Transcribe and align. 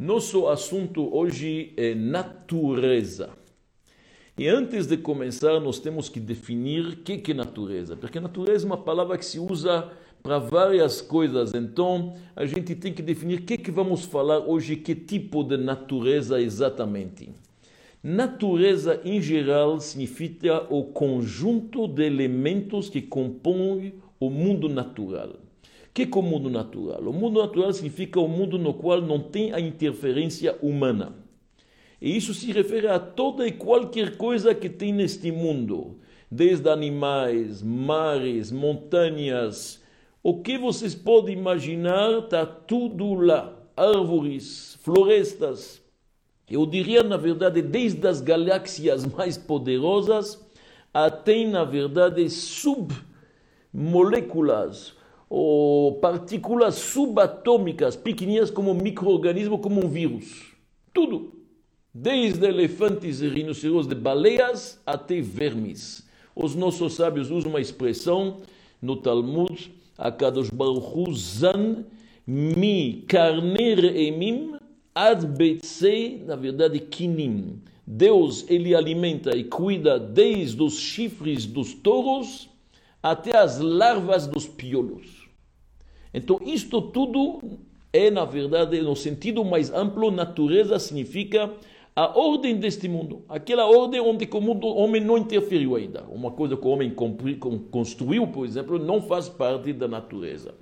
Nosso 0.00 0.48
assunto 0.48 1.14
hoje 1.14 1.74
é 1.76 1.94
natureza. 1.94 3.28
E 4.38 4.48
antes 4.48 4.86
de 4.86 4.96
começar, 4.96 5.60
nós 5.60 5.78
temos 5.78 6.08
que 6.08 6.18
definir 6.18 6.86
o 6.86 6.96
que 6.96 7.32
é 7.32 7.34
natureza, 7.34 7.94
porque 7.94 8.18
natureza 8.18 8.64
é 8.64 8.66
uma 8.66 8.78
palavra 8.78 9.18
que 9.18 9.26
se 9.26 9.38
usa 9.38 9.92
para 10.22 10.38
várias 10.38 11.02
coisas. 11.02 11.52
Então, 11.52 12.14
a 12.34 12.46
gente 12.46 12.74
tem 12.76 12.94
que 12.94 13.02
definir 13.02 13.40
o 13.40 13.42
que, 13.42 13.58
que 13.58 13.70
vamos 13.70 14.06
falar 14.06 14.38
hoje, 14.38 14.74
que 14.74 14.94
tipo 14.94 15.44
de 15.44 15.58
natureza 15.58 16.40
exatamente. 16.40 17.28
Natureza, 18.02 19.02
em 19.04 19.20
geral, 19.20 19.80
significa 19.80 20.66
o 20.70 20.84
conjunto 20.84 21.86
de 21.86 22.04
elementos 22.04 22.88
que 22.88 23.02
compõem 23.02 23.92
o 24.18 24.30
mundo 24.30 24.66
natural. 24.66 25.49
Que 26.06 26.18
é 26.18 26.20
o 26.20 26.22
mundo 26.22 26.48
natural? 26.48 27.02
O 27.02 27.12
mundo 27.12 27.40
natural 27.40 27.72
significa 27.72 28.18
o 28.18 28.28
mundo 28.28 28.58
no 28.58 28.74
qual 28.74 29.00
não 29.00 29.18
tem 29.18 29.52
a 29.52 29.60
interferência 29.60 30.56
humana. 30.62 31.14
E 32.00 32.16
isso 32.16 32.32
se 32.32 32.50
refere 32.52 32.88
a 32.88 32.98
toda 32.98 33.46
e 33.46 33.52
qualquer 33.52 34.16
coisa 34.16 34.54
que 34.54 34.70
tem 34.70 34.92
neste 34.92 35.30
mundo, 35.30 35.98
desde 36.30 36.68
animais, 36.68 37.62
mares, 37.62 38.50
montanhas, 38.50 39.82
o 40.22 40.40
que 40.40 40.58
vocês 40.58 40.94
podem 40.94 41.36
imaginar, 41.36 42.20
está 42.20 42.44
tudo 42.44 43.14
lá. 43.14 43.56
Árvores, 43.76 44.78
florestas. 44.82 45.80
Eu 46.48 46.64
diria, 46.66 47.02
na 47.02 47.16
verdade, 47.16 47.62
desde 47.62 48.06
as 48.06 48.20
galáxias 48.20 49.06
mais 49.06 49.38
poderosas 49.38 50.46
até, 50.92 51.46
na 51.46 51.64
verdade, 51.64 52.28
submoléculas 52.28 54.94
ou 55.30 56.00
partículas 56.00 56.74
subatômicas, 56.74 57.94
pequeninas 57.94 58.50
como 58.50 58.74
microorganismo, 58.74 59.60
como 59.60 59.84
um 59.84 59.88
vírus. 59.88 60.52
Tudo. 60.92 61.32
Desde 61.94 62.46
elefantes 62.46 63.20
e 63.20 63.28
rinoceros 63.28 63.86
de 63.86 63.94
baleias 63.94 64.80
até 64.84 65.20
vermes. 65.20 66.04
Os 66.34 66.56
nossos 66.56 66.94
sábios 66.94 67.30
usam 67.30 67.50
uma 67.50 67.60
expressão 67.60 68.38
no 68.82 68.96
Talmud, 68.96 69.72
Akadosh 69.96 70.50
Baruch 70.50 71.14
zan 71.14 71.84
mi 72.26 73.04
carner 73.06 73.84
emim 73.96 74.56
ad 74.94 75.26
betzei, 75.26 76.24
na 76.26 76.34
verdade, 76.34 76.80
kinim. 76.80 77.60
Deus, 77.86 78.44
ele 78.48 78.74
alimenta 78.74 79.36
e 79.36 79.44
cuida 79.44 79.98
desde 79.98 80.62
os 80.62 80.78
chifres 80.78 81.44
dos 81.44 81.74
touros 81.74 82.48
até 83.02 83.36
as 83.36 83.58
larvas 83.58 84.26
dos 84.26 84.46
piolos. 84.46 85.19
Então, 86.12 86.40
isto 86.42 86.82
tudo 86.82 87.40
é, 87.92 88.10
na 88.10 88.24
verdade, 88.24 88.80
no 88.80 88.94
sentido 88.94 89.44
mais 89.44 89.72
amplo, 89.72 90.10
natureza 90.10 90.78
significa 90.78 91.50
a 91.94 92.18
ordem 92.18 92.56
deste 92.56 92.88
mundo, 92.88 93.24
aquela 93.28 93.66
ordem 93.66 94.00
onde 94.00 94.28
o, 94.32 94.76
homem 94.76 95.02
não 95.02 95.18
interferiu 95.18 95.74
ainda. 95.74 96.04
Uma 96.04 96.30
coisa 96.30 96.56
que 96.56 96.64
o 96.64 96.70
homem 96.70 96.94
construiu, 97.70 98.26
por 98.28 98.46
exemplo, 98.46 98.78
não 98.78 99.02
faz 99.02 99.28
parte 99.28 99.72
da 99.72 99.88
natureza. 99.88 100.54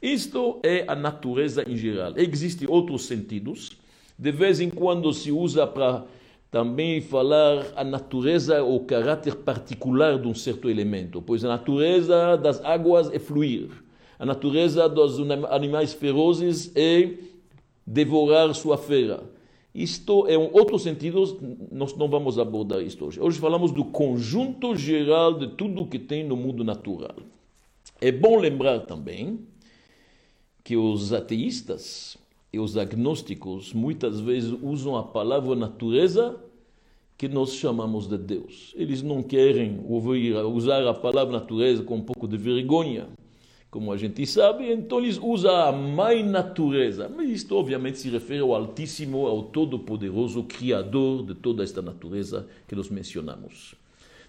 Isto 0.00 0.58
é 0.62 0.84
a 0.88 0.96
natureza 0.96 1.62
em 1.68 1.76
geral. 1.76 2.14
Existem 2.16 2.66
outros 2.68 3.04
sentidos. 3.04 3.70
De 4.18 4.32
vez 4.32 4.60
em 4.60 4.70
quando 4.70 5.12
se 5.12 5.30
usa 5.30 5.66
para 5.66 6.04
também 6.50 7.00
falar 7.00 7.66
a 7.76 7.84
natureza 7.84 8.62
ou 8.62 8.80
caráter 8.80 9.36
particular 9.36 10.18
de 10.18 10.26
um 10.28 10.34
certo 10.34 10.68
elemento, 10.68 11.22
pois 11.22 11.44
a 11.44 11.48
natureza 11.48 12.36
das 12.36 12.62
águas 12.64 13.10
é 13.12 13.18
fluir. 13.18 13.70
A 14.22 14.24
natureza 14.24 14.88
dos 14.88 15.18
animais 15.50 15.94
ferozes 15.94 16.70
é 16.76 17.14
devorar 17.84 18.54
sua 18.54 18.78
fera. 18.78 19.20
Isto 19.74 20.28
é 20.28 20.38
um 20.38 20.48
outro 20.52 20.78
sentido, 20.78 21.58
nós 21.72 21.96
não 21.96 22.08
vamos 22.08 22.38
abordar 22.38 22.80
isto 22.82 23.04
hoje. 23.04 23.20
Hoje 23.20 23.40
falamos 23.40 23.72
do 23.72 23.84
conjunto 23.84 24.76
geral 24.76 25.34
de 25.34 25.48
tudo 25.48 25.88
que 25.88 25.98
tem 25.98 26.22
no 26.22 26.36
mundo 26.36 26.62
natural. 26.62 27.16
É 28.00 28.12
bom 28.12 28.38
lembrar 28.38 28.86
também 28.86 29.40
que 30.62 30.76
os 30.76 31.12
ateístas 31.12 32.16
e 32.52 32.60
os 32.60 32.76
agnósticos 32.76 33.72
muitas 33.72 34.20
vezes 34.20 34.56
usam 34.62 34.96
a 34.96 35.02
palavra 35.02 35.56
natureza 35.56 36.38
que 37.18 37.26
nós 37.26 37.54
chamamos 37.56 38.06
de 38.06 38.18
Deus. 38.18 38.72
Eles 38.76 39.02
não 39.02 39.20
querem 39.20 39.84
ouvir, 39.88 40.36
usar 40.36 40.86
a 40.86 40.94
palavra 40.94 41.32
natureza 41.32 41.82
com 41.82 41.96
um 41.96 42.02
pouco 42.02 42.28
de 42.28 42.36
vergonha 42.36 43.08
como 43.72 43.90
a 43.90 43.96
gente 43.96 44.26
sabe, 44.26 44.70
então 44.70 44.98
eles 44.98 45.18
usam 45.18 45.56
a 45.56 45.72
mãe 45.72 46.22
natureza. 46.22 47.08
Mas 47.08 47.30
isto 47.30 47.56
obviamente 47.56 47.98
se 47.98 48.10
refere 48.10 48.40
ao 48.40 48.54
Altíssimo, 48.54 49.26
ao 49.26 49.44
Todo-Poderoso, 49.44 50.42
Criador 50.42 51.24
de 51.24 51.34
toda 51.34 51.64
esta 51.64 51.80
natureza 51.80 52.46
que 52.68 52.76
nós 52.76 52.90
mencionamos. 52.90 53.74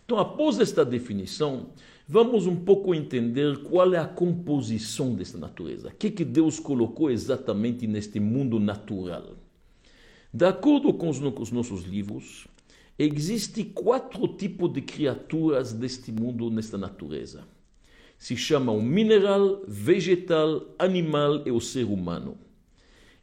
Então, 0.06 0.18
após 0.18 0.62
esta 0.62 0.86
definição, 0.86 1.66
vamos 2.08 2.48
um 2.48 2.56
pouco 2.56 2.96
entender 2.96 3.64
qual 3.64 3.94
é 3.94 3.98
a 3.98 4.08
composição 4.08 5.14
desta 5.14 5.38
natureza. 5.38 5.90
O 5.90 5.96
que, 5.98 6.10
que 6.10 6.24
Deus 6.24 6.58
colocou 6.58 7.12
exatamente 7.12 7.86
neste 7.86 8.22
mundo 8.22 8.62
natural. 8.62 9.36
De 10.34 10.46
acordo 10.46 10.94
com 10.94 11.10
os 11.10 11.52
nossos 11.52 11.84
livros, 11.84 12.48
existem 12.98 13.66
quatro 13.66 14.26
tipos 14.26 14.72
de 14.72 14.82
criaturas 14.82 15.74
deste 15.74 16.14
mundo, 16.14 16.50
nesta 16.50 16.78
natureza 16.78 17.44
se 18.24 18.38
chamam 18.38 18.82
mineral, 18.82 19.64
vegetal, 19.68 20.74
animal 20.80 21.44
e 21.46 21.52
o 21.52 21.60
ser 21.60 21.84
humano. 21.84 22.38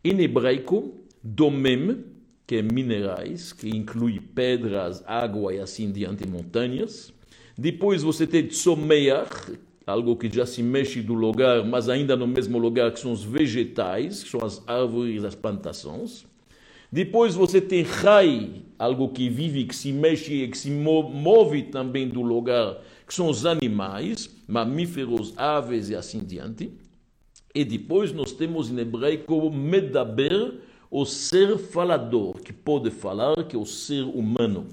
Em 0.05 0.21
hebraico, 0.21 0.93
domem, 1.25 2.05
que 2.47 2.57
é 2.57 2.63
minerais, 2.63 3.51
que 3.51 3.71
inclui 3.71 4.21
pedras, 4.21 5.03
água 5.07 5.55
e 5.55 5.59
assim 5.59 5.91
diante, 5.91 6.29
montanhas. 6.29 7.15
Depois 7.57 8.03
você 8.03 8.27
tem 8.27 8.47
tzomeach, 8.47 9.59
algo 9.87 10.15
que 10.17 10.31
já 10.31 10.45
se 10.45 10.63
mexe 10.63 11.01
do 11.01 11.15
lugar, 11.15 11.65
mas 11.65 11.89
ainda 11.89 12.15
no 12.15 12.27
mesmo 12.27 12.59
lugar, 12.59 12.93
que 12.93 13.01
são 13.01 13.11
os 13.11 13.25
vegetais, 13.25 14.23
que 14.23 14.29
são 14.29 14.45
as 14.45 14.63
árvores, 14.69 15.25
as 15.25 15.35
plantações. 15.35 16.27
Depois 16.93 17.35
você 17.35 17.59
tem 17.59 17.85
rai, 17.85 18.65
algo 18.79 19.09
que 19.09 19.31
vive, 19.31 19.65
que 19.65 19.75
se 19.75 19.93
mexe 19.93 20.43
e 20.43 20.49
que 20.49 20.59
se 20.59 20.71
move 20.71 21.63
também 21.63 22.07
do 22.07 22.21
lugar, 22.21 22.83
que 23.11 23.17
são 23.17 23.29
os 23.29 23.45
animais, 23.45 24.31
mamíferos, 24.47 25.35
aves 25.37 25.89
e 25.89 25.97
assim 25.97 26.21
diante. 26.21 26.71
E 27.53 27.65
depois 27.65 28.13
nós 28.13 28.31
temos 28.31 28.71
em 28.71 28.79
hebraico 28.79 29.51
medaber, 29.51 30.61
o 30.89 31.05
ser 31.05 31.59
falador, 31.59 32.41
que 32.41 32.53
pode 32.53 32.89
falar, 32.93 33.43
que 33.49 33.57
é 33.57 33.59
o 33.59 33.67
ser 33.67 34.05
humano. 34.05 34.69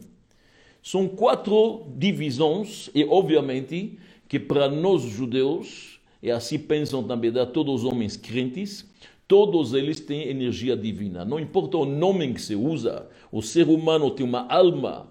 São 0.84 1.08
quatro 1.08 1.88
divisões, 1.98 2.92
e 2.94 3.04
obviamente 3.06 3.98
que 4.30 4.40
para 4.40 4.70
nós 4.70 5.02
judeus, 5.02 6.00
e 6.22 6.30
assim 6.30 6.60
pensam 6.60 7.02
também 7.02 7.34
todos 7.52 7.84
os 7.84 7.92
homens 7.92 8.16
crentes, 8.16 8.86
todos 9.28 9.74
eles 9.74 10.00
têm 10.00 10.28
energia 10.28 10.78
divina. 10.78 11.26
Não 11.26 11.40
importa 11.40 11.78
o 11.78 11.86
nome 11.86 12.36
que 12.36 12.42
se 12.42 12.54
usa, 12.54 13.10
o 13.32 13.42
ser 13.42 13.68
humano 13.68 14.12
tem 14.12 14.24
uma 14.24 14.48
alma, 14.48 15.08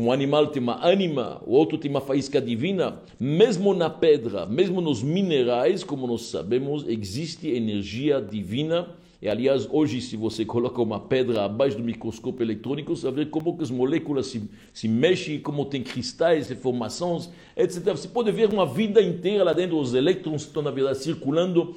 um 0.00 0.12
animal 0.12 0.46
tem 0.46 0.62
uma 0.62 0.86
ânima, 0.86 1.42
o 1.44 1.54
outro 1.54 1.76
tem 1.76 1.90
uma 1.90 2.00
faísca 2.00 2.40
divina. 2.40 3.02
Mesmo 3.18 3.74
na 3.74 3.90
pedra, 3.90 4.46
mesmo 4.46 4.80
nos 4.80 5.02
minerais, 5.02 5.82
como 5.82 6.06
nós 6.06 6.26
sabemos, 6.26 6.86
existe 6.86 7.48
energia 7.48 8.20
divina. 8.20 8.90
E 9.20 9.28
aliás, 9.28 9.66
hoje, 9.68 10.00
se 10.00 10.16
você 10.16 10.44
coloca 10.46 10.80
uma 10.80 11.00
pedra 11.00 11.44
abaixo 11.44 11.78
do 11.78 11.82
microscópio 11.82 12.44
eletrônico, 12.44 12.94
você 12.94 13.10
ver 13.10 13.28
como 13.28 13.56
que 13.56 13.64
as 13.64 13.72
moléculas 13.72 14.28
se, 14.28 14.48
se 14.72 14.86
mexem, 14.86 15.40
como 15.40 15.64
tem 15.64 15.82
cristais, 15.82 16.48
formações, 16.52 17.28
etc. 17.56 17.82
Você 17.86 18.06
pode 18.06 18.30
ver 18.30 18.50
uma 18.50 18.66
vida 18.66 19.02
inteira 19.02 19.42
lá 19.42 19.52
dentro, 19.52 19.80
os 19.80 19.94
elétrons 19.94 20.42
estão, 20.42 20.62
na 20.62 20.70
verdade, 20.70 20.98
circulando. 20.98 21.74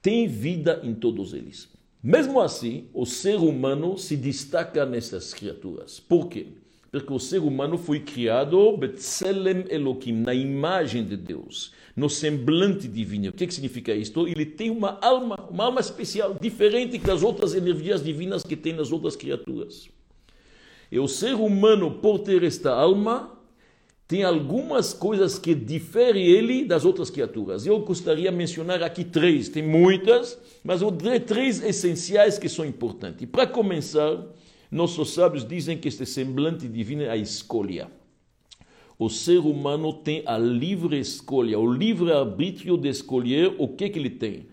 Tem 0.00 0.28
vida 0.28 0.80
em 0.84 0.94
todos 0.94 1.34
eles. 1.34 1.68
Mesmo 2.00 2.40
assim, 2.40 2.84
o 2.94 3.04
ser 3.04 3.38
humano 3.38 3.98
se 3.98 4.16
destaca 4.16 4.86
nessas 4.86 5.34
criaturas. 5.34 5.98
Por 5.98 6.28
quê? 6.28 6.61
Porque 6.92 7.10
o 7.10 7.18
ser 7.18 7.38
humano 7.38 7.78
foi 7.78 8.00
criado 8.00 8.76
Betselem 8.76 9.64
Elohim, 9.70 10.12
na 10.12 10.34
imagem 10.34 11.02
de 11.02 11.16
Deus, 11.16 11.72
no 11.96 12.10
semblante 12.10 12.86
divino. 12.86 13.30
O 13.30 13.32
que, 13.32 13.46
que 13.46 13.54
significa 13.54 13.94
isto? 13.94 14.28
Ele 14.28 14.44
tem 14.44 14.68
uma 14.68 14.98
alma, 15.00 15.36
uma 15.50 15.64
alma 15.64 15.80
especial, 15.80 16.36
diferente 16.38 16.98
das 16.98 17.22
outras 17.22 17.54
energias 17.54 18.04
divinas 18.04 18.42
que 18.42 18.54
tem 18.54 18.74
nas 18.74 18.92
outras 18.92 19.16
criaturas. 19.16 19.88
E 20.90 20.98
o 20.98 21.08
ser 21.08 21.32
humano, 21.32 21.92
por 21.92 22.18
ter 22.18 22.42
esta 22.42 22.70
alma, 22.70 23.38
tem 24.06 24.22
algumas 24.22 24.92
coisas 24.92 25.38
que 25.38 25.54
diferem 25.54 26.26
ele 26.26 26.62
das 26.62 26.84
outras 26.84 27.08
criaturas. 27.08 27.64
Eu 27.64 27.80
gostaria 27.80 28.30
de 28.30 28.36
mencionar 28.36 28.82
aqui 28.82 29.02
três, 29.02 29.48
tem 29.48 29.62
muitas, 29.62 30.38
mas 30.62 30.82
três 31.26 31.64
essenciais 31.64 32.38
que 32.38 32.50
são 32.50 32.66
importantes. 32.66 33.26
Para 33.26 33.46
começar, 33.46 34.22
nossos 34.72 35.12
sábios 35.12 35.46
dizem 35.46 35.76
que 35.76 35.86
este 35.86 36.06
semblante 36.06 36.66
divino 36.66 37.02
é 37.02 37.10
a 37.10 37.16
escolha. 37.16 37.90
O 38.98 39.10
ser 39.10 39.38
humano 39.38 39.92
tem 39.92 40.22
a 40.24 40.38
livre 40.38 40.98
escolha, 40.98 41.58
o 41.58 41.70
livre 41.70 42.10
arbítrio 42.10 42.78
de 42.78 42.88
escolher 42.88 43.54
o 43.58 43.68
que, 43.68 43.90
que 43.90 43.98
ele 43.98 44.08
tem. 44.08 44.46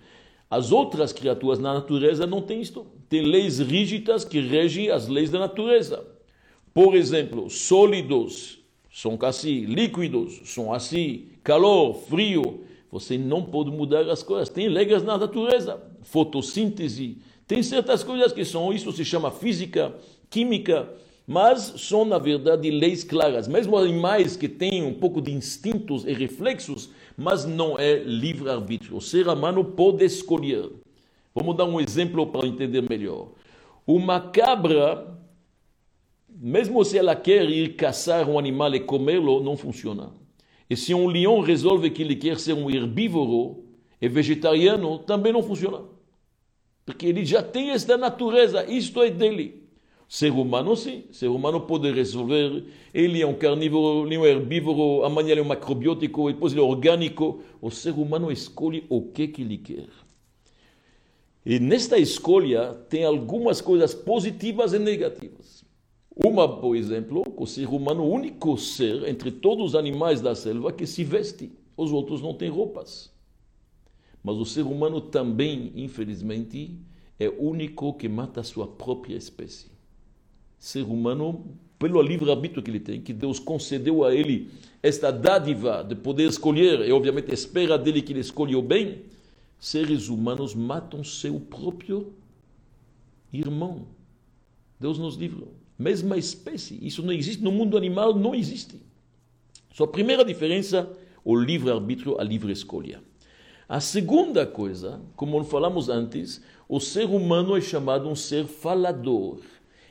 As 0.49 0.73
outras 0.73 1.13
criaturas 1.13 1.57
na 1.57 1.73
natureza 1.73 2.27
não 2.27 2.41
têm 2.41 2.59
isto. 2.59 2.85
tem 3.07 3.21
leis 3.21 3.59
rígidas 3.59 4.25
que 4.25 4.41
regem 4.41 4.89
as 4.89 5.07
leis 5.07 5.29
da 5.29 5.39
natureza. 5.39 6.05
Por 6.73 6.95
exemplo, 6.95 7.49
sólidos 7.49 8.59
são 8.91 9.17
assim, 9.21 9.61
líquidos 9.61 10.41
são 10.43 10.73
assim, 10.73 11.27
calor, 11.43 11.93
frio. 11.93 12.65
Você 12.91 13.17
não 13.17 13.43
pode 13.43 13.71
mudar 13.71 14.09
as 14.09 14.21
coisas. 14.21 14.49
Tem 14.49 14.67
regras 14.67 15.01
na 15.01 15.17
natureza. 15.17 15.81
Fotossíntese. 16.01 17.19
Tem 17.49 17.63
certas 17.63 18.03
coisas 18.03 18.31
que 18.31 18.45
são, 18.45 18.71
isso 18.71 18.91
se 18.91 19.03
chama 19.03 19.31
física, 19.31 19.95
química, 20.29 20.87
mas 21.25 21.73
são, 21.77 22.05
na 22.05 22.19
verdade, 22.19 22.69
leis 22.69 23.03
claras. 23.03 23.47
Mesmo 23.47 23.75
animais 23.75 24.37
que 24.37 24.47
têm 24.47 24.83
um 24.83 24.93
pouco 24.93 25.19
de 25.19 25.31
instintos 25.31 26.05
e 26.05 26.13
reflexos, 26.13 26.91
mas 27.17 27.45
não 27.45 27.75
é 27.79 28.03
livre-arbítrio. 28.03 28.95
O 28.95 29.01
ser 29.01 29.27
humano 29.27 29.65
pode 29.65 30.05
escolher. 30.05 30.69
Vamos 31.33 31.57
dar 31.57 31.65
um 31.65 31.81
exemplo 31.81 32.27
para 32.27 32.45
entender 32.45 32.87
melhor. 32.87 33.31
Uma 33.87 34.21
cabra, 34.21 35.17
mesmo 36.29 36.85
se 36.85 36.99
ela 36.99 37.15
quer 37.15 37.49
ir 37.49 37.75
caçar 37.75 38.29
um 38.29 38.37
animal 38.37 38.75
e 38.75 38.79
comê-lo, 38.79 39.41
não 39.41 39.57
funciona. 39.57 40.11
E 40.69 40.77
se 40.77 40.93
um 40.93 41.07
leão 41.07 41.41
resolve 41.41 41.89
que 41.89 42.03
ele 42.03 42.15
quer 42.15 42.37
ser 42.39 42.53
um 42.53 42.69
herbívoro 42.69 43.63
e 43.99 44.07
vegetariano, 44.07 44.99
também 44.99 45.33
não 45.33 45.41
funciona. 45.41 45.97
Porque 46.89 47.05
ele 47.05 47.23
já 47.23 47.43
tem 47.43 47.69
esta 47.69 47.95
natureza, 47.95 48.65
isto 48.65 49.03
é 49.03 49.11
dele. 49.11 49.61
Ser 50.07 50.31
humano, 50.31 50.75
sim. 50.75 51.03
Ser 51.11 51.27
humano 51.27 51.61
pode 51.61 51.91
resolver. 51.91 52.63
Ele 52.91 53.21
é 53.21 53.27
um 53.27 53.35
carnívoro, 53.35 54.07
ele 54.07 54.15
é 54.15 54.19
um 54.19 54.25
herbívoro, 54.25 55.05
amanhã 55.05 55.29
ele 55.29 55.39
é 55.41 55.43
um 55.43 55.47
macrobiótico, 55.47 56.31
depois 56.31 56.51
ele 56.51 56.63
é 56.63 56.65
orgânico. 56.65 57.43
O 57.61 57.69
ser 57.69 57.91
humano 57.91 58.31
escolhe 58.31 58.87
o 58.89 59.03
que, 59.03 59.27
que 59.27 59.43
ele 59.43 59.59
quer. 59.59 59.87
E 61.45 61.59
nesta 61.59 61.95
escolha 61.99 62.73
tem 62.89 63.03
algumas 63.03 63.61
coisas 63.61 63.93
positivas 63.93 64.73
e 64.73 64.79
negativas. 64.79 65.63
Uma, 66.15 66.59
por 66.59 66.75
exemplo, 66.75 67.23
o 67.37 67.45
ser 67.45 67.67
humano, 67.69 68.01
o 68.01 68.11
único 68.11 68.57
ser 68.57 69.07
entre 69.07 69.29
todos 69.29 69.63
os 69.63 69.75
animais 69.75 70.21
da 70.21 70.33
selva 70.33 70.73
que 70.73 70.87
se 70.87 71.03
veste. 71.03 71.51
Os 71.77 71.91
outros 71.91 72.19
não 72.19 72.33
têm 72.33 72.49
roupas. 72.49 73.13
Mas 74.23 74.35
o 74.35 74.45
ser 74.45 74.63
humano 74.63 74.99
também, 74.99 75.71
infelizmente, 75.75 76.77
é 77.19 77.29
o 77.29 77.49
único 77.49 77.93
que 77.93 78.07
mata 78.07 78.41
a 78.41 78.43
sua 78.43 78.67
própria 78.67 79.15
espécie. 79.15 79.67
Ser 80.57 80.83
humano, 80.83 81.45
pelo 81.77 82.01
livre-arbítrio 82.01 82.61
que 82.61 82.69
ele 82.69 82.79
tem, 82.79 83.01
que 83.01 83.13
Deus 83.13 83.39
concedeu 83.39 84.03
a 84.03 84.13
ele 84.13 84.49
esta 84.83 85.11
dádiva 85.11 85.83
de 85.83 85.95
poder 85.95 86.27
escolher, 86.27 86.81
e 86.87 86.91
obviamente 86.91 87.33
espera 87.33 87.77
dele 87.77 88.01
que 88.01 88.13
ele 88.13 88.19
escolha 88.19 88.57
o 88.57 88.61
bem, 88.61 89.03
seres 89.57 90.09
humanos 90.09 90.53
matam 90.55 91.03
seu 91.03 91.39
próprio 91.39 92.13
irmão. 93.31 93.87
Deus 94.79 94.97
nos 94.97 95.15
livra. 95.15 95.47
Mesma 95.77 96.17
espécie. 96.17 96.77
Isso 96.81 97.01
não 97.03 97.13
existe 97.13 97.43
no 97.43 97.51
mundo 97.51 97.77
animal, 97.77 98.13
não 98.13 98.35
existe. 98.35 98.75
Sua 99.73 99.87
primeira 99.87 100.25
diferença, 100.25 100.91
o 101.23 101.35
livre-arbítrio, 101.35 102.19
a 102.19 102.23
livre 102.23 102.51
escolha. 102.51 103.01
A 103.69 103.79
segunda 103.79 104.47
coisa, 104.47 104.99
como 105.15 105.43
falamos 105.43 105.89
antes, 105.89 106.41
o 106.67 106.79
ser 106.79 107.05
humano 107.05 107.55
é 107.55 107.61
chamado 107.61 108.09
um 108.09 108.15
ser 108.15 108.45
falador. 108.45 109.41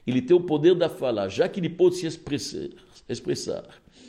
Ele 0.04 0.20
tem 0.20 0.36
o 0.36 0.40
poder 0.40 0.74
da 0.74 0.88
fala, 0.88 1.28
já 1.28 1.48
que 1.48 1.60
ele 1.60 1.68
pode 1.70 1.94
se 1.94 2.04
expressar, 2.04 2.70
expressar 3.08 3.64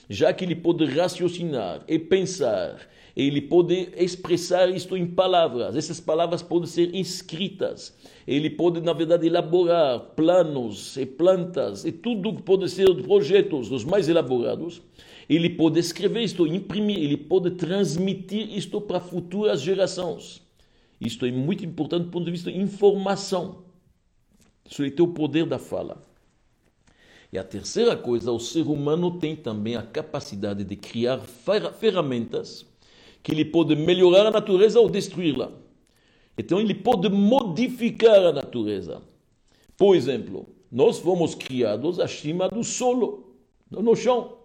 já 0.10 0.34
que 0.34 0.44
ele 0.44 0.56
pode 0.56 0.86
raciocinar 0.86 1.84
e 1.88 2.00
pensar 2.00 2.80
ele 3.16 3.42
pode 3.42 3.90
expressar 3.98 4.70
isto 4.70 4.96
em 4.96 5.06
palavras. 5.06 5.76
Essas 5.76 6.00
palavras 6.00 6.42
podem 6.42 6.68
ser 6.68 6.96
escritas. 6.96 7.94
Ele 8.26 8.50
pode, 8.50 8.80
na 8.80 8.94
verdade, 8.94 9.28
elaborar 9.28 10.00
planos 10.16 10.96
e 10.96 11.06
plantas 11.06 11.84
e 11.84 11.92
tudo 11.92 12.34
que 12.36 12.42
pode 12.42 12.70
ser 12.70 12.94
projetos 13.04 13.72
os 13.72 13.84
mais 13.84 14.08
elaborados. 14.08 14.82
Ele 15.30 15.50
pode 15.50 15.80
escrever 15.80 16.24
isto, 16.24 16.48
imprimir, 16.48 16.98
ele 16.98 17.16
pode 17.16 17.52
transmitir 17.52 18.58
isto 18.58 18.82
para 18.82 19.00
futuras 19.00 19.62
gerações. 19.62 20.42
Isto 21.00 21.26
é 21.26 21.32
muito 21.32 21.64
importante 21.64 22.06
do 22.06 22.10
ponto 22.10 22.26
de 22.26 22.32
vista 22.32 22.52
de 22.52 22.58
informação. 22.58 23.64
Isso 24.70 24.84
é 24.84 25.02
o 25.02 25.08
poder 25.08 25.46
da 25.46 25.60
fala. 25.60 26.02
E 27.32 27.38
a 27.38 27.44
terceira 27.44 27.96
coisa, 27.96 28.32
o 28.32 28.40
ser 28.40 28.66
humano 28.66 29.20
tem 29.20 29.36
também 29.36 29.76
a 29.76 29.84
capacidade 29.84 30.64
de 30.64 30.76
criar 30.76 31.20
ferramentas 31.20 32.66
que 33.22 33.32
ele 33.32 33.46
pode 33.46 33.76
melhorar 33.76 34.26
a 34.26 34.32
natureza 34.32 34.80
ou 34.80 34.90
destruí-la. 34.90 35.52
Então 36.36 36.60
ele 36.60 36.74
pode 36.74 37.08
modificar 37.08 38.20
a 38.26 38.32
natureza. 38.32 39.02
Por 39.78 39.96
exemplo, 39.96 40.48
nós 40.72 40.98
fomos 40.98 41.36
criados 41.36 42.00
acima 42.00 42.50
do 42.50 42.64
solo, 42.64 43.36
no 43.70 43.96
chão. 43.96 44.39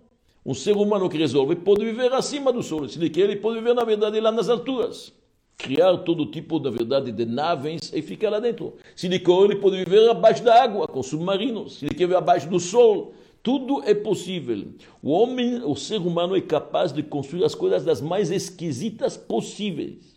Um 0.44 0.52
ser 0.52 0.76
humano 0.76 1.08
que 1.08 1.16
resolve 1.16 1.56
pode 1.56 1.84
viver 1.84 2.12
acima 2.12 2.52
do 2.52 2.62
solo. 2.62 2.88
Se 2.88 2.98
ele 2.98 3.08
quer, 3.08 3.22
ele 3.22 3.36
pode 3.36 3.58
viver, 3.58 3.74
na 3.74 3.84
verdade, 3.84 4.20
lá 4.20 4.30
nas 4.30 4.48
alturas. 4.50 5.12
Criar 5.56 5.96
todo 5.98 6.26
tipo, 6.26 6.58
na 6.58 6.70
verdade, 6.70 7.10
de 7.10 7.24
naves 7.24 7.90
e 7.94 8.02
ficar 8.02 8.28
lá 8.28 8.40
dentro. 8.40 8.74
Se 8.94 9.06
ele 9.06 9.18
quer, 9.18 9.32
ele 9.44 9.56
pode 9.56 9.76
viver 9.76 10.10
abaixo 10.10 10.42
da 10.42 10.62
água, 10.62 10.86
com 10.86 11.02
submarinos. 11.02 11.78
Se 11.78 11.86
ele 11.86 11.94
quer 11.94 12.14
abaixo 12.14 12.48
do 12.50 12.60
sol, 12.60 13.14
tudo 13.42 13.82
é 13.84 13.94
possível. 13.94 14.68
O 15.02 15.12
homem, 15.12 15.62
o 15.64 15.74
ser 15.74 15.98
humano 15.98 16.36
é 16.36 16.40
capaz 16.42 16.92
de 16.92 17.02
construir 17.02 17.44
as 17.44 17.54
coisas 17.54 17.82
das 17.82 18.02
mais 18.02 18.30
esquisitas 18.30 19.16
possíveis. 19.16 20.14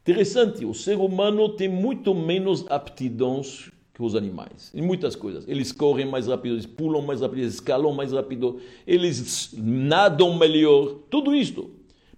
Interessante, 0.00 0.64
o 0.64 0.72
ser 0.72 0.96
humano 0.96 1.50
tem 1.50 1.68
muito 1.68 2.14
menos 2.14 2.64
aptidões 2.70 3.70
que 3.98 4.04
os 4.04 4.14
animais, 4.14 4.70
em 4.72 4.80
muitas 4.80 5.16
coisas. 5.16 5.44
Eles 5.48 5.72
correm 5.72 6.06
mais 6.06 6.28
rápido, 6.28 6.54
eles 6.54 6.66
pulam 6.66 7.02
mais 7.02 7.20
rápido, 7.20 7.40
eles 7.40 7.54
escalam 7.54 7.92
mais 7.92 8.12
rápido, 8.12 8.60
eles 8.86 9.52
nadam 9.58 10.38
melhor, 10.38 11.00
tudo 11.10 11.34
isto. 11.34 11.68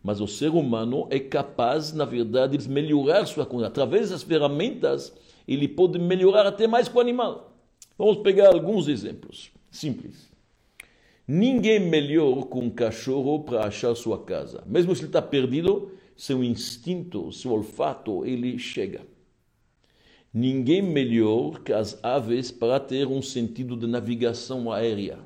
Mas 0.03 0.21
o 0.21 0.29
ser 0.29 0.51
humano 0.51 1.07
é 1.09 1.19
capaz, 1.19 1.95
na 1.95 2.05
verdade, 2.05 2.59
de 2.59 2.69
melhorar 2.69 3.25
sua 3.25 3.47
condição. 3.47 3.69
Através 3.69 4.11
das 4.11 4.23
ferramentas, 4.23 5.11
ele 5.49 5.67
pode 5.67 5.99
melhorar 5.99 6.47
até 6.47 6.67
mais 6.67 6.87
que 6.87 6.95
o 6.95 7.01
animal. 7.01 7.57
Vamos 7.97 8.19
pegar 8.19 8.49
alguns 8.49 8.87
exemplos. 8.87 9.51
Simples. 9.71 10.29
Ninguém 11.27 11.81
melhor 11.81 12.43
que 12.43 12.59
um 12.59 12.69
cachorro 12.69 13.41
para 13.41 13.65
achar 13.65 13.95
sua 13.95 14.23
casa. 14.23 14.63
Mesmo 14.67 14.95
se 14.95 15.01
ele 15.01 15.09
está 15.09 15.23
perdido, 15.23 15.93
seu 16.15 16.45
instinto, 16.45 17.33
seu 17.33 17.53
olfato, 17.53 18.27
ele 18.27 18.59
chega. 18.59 19.01
Ninguém 20.33 20.81
melhor 20.81 21.61
que 21.61 21.73
as 21.73 21.99
aves 22.05 22.53
para 22.53 22.79
ter 22.79 23.07
um 23.07 23.21
sentido 23.21 23.77
de 23.77 23.87
navegação 23.87 24.71
aérea. 24.71 25.19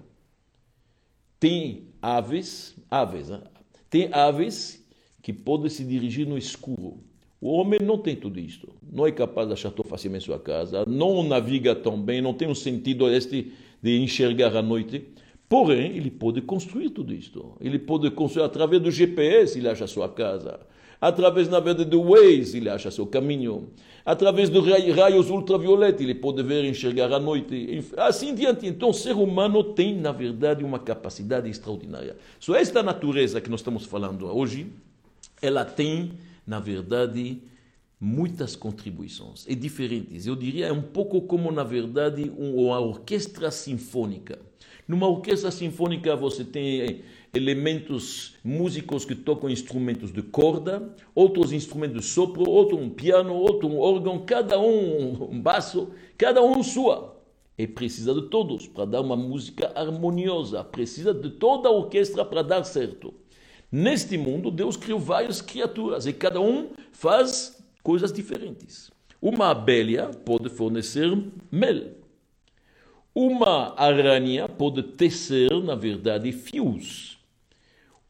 Tem 1.38 1.88
aves, 2.00 2.74
aves, 2.90 3.28
né? 3.28 3.42
tem 3.90 4.08
aves 4.12 4.82
que 5.22 5.32
podem 5.32 5.68
se 5.68 5.84
dirigir 5.84 6.26
no 6.26 6.38
escuro. 6.38 6.98
O 7.38 7.52
homem 7.52 7.78
não 7.82 7.98
tem 7.98 8.16
tudo 8.16 8.40
isto. 8.40 8.72
Não 8.90 9.06
é 9.06 9.12
capaz 9.12 9.46
de 9.46 9.52
achar 9.52 9.70
tão 9.70 9.84
facilmente 9.84 10.24
sua 10.24 10.38
casa, 10.38 10.86
não 10.86 11.22
naviga 11.22 11.74
tão 11.74 12.00
bem, 12.00 12.22
não 12.22 12.32
tem 12.32 12.48
um 12.48 12.54
sentido 12.54 13.06
este 13.06 13.52
de 13.82 13.98
enxergar 13.98 14.56
à 14.56 14.62
noite. 14.62 15.04
Porém, 15.46 15.98
ele 15.98 16.10
pode 16.10 16.40
construir 16.40 16.88
tudo 16.88 17.12
isto. 17.12 17.56
Ele 17.60 17.78
pode 17.78 18.10
construir 18.12 18.44
através 18.44 18.80
do 18.80 18.90
GPS, 18.90 19.58
ele 19.58 19.68
acha 19.68 19.86
sua 19.86 20.08
casa. 20.08 20.58
Através, 21.04 21.50
na 21.50 21.60
verdade, 21.60 21.90
do 21.90 22.02
Waze, 22.02 22.56
ele 22.56 22.70
acha 22.70 22.90
seu 22.90 23.06
caminho. 23.06 23.68
Através 24.06 24.48
dos 24.48 24.66
raios 24.66 25.28
ultravioletos, 25.28 26.00
ele 26.00 26.14
pode 26.14 26.42
ver 26.42 26.64
enxergar 26.64 27.12
à 27.12 27.20
noite. 27.20 27.84
Assim 27.94 28.34
diante. 28.34 28.66
Então, 28.66 28.88
o 28.88 28.94
ser 28.94 29.14
humano 29.14 29.62
tem, 29.62 29.94
na 29.94 30.12
verdade, 30.12 30.64
uma 30.64 30.78
capacidade 30.78 31.46
extraordinária. 31.46 32.16
Só 32.40 32.56
esta 32.56 32.82
natureza 32.82 33.38
que 33.38 33.50
nós 33.50 33.60
estamos 33.60 33.84
falando 33.84 34.24
hoje, 34.34 34.68
ela 35.42 35.62
tem, 35.62 36.12
na 36.46 36.58
verdade, 36.58 37.38
muitas 38.00 38.56
contribuições 38.56 39.44
e 39.46 39.54
diferentes. 39.54 40.26
Eu 40.26 40.34
diria 40.34 40.68
é 40.68 40.72
um 40.72 40.80
pouco 40.80 41.20
como 41.20 41.52
na 41.52 41.64
verdade 41.64 42.32
uma 42.38 42.80
orquestra 42.80 43.50
sinfônica. 43.50 44.38
Numa 44.88 45.06
orquestra 45.06 45.50
sinfônica 45.50 46.16
você 46.16 46.44
tem 46.44 47.02
elementos 47.34 48.34
músicos 48.44 49.04
que 49.04 49.14
tocam 49.14 49.50
instrumentos 49.50 50.12
de 50.12 50.22
corda, 50.22 50.94
outros 51.14 51.52
instrumentos 51.52 52.02
de 52.02 52.06
sopro, 52.06 52.48
outro 52.48 52.78
um 52.78 52.88
piano, 52.88 53.34
outro 53.34 53.68
um 53.68 53.78
órgão, 53.78 54.24
cada 54.24 54.58
um 54.58 55.30
um 55.30 55.40
baço, 55.40 55.90
cada 56.16 56.42
um 56.42 56.62
sua. 56.62 57.14
E 57.56 57.66
precisa 57.66 58.12
de 58.14 58.22
todos 58.22 58.66
para 58.66 58.84
dar 58.84 59.00
uma 59.00 59.16
música 59.16 59.70
harmoniosa, 59.74 60.64
precisa 60.64 61.14
de 61.14 61.30
toda 61.30 61.68
a 61.68 61.72
orquestra 61.72 62.24
para 62.24 62.42
dar 62.42 62.64
certo. 62.64 63.14
Neste 63.70 64.16
mundo, 64.16 64.50
Deus 64.50 64.76
criou 64.76 64.98
várias 64.98 65.40
criaturas 65.40 66.06
e 66.06 66.12
cada 66.12 66.40
um 66.40 66.70
faz 66.92 67.62
coisas 67.82 68.12
diferentes. 68.12 68.90
Uma 69.20 69.50
abelha 69.50 70.10
pode 70.24 70.48
fornecer 70.48 71.10
mel. 71.50 71.92
Uma 73.14 73.74
aranha 73.80 74.48
pode 74.48 74.82
tecer, 74.82 75.50
na 75.62 75.74
verdade, 75.74 76.30
fios. 76.32 77.13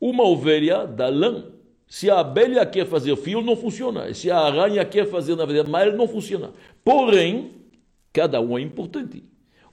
Uma 0.00 0.24
ovelha 0.24 0.86
dá 0.86 1.08
lã. 1.08 1.44
Se 1.86 2.10
a 2.10 2.20
abelha 2.20 2.64
quer 2.66 2.86
fazer 2.86 3.14
fio, 3.16 3.40
não 3.40 3.56
funciona. 3.56 4.12
Se 4.14 4.30
a 4.30 4.38
aranha 4.38 4.84
quer 4.84 5.06
fazer, 5.06 5.36
na 5.36 5.44
verdade, 5.44 5.70
mal, 5.70 5.92
não 5.92 6.08
funciona. 6.08 6.50
Porém, 6.84 7.52
cada 8.12 8.40
um 8.40 8.58
é 8.58 8.62
importante. 8.62 9.22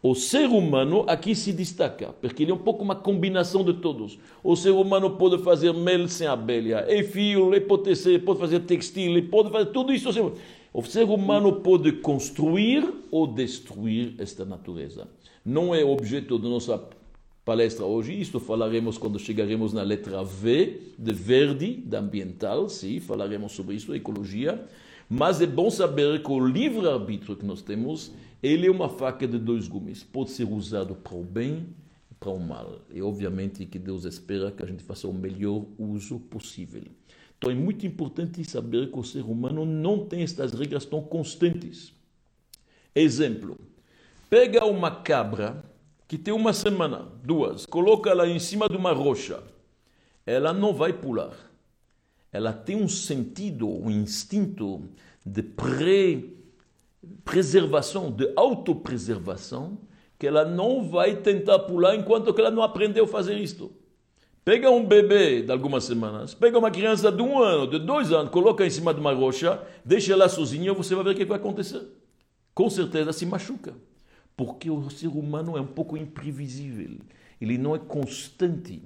O 0.04 0.16
ser 0.16 0.48
humano 0.48 1.06
aqui 1.08 1.36
se 1.36 1.54
destaca, 1.54 2.08
porque 2.20 2.42
ele 2.42 2.52
é 2.52 2.56
um 2.56 2.58
pouco 2.58 2.84
uma 2.84 2.96
combinação 2.96 3.64
de 3.64 3.74
todos. 3.74 4.18
O 4.44 4.56
ser 4.56 4.72
humano 4.72 5.12
pode 5.12 5.44
fazer 5.44 5.72
mel 5.74 6.08
sem 6.08 6.26
abelha, 6.26 6.86
e 6.90 7.04
fio, 7.04 7.54
e 7.54 7.62
pode, 7.62 7.96
ser, 7.96 8.24
pode 8.24 8.40
fazer 8.40 8.62
textil, 8.62 9.16
e 9.16 9.22
pode 9.22 9.52
fazer 9.52 9.68
tudo 9.68 9.94
isso. 9.94 10.10
O 10.74 10.82
ser 10.84 11.04
humano 11.04 11.58
pode 11.58 11.92
construir 11.92 12.84
ou 13.12 13.28
destruir 13.28 14.16
esta 14.18 14.44
natureza. 14.44 15.08
Não 15.46 15.76
é 15.76 15.84
objeto 15.84 16.40
da 16.40 16.50
nossa 16.50 16.80
palestra 17.44 17.86
hoje, 17.86 18.20
isto 18.20 18.40
falaremos 18.40 18.98
quando 18.98 19.18
chegaremos 19.18 19.74
na 19.74 19.82
letra 19.82 20.24
V 20.24 20.94
de 20.98 21.14
verde, 21.14 21.74
da 21.74 22.00
ambiental, 22.00 22.70
sim, 22.70 23.00
falaremos 23.00 23.52
sobre 23.54 23.76
isso, 23.76 23.94
ecologia. 23.96 24.64
Mas 25.10 25.42
é 25.42 25.48
bom 25.48 25.70
saber 25.70 26.24
que 26.24 26.32
o 26.32 26.40
livre-arbítrio 26.40 27.36
que 27.36 27.46
nós 27.46 27.62
temos, 27.62 28.12
ele 28.42 28.68
é 28.68 28.72
uma 28.72 28.88
faca 28.88 29.28
de 29.28 29.38
dois 29.38 29.68
gumes. 29.68 30.04
Pode 30.04 30.32
ser 30.32 30.46
usado 30.46 30.96
para 30.96 31.16
o 31.16 31.24
bem 31.24 31.68
e 32.10 32.14
para 32.14 32.30
o 32.30 32.40
mal. 32.40 32.80
E 32.94 33.02
obviamente 33.02 33.66
que 33.66 33.78
Deus 33.78 34.06
espera 34.06 34.52
que 34.52 34.64
a 34.64 34.66
gente 34.66 34.84
faça 34.84 35.08
o 35.08 35.14
melhor 35.14 35.66
uso 35.78 36.20
possível. 36.20 36.84
Então 37.38 37.52
é 37.52 37.56
muito 37.56 37.86
importante 37.86 38.44
saber 38.46 38.92
que 38.92 39.00
o 39.00 39.04
ser 39.04 39.24
humano 39.24 39.66
não 39.66 40.06
tem 40.06 40.22
estas 40.22 40.54
regras 40.54 40.86
tão 40.86 41.02
constantes. 41.02 41.92
Exemplo, 42.96 43.58
pega 44.30 44.64
uma 44.64 44.92
cabra 44.92 45.71
que 46.12 46.18
tem 46.18 46.34
uma 46.34 46.52
semana, 46.52 47.08
duas, 47.24 47.66
coloca 47.66 48.10
ela 48.10 48.28
em 48.28 48.38
cima 48.38 48.68
de 48.68 48.76
uma 48.76 48.92
rocha, 48.92 49.42
ela 50.26 50.52
não 50.52 50.74
vai 50.74 50.92
pular. 50.92 51.32
Ela 52.34 52.52
tem 52.52 52.76
um 52.76 52.90
sentido, 52.90 53.66
um 53.66 53.90
instinto 53.90 54.90
de 55.26 55.42
pre 55.42 56.38
preservação, 57.24 58.12
de 58.12 58.30
autopreservação, 58.36 59.78
que 60.20 60.28
ela 60.28 60.44
não 60.44 60.90
vai 60.90 61.16
tentar 61.16 61.60
pular 61.60 61.96
enquanto 61.96 62.38
ela 62.38 62.52
não 62.52 62.62
aprendeu 62.62 63.06
a 63.06 63.08
fazer 63.08 63.38
isto. 63.38 63.72
Pega 64.44 64.70
um 64.70 64.86
bebê 64.86 65.42
de 65.42 65.52
algumas 65.54 65.86
semanas, 65.86 66.34
pega 66.34 66.60
uma 66.60 66.72
criança 66.72 67.10
de 67.10 67.22
um 67.22 67.42
ano, 67.42 67.68
de 67.68 67.80
dois 67.80 68.12
anos, 68.12 68.32
coloca 68.32 68.66
em 68.66 68.70
cima 68.70 68.94
de 68.94 69.00
uma 69.00 69.14
rocha, 69.14 69.64
deixa 69.86 70.12
ela 70.12 70.28
sozinha, 70.28 70.74
você 70.74 70.94
vai 70.94 71.06
ver 71.06 71.12
o 71.12 71.16
que 71.16 71.24
vai 71.24 71.38
acontecer. 71.38 71.88
Com 72.54 72.70
certeza 72.70 73.14
se 73.14 73.26
machuca. 73.26 73.74
Porque 74.36 74.70
o 74.70 74.90
ser 74.90 75.08
humano 75.08 75.58
é 75.58 75.62
um 75.62 75.68
pouco 75.68 75.98
imprevisível, 75.98 76.98
ele 77.40 77.58
não 77.58 77.76
é 77.76 77.80
constante. 77.80 78.82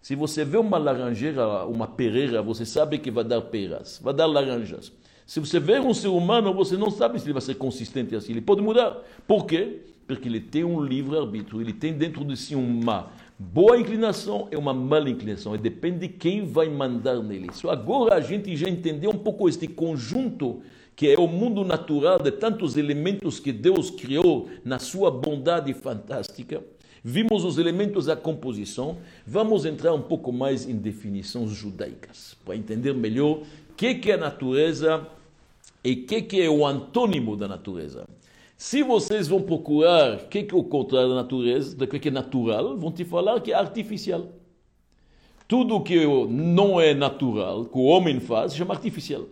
Se 0.00 0.14
você 0.14 0.44
vê 0.44 0.56
uma 0.56 0.78
laranjeira, 0.78 1.66
uma 1.66 1.86
pereira, 1.86 2.40
você 2.40 2.64
sabe 2.64 2.98
que 2.98 3.10
vai 3.10 3.24
dar 3.24 3.40
peras, 3.42 4.00
vai 4.02 4.14
dar 4.14 4.26
laranjas. 4.26 4.92
Se 5.26 5.40
você 5.40 5.58
vê 5.58 5.80
um 5.80 5.92
ser 5.92 6.06
humano, 6.06 6.54
você 6.54 6.76
não 6.76 6.88
sabe 6.88 7.18
se 7.18 7.26
ele 7.26 7.32
vai 7.32 7.42
ser 7.42 7.56
consistente 7.56 8.14
assim. 8.14 8.30
Ele 8.30 8.40
pode 8.40 8.62
mudar. 8.62 9.02
Por 9.26 9.44
quê? 9.44 9.80
Porque 10.06 10.28
ele 10.28 10.38
tem 10.38 10.62
um 10.62 10.80
livre-arbítrio, 10.80 11.60
ele 11.60 11.72
tem 11.72 11.92
dentro 11.92 12.24
de 12.24 12.36
si 12.36 12.54
uma 12.54 13.10
boa 13.36 13.76
inclinação 13.76 14.46
e 14.52 14.56
uma 14.56 14.72
mala 14.72 15.10
inclinação. 15.10 15.56
E 15.56 15.58
depende 15.58 16.06
de 16.06 16.08
quem 16.08 16.46
vai 16.46 16.68
mandar 16.68 17.20
nele. 17.20 17.48
Só 17.52 17.70
agora 17.70 18.14
a 18.14 18.20
gente 18.20 18.56
já 18.56 18.68
entendeu 18.68 19.10
um 19.10 19.18
pouco 19.18 19.48
este 19.48 19.66
conjunto 19.66 20.62
que 20.96 21.10
é 21.10 21.20
o 21.20 21.28
mundo 21.28 21.62
natural 21.62 22.18
de 22.18 22.32
tantos 22.32 22.78
elementos 22.78 23.38
que 23.38 23.52
Deus 23.52 23.90
criou 23.90 24.48
na 24.64 24.78
sua 24.78 25.10
bondade 25.10 25.74
fantástica. 25.74 26.64
Vimos 27.04 27.44
os 27.44 27.58
elementos 27.58 28.06
da 28.06 28.16
composição, 28.16 28.96
vamos 29.26 29.66
entrar 29.66 29.92
um 29.92 30.00
pouco 30.00 30.32
mais 30.32 30.66
em 30.66 30.74
definições 30.74 31.50
judaicas, 31.50 32.34
para 32.44 32.56
entender 32.56 32.94
melhor 32.94 33.42
o 33.42 33.74
que, 33.76 34.10
é 34.10 34.14
a 34.14 34.16
natureza 34.16 35.06
e 35.84 35.92
o 35.92 36.06
que, 36.06 36.40
é 36.40 36.48
o 36.48 36.66
antônimo 36.66 37.36
da 37.36 37.46
natureza. 37.46 38.08
Se 38.56 38.82
vocês 38.82 39.28
vão 39.28 39.42
procurar 39.42 40.14
o 40.14 40.28
que, 40.28 40.38
é 40.38 40.54
o 40.54 40.64
contrário 40.64 41.10
da 41.10 41.16
natureza, 41.16 41.76
do 41.76 41.86
que 41.86 42.08
é 42.08 42.10
natural, 42.10 42.76
vão 42.78 42.90
te 42.90 43.04
falar 43.04 43.38
que 43.40 43.52
é 43.52 43.54
artificial. 43.54 44.32
Tudo 45.46 45.82
que 45.82 46.04
não 46.28 46.80
é 46.80 46.94
natural, 46.94 47.66
que 47.66 47.78
o 47.78 47.84
homem 47.84 48.18
faz, 48.18 48.56
chama 48.56 48.74
artificial. 48.74 49.26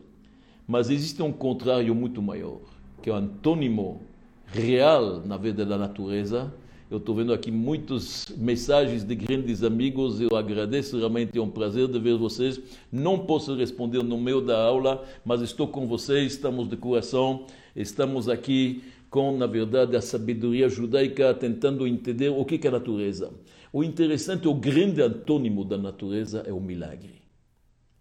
Mas 0.66 0.88
existe 0.88 1.22
um 1.22 1.30
contrário 1.30 1.94
muito 1.94 2.22
maior, 2.22 2.60
que 3.02 3.10
é 3.10 3.12
o 3.12 3.16
antônimo 3.16 4.00
real 4.46 5.20
na 5.20 5.36
vida 5.36 5.64
da 5.66 5.76
natureza. 5.76 6.54
Eu 6.90 6.96
estou 6.96 7.14
vendo 7.14 7.34
aqui 7.34 7.50
muitas 7.50 8.26
mensagens 8.36 9.04
de 9.04 9.14
grandes 9.14 9.62
amigos, 9.62 10.20
eu 10.22 10.34
agradeço 10.34 10.96
realmente, 10.96 11.36
é 11.36 11.42
um 11.42 11.50
prazer 11.50 11.86
de 11.88 11.98
ver 11.98 12.16
vocês. 12.16 12.58
Não 12.90 13.18
posso 13.18 13.54
responder 13.54 14.02
no 14.02 14.16
meio 14.16 14.40
da 14.40 14.58
aula, 14.58 15.04
mas 15.22 15.42
estou 15.42 15.68
com 15.68 15.86
vocês, 15.86 16.32
estamos 16.32 16.66
de 16.68 16.76
coração, 16.78 17.44
estamos 17.76 18.28
aqui 18.28 18.82
com, 19.10 19.36
na 19.36 19.46
verdade, 19.46 19.96
a 19.96 20.00
sabedoria 20.00 20.68
judaica, 20.68 21.34
tentando 21.34 21.86
entender 21.86 22.30
o 22.30 22.44
que 22.44 22.58
é 22.66 22.68
a 22.68 22.72
natureza. 22.72 23.30
O 23.70 23.84
interessante, 23.84 24.48
o 24.48 24.54
grande 24.54 25.02
antônimo 25.02 25.62
da 25.62 25.76
natureza 25.76 26.42
é 26.46 26.52
o 26.52 26.60
milagre 26.60 27.23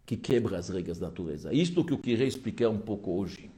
que 0.06 0.18
quebra 0.18 0.58
as 0.58 0.70
regras 0.70 1.00
da 1.00 1.08
natureza. 1.08 1.54
Isto 1.54 1.84
que 1.84 1.94
eu 1.94 1.98
queria 1.98 2.26
explicar 2.26 2.70
um 2.70 2.78
pouco 2.78 3.12
hoje. 3.12 3.50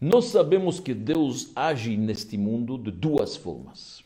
Nós 0.00 0.26
sabemos 0.26 0.80
que 0.80 0.94
Deus 0.94 1.50
age 1.54 1.96
neste 1.96 2.36
mundo 2.36 2.76
de 2.76 2.90
duas 2.90 3.36
formas. 3.36 4.04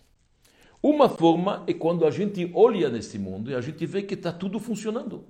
Uma 0.83 1.09
forma 1.09 1.65
é 1.67 1.75
quando 1.75 2.07
a 2.07 2.11
gente 2.11 2.51
olha 2.55 2.89
neste 2.89 3.19
mundo 3.19 3.51
e 3.51 3.55
a 3.55 3.61
gente 3.61 3.85
vê 3.87 4.03
que 4.03 4.15
está 4.15 4.33
tudo 4.33 4.59
funcionando. 4.59 5.25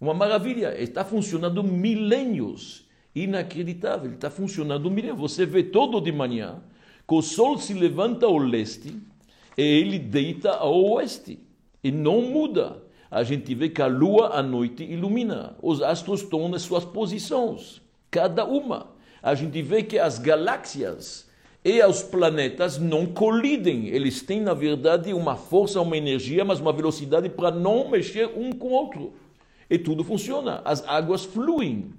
Uma 0.00 0.14
maravilha, 0.14 0.80
está 0.80 1.04
funcionando 1.04 1.62
milênios. 1.62 2.88
Inacreditável, 3.14 4.10
está 4.12 4.30
funcionando 4.30 4.90
milênios. 4.90 5.20
Você 5.20 5.44
vê 5.44 5.62
todo 5.62 6.00
de 6.00 6.10
manhã 6.10 6.62
que 7.06 7.14
o 7.14 7.20
sol 7.22 7.58
se 7.58 7.74
levanta 7.74 8.26
ao 8.26 8.38
leste 8.38 8.96
e 9.56 9.62
ele 9.62 9.98
deita 9.98 10.50
ao 10.50 10.82
oeste. 10.92 11.38
E 11.84 11.90
não 11.90 12.22
muda 12.22 12.81
a 13.12 13.22
gente 13.22 13.54
vê 13.54 13.68
que 13.68 13.82
a 13.82 13.86
lua 13.86 14.28
à 14.28 14.42
noite 14.42 14.82
ilumina. 14.82 15.54
Os 15.62 15.82
astros 15.82 16.22
estão 16.22 16.48
nas 16.48 16.62
suas 16.62 16.82
posições, 16.82 17.82
cada 18.10 18.42
uma. 18.42 18.94
A 19.22 19.34
gente 19.34 19.60
vê 19.60 19.82
que 19.82 19.98
as 19.98 20.18
galáxias 20.18 21.28
e 21.62 21.84
os 21.84 22.02
planetas 22.02 22.78
não 22.78 23.04
colidem. 23.04 23.88
Eles 23.88 24.22
têm, 24.22 24.40
na 24.40 24.54
verdade, 24.54 25.12
uma 25.12 25.36
força, 25.36 25.78
uma 25.82 25.94
energia, 25.94 26.42
mas 26.42 26.58
uma 26.58 26.72
velocidade 26.72 27.28
para 27.28 27.50
não 27.50 27.90
mexer 27.90 28.30
um 28.34 28.50
com 28.50 28.68
o 28.68 28.72
outro. 28.72 29.12
E 29.68 29.76
tudo 29.76 30.02
funciona. 30.02 30.62
As 30.64 30.82
águas 30.88 31.22
fluem. 31.22 31.92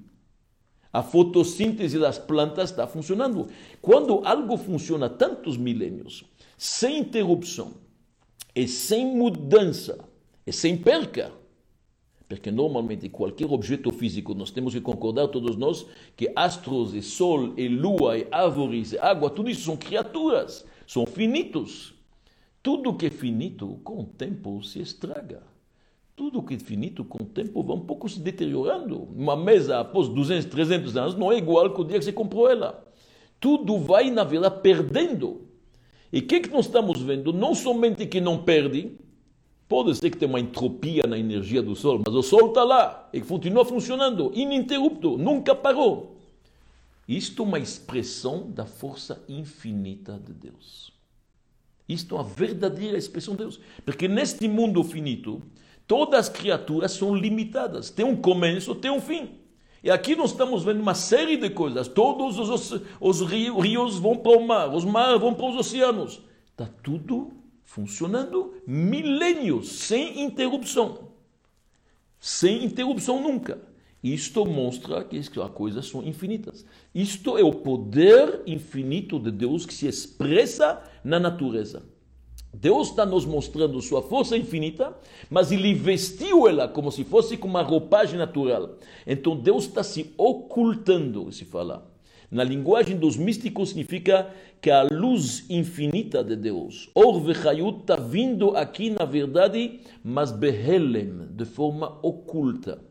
A 0.92 1.04
fotossíntese 1.04 2.00
das 2.00 2.18
plantas 2.18 2.72
está 2.72 2.88
funcionando. 2.88 3.50
Quando 3.80 4.26
algo 4.26 4.58
funciona 4.58 5.08
tantos 5.08 5.58
milênios, 5.58 6.24
sem 6.58 6.98
interrupção 6.98 7.76
e 8.56 8.68
sem 8.68 9.16
mudança, 9.16 10.12
e 10.46 10.52
sem 10.52 10.78
perca. 10.78 11.32
Porque 12.28 12.50
normalmente 12.50 13.10
qualquer 13.10 13.46
objeto 13.46 13.92
físico, 13.92 14.34
nós 14.34 14.50
temos 14.50 14.74
que 14.74 14.82
concordar 14.82 15.28
todos 15.28 15.56
nós 15.56 15.86
que 16.16 16.32
astros 16.36 16.94
e 16.94 17.02
sol 17.02 17.54
e 17.58 17.68
lua 17.68 18.18
e 18.18 18.28
árvores 18.32 18.94
e 18.94 18.98
água, 18.98 19.30
tudo 19.30 19.50
isso 19.50 19.66
são 19.66 19.78
criaturas, 19.78 20.66
são 20.88 21.06
finitos. 21.06 21.94
Tudo 22.64 22.94
que 22.94 23.08
é 23.08 23.10
finito, 23.10 23.80
com 23.84 24.00
o 24.00 24.06
tempo 24.06 24.64
se 24.64 24.80
estraga. 24.80 25.44
Tudo 26.16 26.42
que 26.42 26.54
é 26.54 26.60
finito, 26.60 27.04
com 27.04 27.24
o 27.24 27.26
tempo, 27.26 27.62
vai 27.62 27.76
um 27.76 27.82
pouco 27.82 28.08
se 28.08 28.20
deteriorando. 28.20 29.04
Uma 29.16 29.36
mesa, 29.36 29.80
após 29.80 30.08
200, 30.08 30.46
300 30.46 30.96
anos, 30.96 31.16
não 31.16 31.32
é 31.32 31.38
igual 31.38 31.74
que 31.74 31.82
o 31.82 31.84
dia 31.84 32.00
que 32.00 32.06
você 32.06 32.14
comprou 32.14 32.50
ela. 32.50 32.86
Tudo 33.40 33.78
vai, 33.78 34.10
na 34.10 34.24
verdade, 34.24 34.62
perdendo. 34.62 35.42
E 36.12 36.20
o 36.20 36.22
que, 36.22 36.40
que 36.40 36.50
nós 36.50 36.68
estamos 36.68 37.02
vendo? 37.02 37.34
Não 37.34 37.54
somente 37.54 38.06
que 38.06 38.22
não 38.22 38.44
perde, 38.44 38.96
Pode 39.74 39.96
ser 39.96 40.12
que 40.12 40.18
tenha 40.18 40.30
uma 40.30 40.40
entropia 40.40 41.02
na 41.08 41.18
energia 41.18 41.60
do 41.60 41.76
Sol, 41.76 42.04
mas 42.06 42.14
o 42.14 42.22
Sol 42.22 42.50
está 42.50 42.64
lá 42.64 43.10
e 43.12 43.20
continua 43.20 43.66
funcionando, 43.66 44.32
ininterrupto, 44.36 45.18
nunca 45.18 45.56
parou. 45.56 46.16
Isto 47.08 47.42
é 47.42 47.46
uma 47.48 47.58
expressão 47.58 48.52
da 48.52 48.68
força 48.68 49.24
infinita 49.28 50.22
de 50.24 50.32
Deus. 50.32 50.94
Isto 51.90 52.14
é 52.14 52.20
uma 52.20 52.24
verdadeira 52.24 53.00
expressão 53.00 53.34
de 53.34 53.40
Deus. 53.40 53.60
Porque 53.84 54.08
neste 54.08 54.48
mundo 54.48 54.84
finito, 54.84 55.42
todas 55.88 56.20
as 56.20 56.30
criaturas 56.30 56.92
são 56.92 57.16
limitadas. 57.16 57.90
Tem 57.90 58.06
um 58.06 58.16
começo, 58.16 58.76
tem 58.76 58.92
um 58.92 59.02
fim. 59.02 59.40
E 59.84 59.90
aqui 59.90 60.16
nós 60.16 60.34
estamos 60.34 60.64
vendo 60.64 60.82
uma 60.82 60.94
série 60.94 61.36
de 61.36 61.50
coisas. 61.50 61.88
Todos 61.88 62.38
os, 62.38 62.80
os 63.02 63.22
rios 63.22 63.98
vão 63.98 64.18
para 64.18 64.38
o 64.38 64.46
mar, 64.46 64.72
os 64.72 64.86
mares 64.86 65.20
vão 65.20 65.34
para 65.34 65.50
os 65.50 65.56
oceanos. 65.56 66.22
Está 66.52 66.70
tudo 66.84 67.42
funcionando 67.74 68.54
milênios, 68.68 69.72
sem 69.72 70.22
interrupção. 70.22 71.10
Sem 72.20 72.64
interrupção 72.64 73.20
nunca. 73.20 73.60
Isto 74.04 74.46
mostra 74.46 75.04
que 75.04 75.18
as 75.18 75.28
coisas 75.28 75.88
são 75.88 76.04
infinitas. 76.04 76.64
Isto 76.94 77.36
é 77.36 77.44
o 77.44 77.52
poder 77.52 78.44
infinito 78.46 79.20
de 79.20 79.32
Deus 79.32 79.66
que 79.66 79.74
se 79.74 79.88
expressa 79.88 80.84
na 81.04 81.20
natureza. 81.20 81.82
Deus 82.54 82.90
está 82.90 83.08
nos 83.08 83.26
mostrando 83.26 83.82
sua 83.82 84.04
força 84.04 84.38
infinita, 84.38 84.96
mas 85.28 85.52
ele 85.52 85.74
vestiu 85.74 86.48
ela 86.48 86.68
como 86.68 86.92
se 86.92 87.04
fosse 87.04 87.38
com 87.38 87.48
uma 87.48 87.64
roupagem 87.64 88.20
natural. 88.20 88.78
Então 89.08 89.36
Deus 89.36 89.64
está 89.64 89.82
se 89.82 90.14
ocultando, 90.16 91.32
se 91.32 91.44
fala. 91.44 91.92
Na 92.34 92.44
linguagem 92.44 92.98
dos 92.98 93.16
místicos 93.16 93.70
significa 93.70 94.28
que 94.60 94.72
a 94.72 94.88
luz 94.92 95.48
infinita 95.52 96.24
de 96.24 96.36
Deus, 96.36 96.90
Or 96.96 97.22
Vechayut, 97.22 97.82
está 97.82 97.96
vindo 97.96 98.58
aqui 98.58 98.90
na 98.90 99.06
verdade, 99.06 99.82
mas 100.04 100.32
Behelem, 100.32 101.28
de 101.30 101.46
forma 101.46 102.00
oculta. 102.02 102.82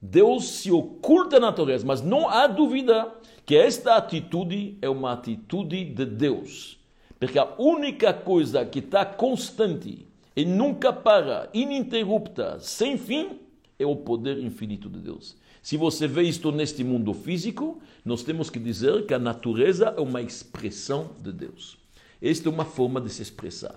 Deus 0.00 0.48
se 0.48 0.72
oculta 0.72 1.38
na 1.38 1.46
natureza, 1.46 1.86
mas 1.86 2.02
não 2.02 2.28
há 2.28 2.48
dúvida 2.48 3.08
que 3.46 3.54
esta 3.54 3.94
atitude 3.94 4.76
é 4.82 4.88
uma 4.88 5.12
atitude 5.12 5.84
de 5.84 6.04
Deus. 6.04 6.76
Porque 7.20 7.38
a 7.38 7.54
única 7.56 8.12
coisa 8.12 8.66
que 8.66 8.80
está 8.80 9.04
constante 9.04 10.08
e 10.34 10.44
nunca 10.44 10.92
para, 10.92 11.48
ininterrupta, 11.54 12.58
sem 12.58 12.98
fim, 12.98 13.38
é 13.78 13.86
o 13.86 13.94
poder 13.94 14.42
infinito 14.42 14.90
de 14.90 14.98
Deus. 14.98 15.36
Se 15.62 15.76
você 15.76 16.08
vê 16.08 16.22
isto 16.22 16.50
neste 16.50 16.82
mundo 16.82 17.14
físico, 17.14 17.80
nós 18.04 18.24
temos 18.24 18.50
que 18.50 18.58
dizer 18.58 19.06
que 19.06 19.14
a 19.14 19.18
natureza 19.18 19.94
é 19.96 20.00
uma 20.00 20.20
expressão 20.20 21.10
de 21.22 21.32
Deus. 21.32 21.78
Esta 22.20 22.48
é 22.48 22.52
uma 22.52 22.64
forma 22.64 23.00
de 23.00 23.08
se 23.10 23.22
expressar. 23.22 23.76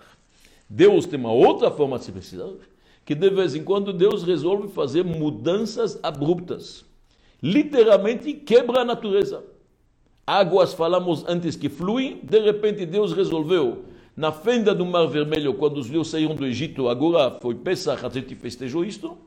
Deus 0.67 1.05
tem 1.05 1.19
uma 1.19 1.31
outra 1.31 1.69
forma 1.69 1.99
de 1.99 2.05
se 2.05 2.11
expressar, 2.11 2.49
que 3.05 3.13
de 3.13 3.29
vez 3.29 3.53
em 3.53 3.63
quando 3.63 3.93
Deus 3.93 4.23
resolve 4.23 4.67
fazer 4.69 5.05
mudanças 5.05 5.99
abruptas. 6.01 6.83
Literalmente 7.41 8.33
quebra 8.33 8.81
a 8.81 8.85
natureza. 8.85 9.43
Águas 10.25 10.73
falamos 10.73 11.23
antes 11.27 11.55
que 11.55 11.69
fluem, 11.69 12.19
de 12.23 12.39
repente 12.39 12.83
Deus 12.83 13.13
resolveu 13.13 13.85
na 14.17 14.31
fenda 14.31 14.73
do 14.73 14.85
Mar 14.85 15.05
Vermelho, 15.07 15.53
quando 15.53 15.77
os 15.77 15.87
judeus 15.87 16.07
saíram 16.07 16.35
do 16.35 16.45
Egito, 16.45 16.87
agora 16.87 17.37
foi 17.41 17.53
Pesach, 17.53 18.05
a 18.05 18.09
gente 18.09 18.33
festejou 18.33 18.85
isto. 18.85 19.17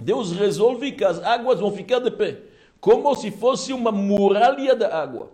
Deus 0.00 0.32
resolve 0.32 0.92
que 0.92 1.04
as 1.04 1.22
águas 1.22 1.60
vão 1.60 1.72
ficar 1.72 2.00
de 2.00 2.10
pé, 2.10 2.42
como 2.80 3.14
se 3.14 3.30
fosse 3.30 3.72
uma 3.72 3.92
muralha 3.92 4.74
da 4.74 4.96
água. 5.00 5.30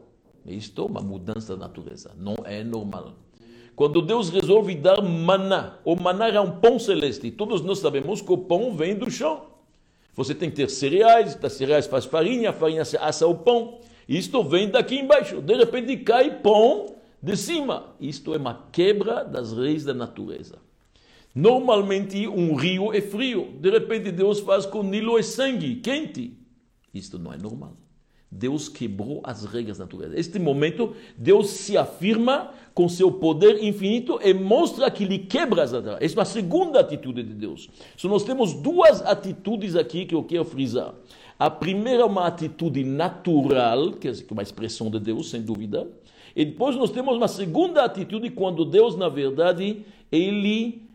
Isto 0.47 0.83
é 0.83 0.85
uma 0.87 1.00
mudança 1.00 1.57
da 1.57 1.67
natureza, 1.67 2.12
não 2.17 2.37
é 2.45 2.62
normal. 2.62 3.14
Quando 3.75 4.02
Deus 4.02 4.29
resolve 4.29 4.75
dar 4.75 5.00
maná, 5.02 5.79
o 5.85 5.97
maná 5.97 6.29
é 6.29 6.40
um 6.40 6.61
pão 6.61 6.79
celeste, 6.79 7.31
todos 7.31 7.62
nós 7.62 7.79
sabemos 7.79 8.21
que 8.21 8.33
o 8.33 8.38
pão 8.38 8.75
vem 8.75 8.95
do 8.95 9.11
chão. 9.11 9.47
Você 10.14 10.35
tem 10.35 10.50
que 10.50 10.57
ter 10.57 10.69
cereais, 10.69 11.35
das 11.35 11.55
cereais 11.55 11.87
faz 11.87 12.05
farinha, 12.05 12.50
a 12.50 12.52
farinha 12.52 12.85
se 12.85 12.97
assa 12.99 13.26
o 13.26 13.35
pão. 13.35 13.79
Isto 14.09 14.43
vem 14.43 14.69
daqui 14.69 14.99
embaixo. 14.99 15.40
De 15.40 15.55
repente 15.55 15.97
cai 15.99 16.40
pão 16.40 16.95
de 17.23 17.37
cima. 17.37 17.95
Isto 18.00 18.35
é 18.35 18.37
uma 18.37 18.67
quebra 18.73 19.25
das 19.25 19.52
leis 19.52 19.85
da 19.85 19.95
natureza. 19.95 20.59
Normalmente 21.34 22.26
um 22.26 22.54
rio 22.54 22.92
é 22.92 23.00
frio. 23.00 23.52
De 23.60 23.70
repente 23.70 24.10
Deus 24.10 24.40
faz 24.40 24.66
com 24.66 24.80
o 24.80 24.82
Nilo 24.82 25.18
é 25.18 25.22
sangue, 25.22 25.76
quente. 25.76 26.37
Isto 26.92 27.18
não 27.18 27.32
é 27.32 27.37
normal. 27.37 27.76
Deus 28.32 28.68
quebrou 28.68 29.20
as 29.25 29.44
regras 29.44 29.78
da 29.78 29.84
natureza. 29.84 30.14
Neste 30.14 30.38
momento, 30.38 30.94
Deus 31.18 31.50
se 31.50 31.76
afirma 31.76 32.52
com 32.72 32.88
seu 32.88 33.10
poder 33.10 33.62
infinito 33.62 34.20
e 34.22 34.32
mostra 34.32 34.88
que 34.88 35.02
ele 35.02 35.18
quebra 35.18 35.64
as 35.64 35.72
regras. 35.72 35.99
Essa 36.00 36.20
é 36.20 36.22
a 36.22 36.25
segunda 36.25 36.78
atitude 36.78 37.25
de 37.25 37.34
Deus. 37.34 37.68
So, 37.96 38.08
nós 38.08 38.22
temos 38.22 38.54
duas 38.54 39.02
atitudes 39.02 39.75
aqui 39.75 40.06
que 40.06 40.14
eu 40.14 40.22
quero 40.22 40.44
frisar. 40.44 40.94
A 41.37 41.50
primeira 41.50 42.02
é 42.02 42.06
uma 42.06 42.26
atitude 42.26 42.84
natural, 42.84 43.92
que 43.94 44.06
é 44.06 44.12
uma 44.30 44.42
expressão 44.42 44.90
de 44.90 45.00
Deus, 45.00 45.30
sem 45.30 45.42
dúvida. 45.42 45.90
E 46.37 46.44
depois 46.44 46.76
nós 46.76 46.92
temos 46.92 47.16
uma 47.16 47.26
segunda 47.26 47.82
atitude 47.84 48.30
quando 48.30 48.64
Deus, 48.64 48.94
na 48.94 49.08
verdade, 49.08 49.84
ele 50.12 50.89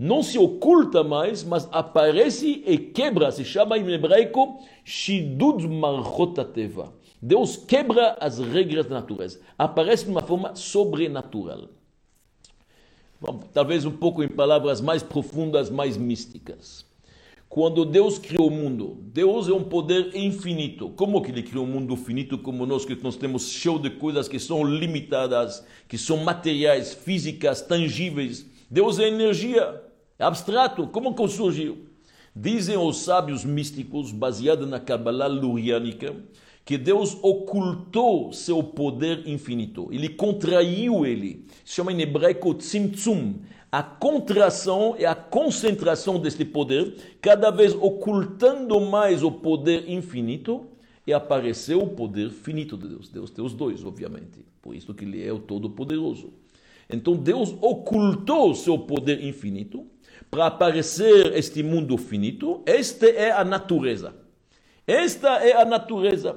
não 0.00 0.22
se 0.22 0.38
oculta 0.38 1.04
mais, 1.04 1.44
mas 1.44 1.68
aparece 1.70 2.64
e 2.66 2.78
quebra, 2.78 3.30
se 3.30 3.44
chama 3.44 3.76
em 3.76 3.86
hebraico 3.92 4.58
Shidud 4.82 5.68
Marchotateva. 5.68 6.94
Deus 7.20 7.54
quebra 7.54 8.16
as 8.18 8.38
regras 8.38 8.86
da 8.86 8.94
natureza, 8.94 9.42
aparece 9.58 10.06
de 10.06 10.10
uma 10.10 10.22
forma 10.22 10.54
sobrenatural. 10.54 11.68
Bom, 13.20 13.40
talvez 13.52 13.84
um 13.84 13.90
pouco 13.90 14.22
em 14.22 14.28
palavras 14.28 14.80
mais 14.80 15.02
profundas, 15.02 15.68
mais 15.68 15.98
místicas. 15.98 16.86
Quando 17.46 17.84
Deus 17.84 18.18
criou 18.18 18.48
o 18.48 18.50
mundo, 18.50 18.96
Deus 19.02 19.48
é 19.48 19.52
um 19.52 19.64
poder 19.64 20.16
infinito. 20.16 20.88
Como 20.96 21.20
que 21.20 21.30
ele 21.30 21.42
criou 21.42 21.66
um 21.66 21.68
mundo 21.68 21.94
finito 21.94 22.38
como 22.38 22.64
nós, 22.64 22.86
que 22.86 22.94
nós 23.02 23.16
temos 23.16 23.50
cheio 23.50 23.78
de 23.78 23.90
coisas 23.90 24.28
que 24.28 24.38
são 24.38 24.64
limitadas, 24.64 25.62
que 25.86 25.98
são 25.98 26.16
materiais, 26.16 26.94
físicas, 26.94 27.60
tangíveis? 27.60 28.46
Deus 28.70 28.98
é 28.98 29.08
energia, 29.08 29.89
é 30.20 30.24
abstrato. 30.24 30.86
Como 30.88 31.14
que 31.14 31.26
surgiu? 31.28 31.78
Dizem 32.36 32.76
os 32.76 32.98
sábios 32.98 33.44
místicos, 33.44 34.12
baseados 34.12 34.68
na 34.68 34.78
Kabbalah 34.78 35.26
luriânica, 35.26 36.14
que 36.64 36.76
Deus 36.76 37.16
ocultou 37.22 38.30
seu 38.32 38.62
poder 38.62 39.26
infinito. 39.26 39.88
Ele 39.90 40.10
contraiu 40.10 41.06
ele. 41.06 41.46
Se 41.64 41.76
chama 41.76 41.92
em 41.92 42.02
hebraico 42.02 42.54
tzimtzum 42.54 43.36
a 43.72 43.82
contração 43.82 44.94
e 44.98 45.06
a 45.06 45.14
concentração 45.14 46.18
deste 46.20 46.44
poder, 46.44 47.16
cada 47.20 47.50
vez 47.50 47.72
ocultando 47.74 48.78
mais 48.80 49.22
o 49.22 49.30
poder 49.30 49.88
infinito, 49.88 50.66
e 51.06 51.14
apareceu 51.14 51.80
o 51.80 51.88
poder 51.88 52.30
finito 52.30 52.76
de 52.76 52.88
Deus. 52.88 53.08
Deus 53.08 53.30
tem 53.30 53.44
os 53.44 53.54
dois, 53.54 53.84
obviamente. 53.84 54.44
Por 54.60 54.74
isso 54.74 54.92
que 54.92 55.04
ele 55.04 55.26
é 55.26 55.32
o 55.32 55.38
Todo-Poderoso. 55.38 56.30
Então 56.90 57.16
Deus 57.16 57.54
ocultou 57.60 58.54
seu 58.54 58.78
poder 58.78 59.24
infinito 59.24 59.86
para 60.28 60.46
aparecer 60.46 61.36
este 61.36 61.62
mundo 61.62 61.96
finito. 61.96 62.62
Esta 62.66 63.06
é 63.06 63.30
a 63.30 63.44
natureza. 63.44 64.14
Esta 64.86 65.44
é 65.44 65.60
a 65.60 65.64
natureza. 65.64 66.36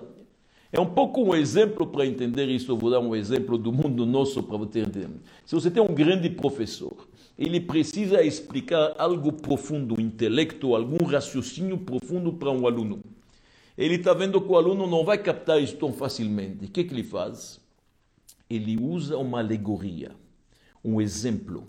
É 0.71 0.79
um 0.79 0.85
pouco 0.85 1.23
um 1.23 1.33
exemplo 1.33 1.87
para 1.87 2.05
entender 2.05 2.47
isso. 2.47 2.71
Eu 2.71 2.77
vou 2.77 2.91
dar 2.91 2.99
um 2.99 3.15
exemplo 3.15 3.57
do 3.57 3.71
mundo 3.71 4.05
nosso 4.05 4.43
para 4.43 4.57
você 4.57 4.81
entender. 4.81 5.09
Se 5.45 5.55
você 5.55 5.71
tem 5.71 5.81
um 5.81 5.93
grande 5.93 6.29
professor 6.29 6.95
ele 7.37 7.59
precisa 7.59 8.21
explicar 8.21 8.93
algo 8.97 9.33
profundo, 9.33 9.99
intelecto, 9.99 10.75
algum 10.75 11.03
raciocínio 11.03 11.77
profundo 11.77 12.33
para 12.33 12.51
um 12.51 12.67
aluno. 12.67 13.01
Ele 13.75 13.95
está 13.95 14.13
vendo 14.13 14.39
que 14.39 14.51
o 14.51 14.55
aluno 14.55 14.85
não 14.85 15.03
vai 15.03 15.17
captar 15.17 15.61
isso 15.61 15.75
tão 15.77 15.91
facilmente. 15.91 16.65
O 16.65 16.69
que, 16.69 16.83
que 16.83 16.93
ele 16.93 17.03
faz? 17.03 17.59
Ele 18.47 18.77
usa 18.77 19.17
uma 19.17 19.39
alegoria, 19.39 20.11
um 20.83 21.01
exemplo. 21.01 21.67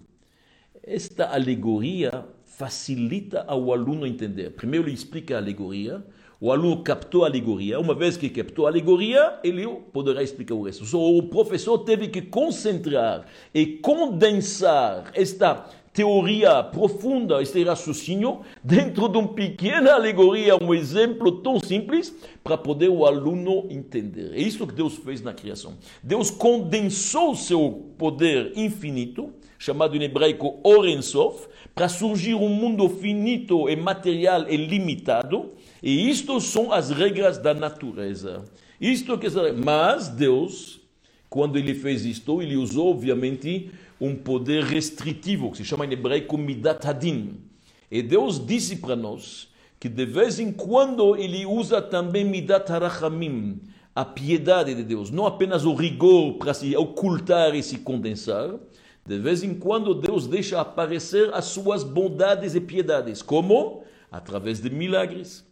Esta 0.87 1.33
alegoria 1.33 2.27
facilita 2.44 3.42
ao 3.49 3.73
aluno 3.73 4.07
entender. 4.07 4.51
Primeiro 4.51 4.87
ele 4.87 4.94
explica 4.94 5.35
a 5.35 5.38
alegoria, 5.38 6.05
o 6.38 6.53
aluno 6.53 6.83
captou 6.83 7.25
a 7.25 7.27
alegoria. 7.27 7.81
Uma 7.81 7.94
vez 7.94 8.18
que 8.18 8.29
captou 8.29 8.66
a 8.66 8.68
alegoria, 8.68 9.40
ele 9.42 9.66
poderá 9.94 10.23
explicar 10.23 10.55
o 10.55 10.62
resto. 10.62 10.85
o 10.94 11.23
professor 11.23 11.79
teve 11.79 12.09
que 12.09 12.20
concentrar 12.20 13.25
e 13.55 13.64
condensar 13.64 15.11
esta 15.14 15.64
teoria 15.90 16.62
profunda, 16.62 17.40
este 17.40 17.64
raciocínio, 17.64 18.40
dentro 18.62 19.09
de 19.09 19.16
uma 19.16 19.29
pequena 19.29 19.94
alegoria, 19.94 20.62
um 20.62 20.75
exemplo 20.75 21.40
tão 21.40 21.59
simples, 21.61 22.14
para 22.42 22.59
poder 22.59 22.90
o 22.90 23.07
aluno 23.07 23.66
entender. 23.70 24.35
É 24.35 24.38
isso 24.38 24.66
que 24.66 24.75
Deus 24.75 24.97
fez 24.97 25.23
na 25.23 25.33
criação. 25.33 25.75
Deus 26.03 26.31
condensou 26.31 27.35
seu 27.35 27.94
poder 27.97 28.53
infinito, 28.55 29.33
chamado 29.64 29.96
em 29.96 30.03
hebraico 30.03 30.61
Orensof, 30.62 31.48
para 31.74 31.88
surgir 31.88 32.35
um 32.35 32.50
mundo 32.50 32.87
finito 32.87 33.66
e 33.68 33.74
material 33.74 34.46
e 34.46 34.59
limitado, 34.59 35.53
e 35.83 36.11
isto 36.11 36.38
são 36.38 36.70
as 36.70 36.90
regras 36.90 37.38
da 37.38 37.55
natureza. 37.55 38.44
Isto 38.79 39.16
que 39.16 39.27
mas 39.64 40.09
Deus, 40.09 40.81
quando 41.31 41.57
ele 41.57 41.74
fez 41.74 42.05
isto, 42.05 42.42
ele 42.42 42.57
usou 42.57 42.90
obviamente 42.90 43.70
um 43.98 44.14
poder 44.14 44.64
restritivo, 44.64 45.50
que 45.50 45.57
se 45.59 45.64
chama 45.64 45.87
em 45.87 45.92
hebraico 45.92 46.37
midat 46.37 46.87
hadin. 46.87 47.40
E 47.90 48.03
Deus 48.03 48.44
disse 48.44 48.77
para 48.77 48.94
nós 48.94 49.48
que 49.81 49.88
de 49.88 50.05
vez 50.05 50.38
em 50.38 50.53
quando 50.53 51.16
ele 51.16 51.46
usa 51.46 51.81
também 51.81 52.24
midat 52.24 52.70
harachamim, 52.70 53.62
a 53.94 54.05
piedade 54.05 54.74
de 54.74 54.83
Deus, 54.83 55.11
não 55.11 55.24
apenas 55.24 55.64
o 55.64 55.72
rigor 55.72 56.35
para 56.35 56.53
se 56.53 56.77
ocultar 56.77 57.55
e 57.55 57.62
se 57.62 57.79
condensar, 57.79 58.50
de 59.07 59.19
vez 59.19 59.43
em 59.43 59.55
quando 59.55 59.95
Deus 59.95 60.27
deixa 60.27 60.61
aparecer 60.61 61.33
as 61.35 61.47
suas 61.47 61.85
bondades 61.85 62.55
e 62.55 62.61
piedades. 62.61 63.21
Como? 63.21 63.85
Através 64.11 64.61
de 64.61 64.71
milagres. 64.71 65.45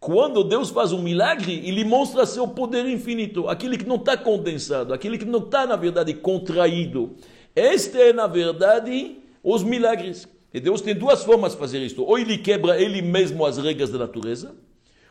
Quando 0.00 0.44
Deus 0.44 0.70
faz 0.70 0.92
um 0.92 1.02
milagre, 1.02 1.66
ele 1.66 1.84
mostra 1.84 2.26
seu 2.26 2.46
poder 2.46 2.86
infinito, 2.86 3.48
aquele 3.48 3.78
que 3.78 3.86
não 3.86 3.96
está 3.96 4.16
condensado, 4.16 4.92
aquele 4.92 5.18
que 5.18 5.24
não 5.24 5.38
está, 5.38 5.66
na 5.66 5.76
verdade, 5.76 6.12
contraído. 6.14 7.16
Este 7.54 7.98
é, 7.98 8.12
na 8.12 8.26
verdade, 8.26 9.18
os 9.42 9.62
milagres. 9.62 10.28
E 10.52 10.60
Deus 10.60 10.80
tem 10.80 10.94
duas 10.94 11.24
formas 11.24 11.52
de 11.52 11.58
fazer 11.58 11.78
isto. 11.80 12.04
Ou 12.04 12.18
ele 12.18 12.38
quebra 12.38 12.80
ele 12.80 13.02
mesmo 13.02 13.44
as 13.44 13.58
regras 13.58 13.90
da 13.90 13.98
natureza, 13.98 14.54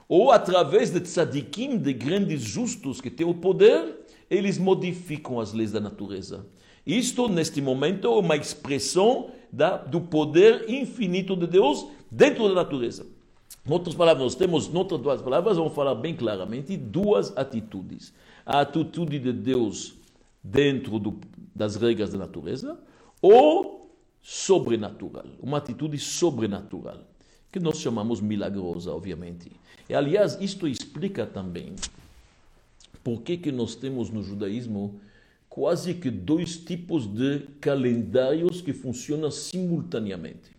ou 0.07 0.31
através 0.31 0.89
de 0.89 0.99
tzadikim, 0.99 1.77
de 1.77 1.93
grandes 1.93 2.41
justos 2.41 3.01
que 3.01 3.09
têm 3.09 3.25
o 3.25 3.33
poder, 3.33 4.05
eles 4.29 4.57
modificam 4.57 5.39
as 5.39 5.53
leis 5.53 5.71
da 5.71 5.79
natureza. 5.79 6.45
Isto, 6.85 7.29
neste 7.29 7.61
momento, 7.61 8.07
é 8.07 8.09
uma 8.09 8.35
expressão 8.35 9.31
da, 9.51 9.77
do 9.77 10.01
poder 10.01 10.69
infinito 10.69 11.35
de 11.35 11.47
Deus 11.47 11.87
dentro 12.11 12.47
da 12.49 12.55
natureza. 12.55 13.05
Em 13.65 13.71
outras 13.71 13.95
palavras, 13.95 14.23
nós 14.23 14.35
temos, 14.35 14.67
em 14.67 14.77
outras 14.77 14.99
duas 14.99 15.21
palavras, 15.21 15.57
vamos 15.57 15.73
falar 15.73 15.95
bem 15.95 16.15
claramente, 16.15 16.75
duas 16.75 17.35
atitudes. 17.37 18.13
A 18.45 18.59
atitude 18.61 19.19
de 19.19 19.31
Deus 19.31 19.95
dentro 20.43 20.99
do, 20.99 21.17
das 21.55 21.77
regras 21.77 22.11
da 22.11 22.17
natureza 22.17 22.77
ou 23.21 23.89
sobrenatural, 24.21 25.25
uma 25.39 25.57
atitude 25.57 25.97
sobrenatural, 25.97 26.99
que 27.51 27.59
nós 27.59 27.77
chamamos 27.79 28.19
milagrosa, 28.19 28.91
obviamente. 28.91 29.51
E, 29.87 29.93
aliás, 29.93 30.37
isto 30.41 30.67
explica 30.67 31.25
também 31.25 31.73
por 33.03 33.21
que, 33.21 33.37
que 33.37 33.51
nós 33.51 33.75
temos 33.75 34.09
no 34.09 34.23
judaísmo 34.23 34.99
quase 35.53 35.93
que 35.93 36.09
dois 36.09 36.57
tipos 36.57 37.05
de 37.05 37.41
calendários 37.61 38.59
que 38.59 38.73
funcionam 38.73 39.29
simultaneamente. 39.29 40.49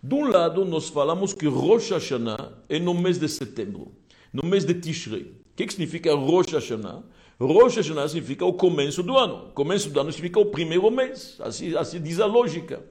De 0.00 0.14
um 0.14 0.28
lado, 0.28 0.64
nós 0.64 0.88
falamos 0.88 1.34
que 1.34 1.48
Rosh 1.48 1.90
Hashanah 1.90 2.52
é 2.68 2.78
no 2.78 2.94
mês 2.94 3.18
de 3.18 3.28
setembro, 3.28 3.90
no 4.32 4.48
mês 4.48 4.64
de 4.64 4.72
Tishrei. 4.72 5.22
O 5.22 5.56
que, 5.56 5.68
significa 5.68 6.14
Rosh 6.14 6.52
Hashanah? 6.52 7.02
Rosh 7.40 7.78
Hashanah 7.78 8.06
significa 8.06 8.44
o 8.44 8.52
começo 8.52 9.02
do 9.02 9.18
ano. 9.18 9.50
Começo 9.52 9.90
do 9.90 9.98
ano 9.98 10.12
significa 10.12 10.38
o 10.38 10.46
primeiro 10.46 10.88
mês. 10.92 11.36
Assim, 11.40 11.74
assim 11.74 12.00
diz 12.00 12.20
a 12.20 12.26
lógica. 12.26 12.84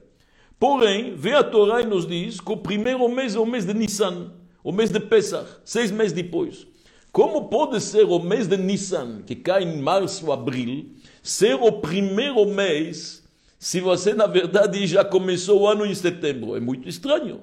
Porém, 0.58 1.14
vem 1.16 1.32
a 1.32 1.42
Torá 1.42 1.80
e 1.80 1.86
nos 1.86 2.06
diz 2.06 2.38
que 2.38 2.52
o 2.52 2.58
primeiro 2.58 3.08
mês 3.08 3.34
é 3.34 3.38
o 3.38 3.46
mês 3.46 3.64
de 3.64 3.72
Nissan, 3.72 4.30
o 4.62 4.72
mês 4.72 4.90
de 4.90 5.00
Pesach, 5.00 5.48
seis 5.64 5.90
meses 5.90 6.12
depois. 6.12 6.66
Como 7.10 7.48
pode 7.48 7.80
ser 7.80 8.04
o 8.04 8.18
mês 8.18 8.46
de 8.46 8.58
Nissan, 8.58 9.22
que 9.22 9.34
cai 9.34 9.64
em 9.64 9.80
março, 9.80 10.30
abril, 10.30 10.94
ser 11.22 11.54
o 11.54 11.72
primeiro 11.72 12.44
mês 12.46 13.20
se 13.60 13.78
você, 13.78 14.14
na 14.14 14.26
verdade, 14.26 14.86
já 14.86 15.04
começou 15.04 15.60
o 15.60 15.68
ano 15.68 15.84
em 15.84 15.94
setembro? 15.94 16.56
É 16.56 16.60
muito 16.60 16.88
estranho. 16.88 17.42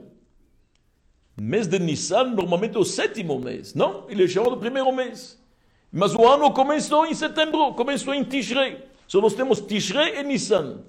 Mês 1.39 1.67
de 1.67 1.77
Nissan 1.77 2.31
normalmente 2.33 2.75
é 2.75 2.79
o 2.79 2.83
sétimo 2.83 3.39
mês. 3.39 3.75
Não, 3.75 4.09
ele 4.09 4.23
é 4.23 4.27
chamado 4.27 4.57
primeiro 4.57 4.91
mês. 4.91 5.39
Mas 5.91 6.15
o 6.15 6.27
ano 6.27 6.51
começou 6.51 7.05
em 7.05 7.13
setembro, 7.13 7.71
começou 7.75 8.15
em 8.15 8.23
Tishrei. 8.23 8.83
Só 9.07 9.21
nós 9.21 9.35
temos 9.35 9.59
Tishrei 9.61 10.17
e 10.17 10.23
Nissan. 10.23 10.79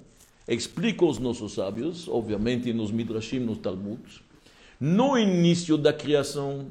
Explicam 0.47 1.07
os 1.07 1.19
nossos 1.19 1.53
sábios, 1.53 2.07
obviamente 2.07 2.73
nos 2.73 2.89
Midrashim, 2.89 3.37
nos 3.37 3.59
Talmud, 3.59 4.01
no 4.79 5.15
início 5.15 5.77
da 5.77 5.93
criação, 5.93 6.65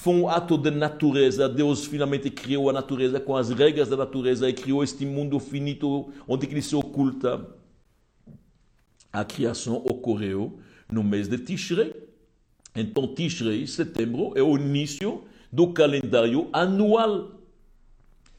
que 0.00 0.04
foi 0.04 0.14
um 0.14 0.28
ato 0.30 0.56
de 0.56 0.70
natureza. 0.70 1.46
Deus 1.46 1.84
finalmente 1.84 2.30
criou 2.30 2.70
a 2.70 2.72
natureza 2.72 3.20
com 3.20 3.36
as 3.36 3.50
regras 3.50 3.86
da 3.90 3.98
natureza 3.98 4.48
e 4.48 4.52
criou 4.54 4.82
este 4.82 5.04
mundo 5.04 5.38
finito 5.38 6.10
onde 6.26 6.46
ele 6.46 6.62
se 6.62 6.74
oculta. 6.74 7.46
A 9.12 9.22
criação 9.26 9.76
ocorreu 9.76 10.58
no 10.90 11.04
mês 11.04 11.28
de 11.28 11.36
Tishrei. 11.36 11.92
Então, 12.74 13.14
Tishrei, 13.14 13.66
setembro, 13.66 14.32
é 14.34 14.42
o 14.42 14.56
início 14.56 15.24
do 15.52 15.70
calendário 15.70 16.48
anual. 16.50 17.32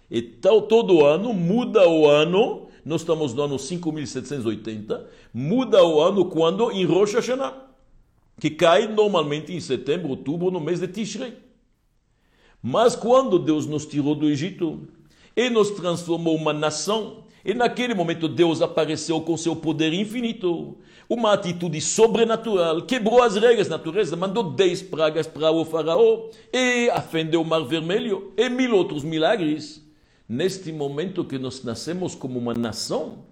E 0.10 0.20
todo 0.20 1.06
ano 1.06 1.32
muda 1.32 1.88
o 1.88 2.10
ano, 2.10 2.70
nós 2.84 3.02
estamos 3.02 3.36
no 3.36 3.44
ano 3.44 3.60
5780, 3.60 5.08
muda 5.32 5.86
o 5.86 6.02
ano 6.02 6.26
quando 6.26 6.72
em 6.72 6.86
Rosh 6.86 7.14
Hashanah, 7.14 7.54
que 8.40 8.50
cai 8.50 8.88
normalmente 8.88 9.54
em 9.54 9.60
setembro, 9.60 10.10
outubro, 10.10 10.50
no 10.50 10.60
mês 10.60 10.80
de 10.80 10.88
Tishrei. 10.88 11.51
Mas 12.62 12.96
quando 12.96 13.40
Deus 13.40 13.66
nos 13.66 13.86
tirou 13.86 14.14
do 14.14 14.28
Egito 14.28 14.88
e 15.36 15.50
nos 15.50 15.72
transformou 15.72 16.36
uma 16.36 16.54
nação, 16.54 17.24
e 17.44 17.54
naquele 17.54 17.96
momento 17.96 18.28
Deus 18.28 18.62
apareceu 18.62 19.20
com 19.22 19.36
seu 19.36 19.56
poder 19.56 19.94
infinito, 19.94 20.78
uma 21.10 21.34
atitude 21.34 21.82
sobrenatural, 21.82 22.84
quebrou 22.84 23.22
as 23.24 23.36
regras 23.36 23.68
da 23.68 23.78
natureza, 23.78 24.16
mandou 24.16 24.44
dez 24.44 24.82
pragas 24.82 25.26
para 25.26 25.52
o 25.52 25.66
faraó 25.66 26.30
e 26.54 26.90
afendeu 26.92 27.42
o 27.42 27.46
mar 27.46 27.66
vermelho 27.66 28.32
e 28.38 28.48
mil 28.48 28.76
outros 28.76 29.04
milagres. 29.04 29.84
Neste 30.30 30.72
momento 30.72 31.26
que 31.26 31.38
nós 31.38 31.64
nascemos 31.64 32.16
como 32.16 32.40
uma 32.40 32.54
nação, 32.54 33.26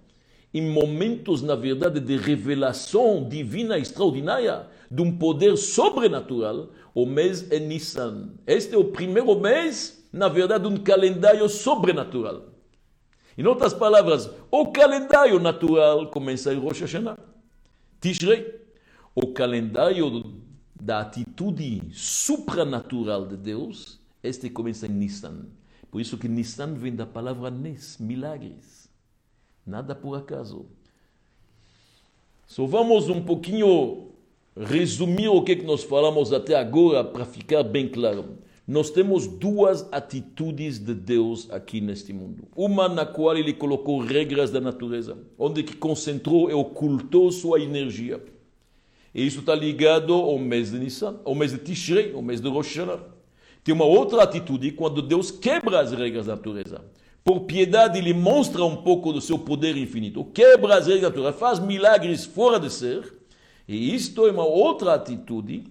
em 0.52 0.70
momentos, 0.70 1.42
na 1.42 1.54
verdade, 1.54 2.00
de 2.00 2.16
revelação 2.16 3.26
divina 3.28 3.78
extraordinária, 3.78 4.66
de 4.90 5.00
um 5.00 5.16
poder 5.16 5.56
sobrenatural, 5.56 6.70
o 6.92 7.06
mês 7.06 7.50
é 7.52 7.60
Nissan. 7.60 8.30
Este 8.46 8.74
é 8.74 8.78
o 8.78 8.84
primeiro 8.84 9.38
mês, 9.38 10.04
na 10.12 10.28
verdade, 10.28 10.68
de 10.68 10.74
um 10.74 10.76
calendário 10.76 11.48
sobrenatural. 11.48 12.46
Em 13.38 13.46
outras 13.46 13.72
palavras, 13.72 14.28
o 14.50 14.66
calendário 14.66 15.38
natural 15.38 16.08
começa 16.08 16.52
em 16.52 16.58
Rosh 16.58 16.80
Hashanah. 16.80 17.16
Tishrei. 18.00 18.58
O 19.14 19.28
calendário 19.28 20.40
da 20.80 21.00
atitude 21.00 21.82
supranatural 21.92 23.26
de 23.26 23.36
Deus, 23.36 24.00
este 24.22 24.48
começa 24.50 24.86
em 24.86 24.90
Nissan. 24.90 25.46
Por 25.90 26.00
isso 26.00 26.16
que 26.16 26.28
Nissan 26.28 26.74
vem 26.74 26.94
da 26.94 27.06
palavra 27.06 27.50
Nes, 27.50 27.98
milagres. 27.98 28.79
Nada 29.70 29.94
por 29.94 30.16
acaso. 30.16 30.66
Só 32.44 32.66
vamos 32.66 33.08
um 33.08 33.22
pouquinho 33.22 34.08
resumir 34.56 35.28
o 35.28 35.42
que, 35.42 35.52
é 35.52 35.56
que 35.56 35.64
nós 35.64 35.84
falamos 35.84 36.32
até 36.32 36.56
agora 36.56 37.04
para 37.04 37.24
ficar 37.24 37.62
bem 37.62 37.88
claro. 37.88 38.38
Nós 38.66 38.90
temos 38.90 39.28
duas 39.28 39.86
atitudes 39.92 40.80
de 40.80 40.92
Deus 40.92 41.48
aqui 41.52 41.80
neste 41.80 42.12
mundo. 42.12 42.48
Uma 42.56 42.88
na 42.88 43.06
qual 43.06 43.36
ele 43.36 43.52
colocou 43.52 44.00
regras 44.00 44.50
da 44.50 44.60
natureza, 44.60 45.16
onde 45.38 45.62
que 45.62 45.76
concentrou 45.76 46.50
e 46.50 46.52
ocultou 46.52 47.30
sua 47.30 47.60
energia. 47.60 48.20
E 49.14 49.24
isso 49.24 49.38
está 49.38 49.54
ligado 49.54 50.12
ao 50.12 50.36
mês 50.36 50.72
de 50.72 50.80
Nissan, 50.80 51.20
ao 51.24 51.34
mês 51.36 51.52
de 51.52 51.58
Tishrei, 51.58 52.12
ao 52.12 52.22
mês 52.22 52.40
de 52.40 52.48
Rosh 52.48 52.76
Hashanah. 52.76 53.04
Tem 53.62 53.72
uma 53.72 53.84
outra 53.84 54.24
atitude 54.24 54.72
quando 54.72 55.00
Deus 55.00 55.30
quebra 55.30 55.80
as 55.80 55.92
regras 55.92 56.26
da 56.26 56.34
natureza. 56.34 56.82
Por 57.22 57.40
piedade, 57.40 57.98
ele 57.98 58.14
mostra 58.14 58.64
um 58.64 58.76
pouco 58.82 59.12
do 59.12 59.20
seu 59.20 59.38
poder 59.38 59.76
infinito. 59.76 60.24
Quebra 60.24 60.76
as 60.78 60.86
regras 60.86 61.12
da 61.12 61.32
faz 61.32 61.58
milagres 61.58 62.24
fora 62.24 62.58
de 62.58 62.70
ser 62.70 63.20
e 63.68 63.94
isto 63.94 64.26
é 64.26 64.32
uma 64.32 64.44
outra 64.44 64.94
atitude 64.94 65.64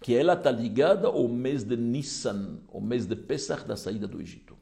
que 0.00 0.14
ela 0.14 0.32
está 0.32 0.50
ligada 0.50 1.08
ao 1.08 1.28
mês 1.28 1.62
de 1.62 1.76
Nissan, 1.76 2.60
o 2.68 2.80
mês 2.80 3.04
de 3.04 3.14
Pesach 3.14 3.66
da 3.66 3.76
saída 3.76 4.06
do 4.06 4.18
Egito. 4.20 4.56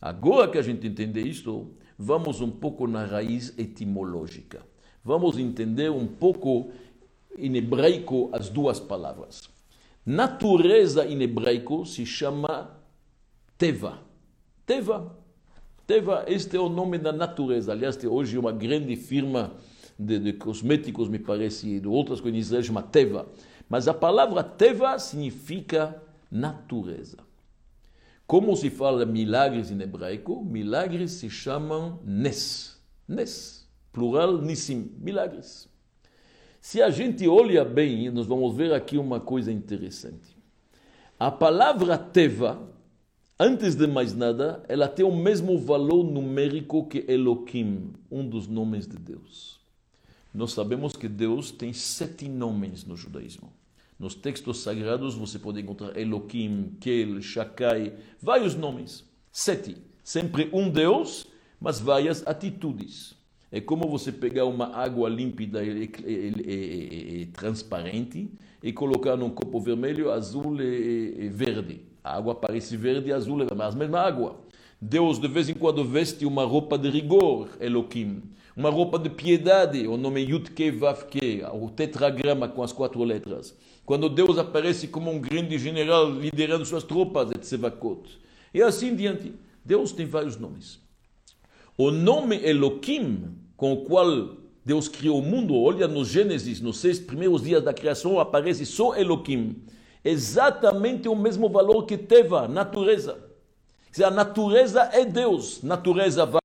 Agora 0.00 0.48
que 0.48 0.58
a 0.58 0.62
gente 0.62 0.86
entende 0.88 1.20
isto, 1.20 1.72
vamos 1.96 2.40
um 2.40 2.50
pouco 2.50 2.86
na 2.88 3.04
raiz 3.04 3.56
etimológica. 3.56 4.66
Vamos 5.04 5.38
entender 5.38 5.88
um 5.88 6.06
pouco 6.06 6.72
em 7.36 7.56
hebraico 7.56 8.28
as 8.32 8.48
duas 8.48 8.80
palavras. 8.80 9.48
Natureza 10.04 11.06
em 11.06 11.22
hebraico 11.22 11.86
se 11.86 12.04
chama 12.04 12.76
Teva. 13.56 14.09
Teva. 14.70 15.16
Teva, 15.84 16.24
este 16.28 16.56
é 16.56 16.60
o 16.60 16.68
nome 16.68 16.96
da 16.96 17.12
natureza. 17.12 17.72
Aliás, 17.72 17.96
tem 17.96 18.08
hoje 18.08 18.38
uma 18.38 18.52
grande 18.52 18.94
firma 18.94 19.56
de, 19.98 20.16
de 20.20 20.32
cosméticos, 20.32 21.08
me 21.08 21.18
parece, 21.18 21.68
e 21.68 21.80
de 21.80 21.88
outras 21.88 22.20
coisas 22.20 22.38
em 22.38 22.40
Israel, 22.40 22.62
chama 22.62 22.80
Teva. 22.80 23.26
Mas 23.68 23.88
a 23.88 23.94
palavra 23.94 24.44
Teva 24.44 24.96
significa 25.00 26.00
natureza. 26.30 27.16
Como 28.28 28.54
se 28.54 28.70
fala 28.70 29.04
milagres 29.04 29.72
em 29.72 29.82
hebraico, 29.82 30.44
milagres 30.44 31.10
se 31.14 31.28
chamam 31.28 31.98
Nes. 32.04 32.80
Nes, 33.08 33.68
plural 33.90 34.38
Nissim, 34.38 34.92
milagres. 35.00 35.68
Se 36.60 36.80
a 36.80 36.90
gente 36.90 37.26
olha 37.26 37.64
bem, 37.64 38.08
nós 38.08 38.26
vamos 38.26 38.54
ver 38.54 38.72
aqui 38.72 38.96
uma 38.96 39.18
coisa 39.18 39.50
interessante. 39.50 40.38
A 41.18 41.28
palavra 41.28 41.98
Teva, 41.98 42.70
antes 43.40 43.74
de 43.74 43.86
mais 43.86 44.14
nada, 44.14 44.62
ela 44.68 44.86
tem 44.86 45.02
o 45.02 45.16
mesmo 45.16 45.58
valor 45.58 46.04
numérico 46.04 46.86
que 46.86 47.06
Elohim, 47.08 47.94
um 48.10 48.28
dos 48.28 48.46
nomes 48.46 48.86
de 48.86 48.98
Deus. 48.98 49.58
Nós 50.32 50.52
sabemos 50.52 50.92
que 50.92 51.08
Deus 51.08 51.50
tem 51.50 51.72
sete 51.72 52.28
nomes 52.28 52.84
no 52.84 52.98
judaísmo. 52.98 53.50
Nos 53.98 54.14
textos 54.14 54.62
sagrados 54.62 55.14
você 55.14 55.38
pode 55.38 55.58
encontrar 55.58 55.96
Elohim, 55.96 56.76
Kel, 56.78 57.22
Shakai, 57.22 57.94
vários 58.20 58.54
nomes. 58.54 59.08
Sete. 59.32 59.76
Sempre 60.04 60.50
um 60.52 60.68
Deus, 60.68 61.26
mas 61.58 61.80
várias 61.80 62.26
atitudes. 62.26 63.14
É 63.50 63.60
como 63.60 63.88
você 63.88 64.12
pegar 64.12 64.44
uma 64.44 64.76
água 64.76 65.08
límpida 65.08 65.64
e, 65.64 65.90
e, 66.04 66.06
e, 66.06 67.20
e 67.22 67.26
transparente 67.26 68.30
e 68.62 68.70
colocar 68.72 69.16
num 69.16 69.30
copo 69.30 69.58
vermelho, 69.60 70.12
azul 70.12 70.60
e, 70.60 71.28
verde. 71.30 71.89
A 72.02 72.16
água 72.16 72.34
parece 72.34 72.76
verde 72.76 73.10
e 73.10 73.12
azul, 73.12 73.46
mas 73.56 73.74
a 73.74 73.78
mesma 73.78 74.00
água. 74.00 74.36
Deus 74.80 75.18
de 75.18 75.28
vez 75.28 75.48
em 75.48 75.54
quando 75.54 75.84
veste 75.84 76.24
uma 76.24 76.44
roupa 76.44 76.78
de 76.78 76.88
rigor, 76.88 77.48
Elohim 77.60 78.22
uma 78.56 78.70
roupa 78.70 78.98
de 78.98 79.08
piedade, 79.08 79.86
o 79.86 79.96
nome 79.96 80.20
Yudke 80.20 80.70
Vavke, 80.70 81.42
o 81.52 81.70
tetragrama 81.70 82.48
com 82.48 82.62
as 82.62 82.72
quatro 82.72 83.02
letras. 83.02 83.56
Quando 83.86 84.08
Deus 84.08 84.38
aparece 84.38 84.88
como 84.88 85.10
um 85.10 85.18
grande 85.18 85.58
general 85.58 86.10
liderando 86.10 86.64
suas 86.64 86.84
tropas, 86.84 87.30
Tsevakot. 87.30 88.18
E 88.52 88.60
assim 88.60 88.94
diante. 88.94 89.32
Deus 89.64 89.92
tem 89.92 90.06
vários 90.06 90.36
nomes. 90.36 90.78
O 91.76 91.90
nome 91.90 92.36
Elohim, 92.44 93.34
com 93.56 93.72
o 93.72 93.84
qual 93.84 94.36
Deus 94.64 94.88
criou 94.88 95.18
o 95.18 95.22
mundo, 95.22 95.54
olha 95.54 95.88
no 95.88 96.04
Gênesis, 96.04 96.60
nos 96.60 96.78
seis 96.78 96.98
primeiros 96.98 97.42
dias 97.42 97.62
da 97.62 97.72
criação, 97.72 98.20
aparece 98.20 98.66
só 98.66 98.96
Elohim. 98.96 99.56
Exatamente 100.04 101.08
o 101.08 101.14
mesmo 101.14 101.48
valor 101.48 101.84
que 101.84 101.98
Teva, 101.98 102.48
natureza. 102.48 103.18
Quer 103.92 104.04
a 104.04 104.10
natureza 104.10 104.88
é 104.92 105.04
Deus. 105.04 105.62
Natureza 105.62 106.24
vale, 106.24 106.40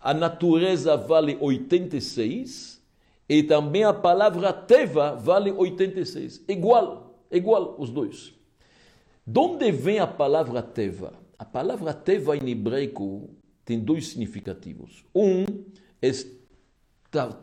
a 0.00 0.14
natureza 0.14 0.96
vale 0.96 1.36
86 1.40 2.82
e 3.28 3.42
também 3.42 3.84
a 3.84 3.92
palavra 3.92 4.52
Teva 4.52 5.14
vale 5.14 5.52
86. 5.52 6.44
Igual, 6.48 7.20
igual 7.30 7.76
os 7.78 7.90
dois. 7.90 8.32
De 9.26 9.38
onde 9.38 9.70
vem 9.72 9.98
a 9.98 10.06
palavra 10.06 10.62
Teva? 10.62 11.12
A 11.38 11.44
palavra 11.44 11.92
Teva 11.92 12.36
em 12.36 12.48
hebraico 12.50 13.28
tem 13.64 13.80
dois 13.80 14.08
significativos. 14.08 15.04
Um 15.14 15.44
é 16.00 16.10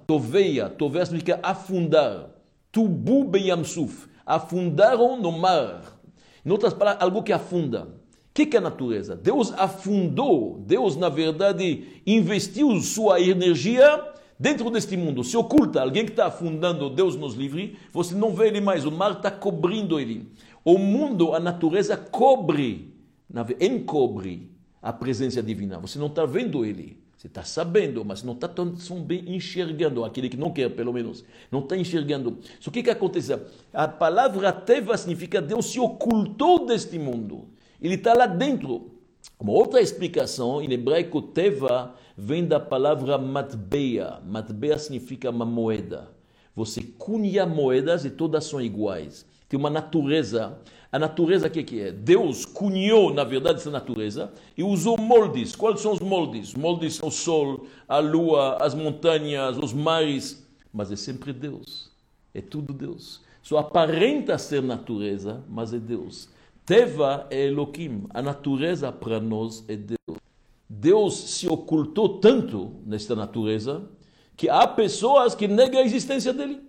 toveia, 0.08 0.70
toveia 0.70 1.06
significa 1.06 1.40
afundar. 1.44 2.30
Tubu 2.72 3.24
beyamsuf, 3.26 4.08
afundaram 4.26 5.20
no 5.20 5.32
mar. 5.32 6.00
Em 6.46 6.52
outras 6.52 6.74
palavras, 6.74 7.04
algo 7.04 7.24
que 7.24 7.34
afunda. 7.34 7.84
O 7.84 8.34
que, 8.34 8.46
que 8.46 8.58
é 8.58 8.60
a 8.60 8.64
natureza? 8.64 9.16
Deus 9.16 9.54
afundou, 9.54 10.60
Deus, 10.66 10.96
na 10.96 11.08
verdade, 11.08 12.02
investiu 12.06 12.80
sua 12.82 13.22
energia 13.22 14.04
dentro 14.40 14.70
deste 14.72 14.98
mundo. 14.98 15.24
Se 15.24 15.38
oculta, 15.38 15.82
alguém 15.82 16.04
que 16.04 16.12
está 16.12 16.26
afundando, 16.26 16.90
Deus 16.90 17.16
nos 17.16 17.36
livre, 17.36 17.78
você 17.92 18.16
não 18.16 18.34
vê 18.34 18.48
ele 18.48 18.60
mais, 18.60 18.86
o 18.86 18.92
mar 18.92 19.12
está 19.12 19.30
cobrindo 19.30 20.00
ele. 20.00 20.32
O 20.66 20.78
mundo, 20.78 21.34
a 21.34 21.40
natureza 21.40 21.96
cobre, 21.96 22.96
encobre 23.60 24.52
a 24.82 24.92
presença 24.92 25.44
divina. 25.44 25.80
Você 25.80 26.00
não 26.00 26.08
está 26.08 26.26
vendo 26.26 26.66
ele. 26.66 27.03
Você 27.24 27.28
está 27.28 27.42
sabendo, 27.42 28.04
mas 28.04 28.22
não 28.22 28.34
está 28.34 28.50
tão, 28.50 28.76
bem 29.00 29.34
enxergando, 29.34 30.04
aquele 30.04 30.28
que 30.28 30.36
não 30.36 30.52
quer, 30.52 30.68
pelo 30.68 30.92
menos. 30.92 31.24
Não 31.50 31.60
está 31.60 31.78
enxergando. 31.78 32.38
Que 32.60 32.68
o 32.68 32.84
que 32.84 32.90
acontece? 32.90 33.40
A 33.72 33.88
palavra 33.88 34.52
Teva 34.52 34.98
significa 34.98 35.42
Deus 35.42 35.68
se 35.68 35.80
ocultou 35.80 36.66
deste 36.66 37.00
mundo. 37.00 37.48
Ele 37.82 37.96
está 37.96 38.14
lá 38.14 38.26
dentro. 38.26 38.92
Uma 39.40 39.54
outra 39.54 39.80
explicação, 39.80 40.62
em 40.62 40.70
hebraico, 40.74 41.22
Teva 41.22 41.96
vem 42.18 42.46
da 42.46 42.60
palavra 42.60 43.18
matbeia. 43.18 44.20
Matbeia 44.28 44.78
significa 44.78 45.30
uma 45.30 45.46
moeda. 45.46 46.12
Você 46.54 46.82
cunha 46.82 47.46
moedas 47.46 48.04
e 48.04 48.10
todas 48.10 48.44
são 48.44 48.60
iguais. 48.60 49.26
Tem 49.48 49.58
uma 49.58 49.70
natureza 49.70 50.60
a 50.94 51.00
natureza, 51.00 51.48
o 51.48 51.50
que, 51.50 51.64
que 51.64 51.82
é? 51.82 51.92
Deus 51.92 52.46
cunhou, 52.46 53.12
na 53.12 53.24
verdade, 53.24 53.58
essa 53.58 53.72
natureza 53.72 54.32
e 54.56 54.62
usou 54.62 54.96
moldes. 54.96 55.56
Quais 55.56 55.82
são 55.82 55.94
os 55.94 56.00
moldes? 56.00 56.54
Moldes 56.54 56.94
são 56.94 57.10
o 57.10 57.12
sol, 57.12 57.66
a 57.90 57.98
lua, 57.98 58.58
as 58.62 58.76
montanhas, 58.76 59.58
os 59.58 59.74
mares. 59.74 60.48
Mas 60.72 60.92
é 60.92 60.96
sempre 60.96 61.34
Deus. 61.34 61.90
É 62.32 62.42
tudo 62.42 62.72
Deus. 62.72 63.22
Só 63.42 63.58
aparenta 63.58 64.38
ser 64.38 64.62
natureza, 64.62 65.44
mas 65.50 65.74
é 65.74 65.80
Deus. 65.80 66.30
Teva 66.64 67.26
é 67.32 67.48
Elohim. 67.48 68.04
A 68.12 68.22
natureza 68.22 68.92
para 68.92 69.20
nós 69.20 69.66
é 69.68 69.76
Deus. 69.76 70.20
Deus 70.70 71.16
se 71.16 71.48
ocultou 71.48 72.20
tanto 72.20 72.72
nesta 72.86 73.16
natureza 73.16 73.82
que 74.38 74.48
há 74.48 74.68
pessoas 74.68 75.34
que 75.34 75.48
negam 75.48 75.82
a 75.82 75.84
existência 75.84 76.32
dele. 76.32 76.62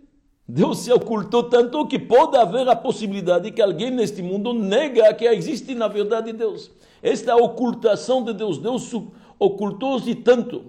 Deus 0.46 0.80
se 0.80 0.92
ocultou 0.92 1.44
tanto 1.44 1.86
que 1.86 1.98
pode 1.98 2.36
haver 2.36 2.68
a 2.68 2.76
possibilidade 2.76 3.50
que 3.50 3.62
alguém 3.62 3.90
neste 3.90 4.22
mundo 4.22 4.52
nega 4.52 5.12
que 5.14 5.24
existe 5.24 5.74
na 5.74 5.88
verdade 5.88 6.32
Deus. 6.32 6.70
Esta 7.02 7.34
ocultação 7.34 8.22
de 8.22 8.34
Deus, 8.34 8.58
Deus 8.58 8.94
ocultou-se 9.38 10.14
tanto. 10.16 10.64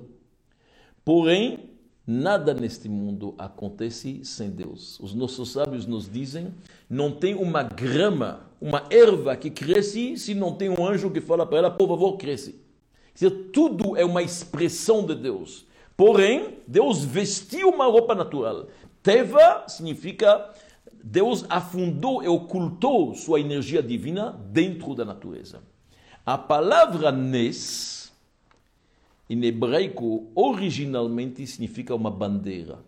Porém, 1.03 1.71
nada 2.07 2.53
neste 2.53 2.87
mundo 2.87 3.35
acontece 3.37 4.23
sem 4.23 4.49
Deus. 4.49 4.97
Os 5.01 5.13
nossos 5.13 5.51
sábios 5.51 5.85
nos 5.85 6.09
dizem: 6.09 6.53
não 6.89 7.11
tem 7.11 7.35
uma 7.35 7.61
grama, 7.61 8.49
uma 8.61 8.83
erva 8.89 9.35
que 9.35 9.49
cresce 9.49 10.17
se 10.17 10.33
não 10.33 10.53
tem 10.53 10.69
um 10.69 10.87
anjo 10.87 11.11
que 11.11 11.19
fala 11.19 11.45
para 11.45 11.57
ela, 11.57 11.71
por 11.71 11.87
favor, 11.89 12.17
cresce. 12.17 12.63
Dizer, 13.13 13.49
tudo 13.51 13.95
é 13.95 14.03
uma 14.03 14.21
expressão 14.21 15.05
de 15.05 15.15
Deus. 15.15 15.65
Porém, 15.95 16.57
Deus 16.67 17.03
vestiu 17.05 17.69
uma 17.69 17.85
roupa 17.85 18.13
natural. 18.13 18.67
Teva 19.05 19.65
significa 19.67 20.49
Deus 21.03 21.45
afundou 21.47 22.23
e 22.23 22.27
ocultou 22.27 23.13
sua 23.13 23.39
energia 23.39 23.83
divina 23.83 24.31
dentro 24.49 24.95
da 24.95 25.05
natureza. 25.05 25.61
A 26.25 26.39
palavra 26.39 27.11
Nes, 27.11 28.11
em 29.29 29.45
hebraico, 29.45 30.31
originalmente 30.33 31.45
significa 31.45 31.93
uma 31.93 32.09
bandeira. 32.09 32.79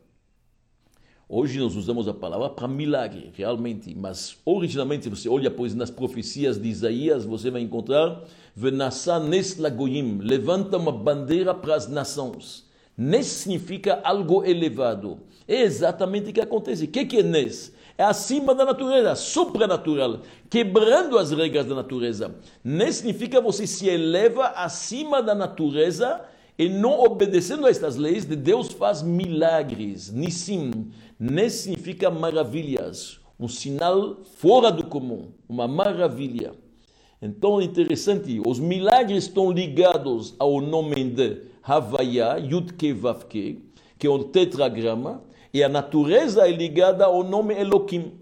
Hoje 1.30 1.60
nós 1.60 1.76
usamos 1.76 2.08
a 2.08 2.16
palavra 2.16 2.50
para 2.50 2.68
milagre, 2.68 3.32
realmente, 3.36 3.94
mas 3.94 4.40
originalmente, 4.44 5.04
se 5.04 5.10
você 5.12 5.30
olha 5.30 5.52
pois 5.52 5.76
nas 5.76 5.92
profecias 5.92 6.60
de 6.60 6.68
Isaías, 6.68 7.26
você 7.26 7.52
vai 7.52 7.62
encontrar 7.62 8.24
Venassa 8.56 9.20
Nes 9.20 9.56
Lagoyim, 9.58 10.18
levanta 10.18 10.78
uma 10.78 10.92
bandeira 10.92 11.54
para 11.54 11.76
as 11.76 11.88
nações. 11.88 12.66
Nes 12.98 13.28
significa 13.28 14.02
algo 14.04 14.44
elevado. 14.44 15.20
É 15.48 15.62
exatamente 15.62 16.30
o 16.30 16.34
que 16.34 16.42
acontece. 16.42 16.86
O 16.86 16.88
que 16.88 17.18
é 17.18 17.24
Nes? 17.24 17.72
É 17.98 18.04
acima 18.04 18.54
da 18.54 18.64
natureza, 18.64 19.16
supranatural, 19.16 20.20
quebrando 20.50 21.18
as 21.18 21.32
regras 21.32 21.66
da 21.66 21.74
natureza. 21.74 22.36
Nes 22.64 22.98
significa 22.98 23.42
você 23.42 23.66
se 23.66 23.88
eleva 23.88 24.48
acima 24.50 25.24
da 25.24 25.34
natureza 25.34 26.22
e 26.60 26.70
não 26.70 27.00
obedecendo 27.00 27.66
a 27.66 27.70
estas 27.70 27.96
leis 27.96 28.26
de 28.26 28.36
Deus 28.36 28.72
faz 28.72 29.02
milagres. 29.02 30.12
Nissim. 30.12 30.92
Nes 31.20 31.54
significa 31.54 32.12
maravilhas, 32.12 33.20
um 33.40 33.48
sinal 33.48 34.18
fora 34.36 34.72
do 34.72 34.86
comum, 34.86 35.32
uma 35.50 35.68
maravilha. 35.68 36.54
Então 37.20 37.60
é 37.60 37.64
interessante, 37.64 38.40
os 38.46 38.60
milagres 38.60 39.24
estão 39.24 39.52
ligados 39.52 40.36
ao 40.38 40.62
nome 40.62 41.04
de 41.04 41.42
Havaya, 41.64 42.38
Yudke 42.38 42.94
Vavke, 42.94 43.64
que 43.98 44.06
é 44.06 44.10
um 44.10 44.22
tetragrama, 44.22 45.24
e 45.54 45.64
a 45.64 45.70
natureza 45.70 46.48
é 46.48 46.52
ligada 46.52 47.06
ao 47.06 47.24
nome 47.24 47.54
Elohim. 47.54 48.20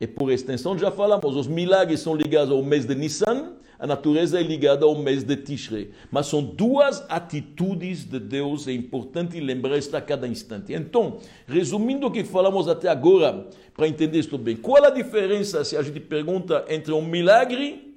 E 0.00 0.06
por 0.06 0.30
extensão, 0.30 0.78
já 0.78 0.90
falamos, 0.90 1.34
os 1.36 1.46
milagres 1.46 2.00
são 2.00 2.14
ligados 2.14 2.52
ao 2.52 2.62
mês 2.62 2.84
de 2.84 2.94
Nissan, 2.94 3.56
a 3.78 3.86
natureza 3.86 4.40
é 4.40 4.42
ligada 4.42 4.84
ao 4.84 4.96
mês 4.96 5.22
de 5.22 5.36
Tishrei. 5.36 5.92
Mas 6.10 6.26
são 6.26 6.42
duas 6.42 7.04
atitudes 7.08 8.04
de 8.04 8.18
Deus, 8.18 8.66
é 8.66 8.72
importante 8.72 9.38
lembrar 9.38 9.78
isso 9.78 9.96
a 9.96 10.00
cada 10.00 10.26
instante. 10.26 10.72
Então, 10.72 11.18
resumindo 11.46 12.06
o 12.06 12.10
que 12.10 12.24
falamos 12.24 12.66
até 12.66 12.88
agora, 12.88 13.48
para 13.74 13.86
entender 13.86 14.18
isso 14.18 14.36
bem, 14.36 14.56
qual 14.56 14.84
a 14.84 14.90
diferença, 14.90 15.64
se 15.64 15.76
a 15.76 15.82
gente 15.82 16.00
pergunta, 16.00 16.64
entre 16.68 16.92
um 16.92 17.02
milagre 17.02 17.96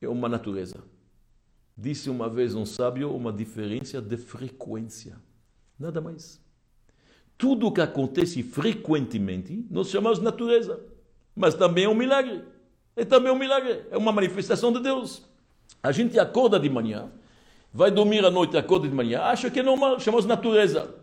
e 0.00 0.06
uma 0.06 0.28
natureza? 0.28 0.82
Disse 1.78 2.10
uma 2.10 2.28
vez 2.28 2.54
um 2.54 2.66
sábio, 2.66 3.14
uma 3.14 3.32
diferença 3.32 4.02
de 4.02 4.16
frequência. 4.16 5.16
Nada 5.78 6.00
mais. 6.00 6.41
Tudo 7.36 7.66
o 7.66 7.72
que 7.72 7.80
acontece 7.80 8.42
frequentemente 8.42 9.66
nós 9.70 9.88
chamamos 9.88 10.18
de 10.18 10.24
natureza. 10.24 10.80
Mas 11.34 11.54
também 11.54 11.84
é 11.84 11.88
um 11.88 11.94
milagre. 11.94 12.42
É 12.94 13.04
também 13.04 13.32
um 13.32 13.38
milagre. 13.38 13.82
É 13.90 13.96
uma 13.96 14.12
manifestação 14.12 14.72
de 14.72 14.80
Deus. 14.80 15.22
A 15.82 15.90
gente 15.90 16.18
acorda 16.18 16.60
de 16.60 16.68
manhã, 16.68 17.10
vai 17.72 17.90
dormir 17.90 18.24
à 18.24 18.30
noite, 18.30 18.56
acorda 18.56 18.88
de 18.88 18.94
manhã, 18.94 19.20
acha 19.22 19.50
que 19.50 19.60
é 19.60 19.62
normal, 19.62 19.98
chamamos 19.98 20.24
de 20.24 20.28
natureza. 20.28 20.94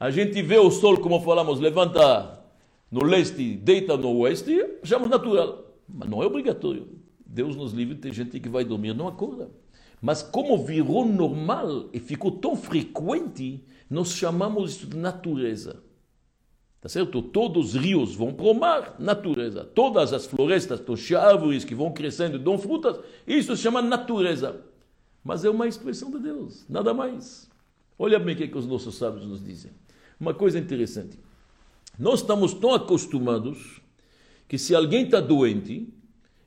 A 0.00 0.10
gente 0.10 0.42
vê 0.42 0.58
o 0.58 0.70
sol, 0.70 0.98
como 0.98 1.20
falamos, 1.20 1.60
levanta 1.60 2.42
no 2.90 3.04
leste, 3.04 3.56
deita 3.56 3.96
no 3.96 4.16
oeste, 4.18 4.78
chamamos 4.82 5.10
natural. 5.10 5.64
Mas 5.88 6.08
não 6.08 6.22
é 6.22 6.26
obrigatório. 6.26 6.88
Deus 7.24 7.54
nos 7.54 7.72
livre, 7.72 7.94
tem 7.94 8.12
gente 8.12 8.40
que 8.40 8.48
vai 8.48 8.64
dormir 8.64 8.94
não 8.94 9.06
acorda. 9.06 9.50
Mas 10.00 10.22
como 10.22 10.58
virou 10.58 11.06
normal 11.06 11.88
e 11.92 12.00
ficou 12.00 12.30
tão 12.32 12.56
frequente, 12.56 13.64
nós 13.88 14.12
chamamos 14.12 14.72
isso 14.72 14.86
de 14.86 14.96
natureza. 14.96 15.82
Tá 16.80 16.88
certo? 16.88 17.22
Todos 17.22 17.74
os 17.74 17.82
rios 17.82 18.14
vão 18.14 18.32
para 18.32 18.44
o 18.44 18.54
mar, 18.54 18.96
natureza. 18.98 19.64
Todas 19.64 20.12
as 20.12 20.26
florestas, 20.26 20.80
todas 20.80 21.10
as 21.10 21.12
árvores 21.12 21.64
que 21.64 21.74
vão 21.74 21.92
crescendo 21.92 22.36
e 22.36 22.38
dão 22.38 22.58
frutas, 22.58 22.98
isso 23.26 23.56
se 23.56 23.62
chama 23.62 23.80
natureza. 23.80 24.60
Mas 25.24 25.44
é 25.44 25.50
uma 25.50 25.66
expressão 25.66 26.10
de 26.10 26.18
Deus, 26.18 26.66
nada 26.68 26.92
mais. 26.92 27.48
Olha 27.98 28.18
bem 28.18 28.34
o 28.34 28.36
que, 28.36 28.44
é 28.44 28.48
que 28.48 28.58
os 28.58 28.66
nossos 28.66 28.96
sábios 28.96 29.24
nos 29.24 29.42
dizem. 29.42 29.70
Uma 30.20 30.34
coisa 30.34 30.58
interessante. 30.58 31.18
Nós 31.98 32.20
estamos 32.20 32.52
tão 32.52 32.74
acostumados 32.74 33.80
que 34.46 34.58
se 34.58 34.74
alguém 34.74 35.04
está 35.04 35.20
doente, 35.20 35.88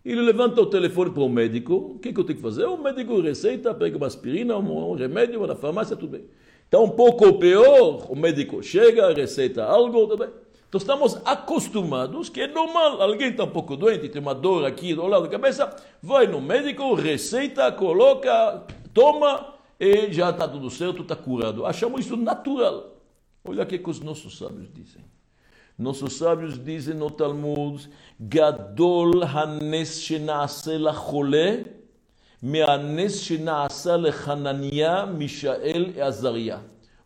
ele 0.06 0.21
levanta 0.21 0.62
o 0.62 0.65
telefone 0.65 1.12
para 1.12 1.23
o 1.23 1.30
médico, 1.30 1.73
o 1.73 2.00
que, 2.00 2.13
que 2.13 2.19
eu 2.19 2.23
tenho 2.23 2.38
que 2.38 2.43
fazer? 2.43 2.65
O 2.65 2.78
médico 2.78 3.19
receita, 3.19 3.73
pega 3.73 3.97
uma 3.97 4.08
aspirina, 4.08 4.58
um 4.58 4.93
remédio, 4.93 5.39
vai 5.39 5.47
na 5.47 5.56
farmácia, 5.56 5.95
tudo 5.95 6.12
bem. 6.12 6.26
Então, 6.67 6.84
um 6.84 6.89
pouco 6.89 7.34
pior, 7.39 8.12
o 8.12 8.15
médico 8.15 8.62
chega, 8.62 9.13
receita 9.13 9.63
algo, 9.63 10.08
também. 10.08 10.30
Então, 10.67 10.80
estamos 10.80 11.15
acostumados 11.23 12.27
que 12.27 12.41
é 12.41 12.47
normal. 12.47 13.01
Alguém 13.01 13.30
está 13.30 13.45
um 13.45 13.49
pouco 13.49 13.77
doente, 13.77 14.10
tem 14.10 14.21
uma 14.21 14.36
dor 14.36 14.65
aqui 14.65 14.93
do 14.93 15.08
lado 15.08 15.23
da 15.23 15.30
cabeça, 15.30 15.73
vai 16.01 16.27
no 16.27 16.41
médico, 16.41 16.93
receita, 16.93 17.71
coloca, 17.71 18.63
toma 18.93 19.53
e 19.80 20.12
já 20.12 20.30
está 20.30 20.45
tudo 20.47 20.69
certo, 20.69 21.03
está 21.03 21.15
curado. 21.15 21.65
Achamos 21.65 22.06
isso 22.06 22.17
natural. 22.17 22.97
Olha 23.45 23.63
o 23.63 23.65
que, 23.65 23.77
que 23.77 23.89
os 23.89 24.01
nossos 24.01 24.38
sábios 24.38 24.67
dizem. 24.73 25.06
Nossos 25.77 26.17
sábios 26.17 26.62
dizem 26.62 26.95
no 26.95 27.10
Talmud, 27.12 27.88
Gadol 28.19 29.23
hanes 29.23 30.01
shenase 30.01 30.77
lachole, 30.77 31.65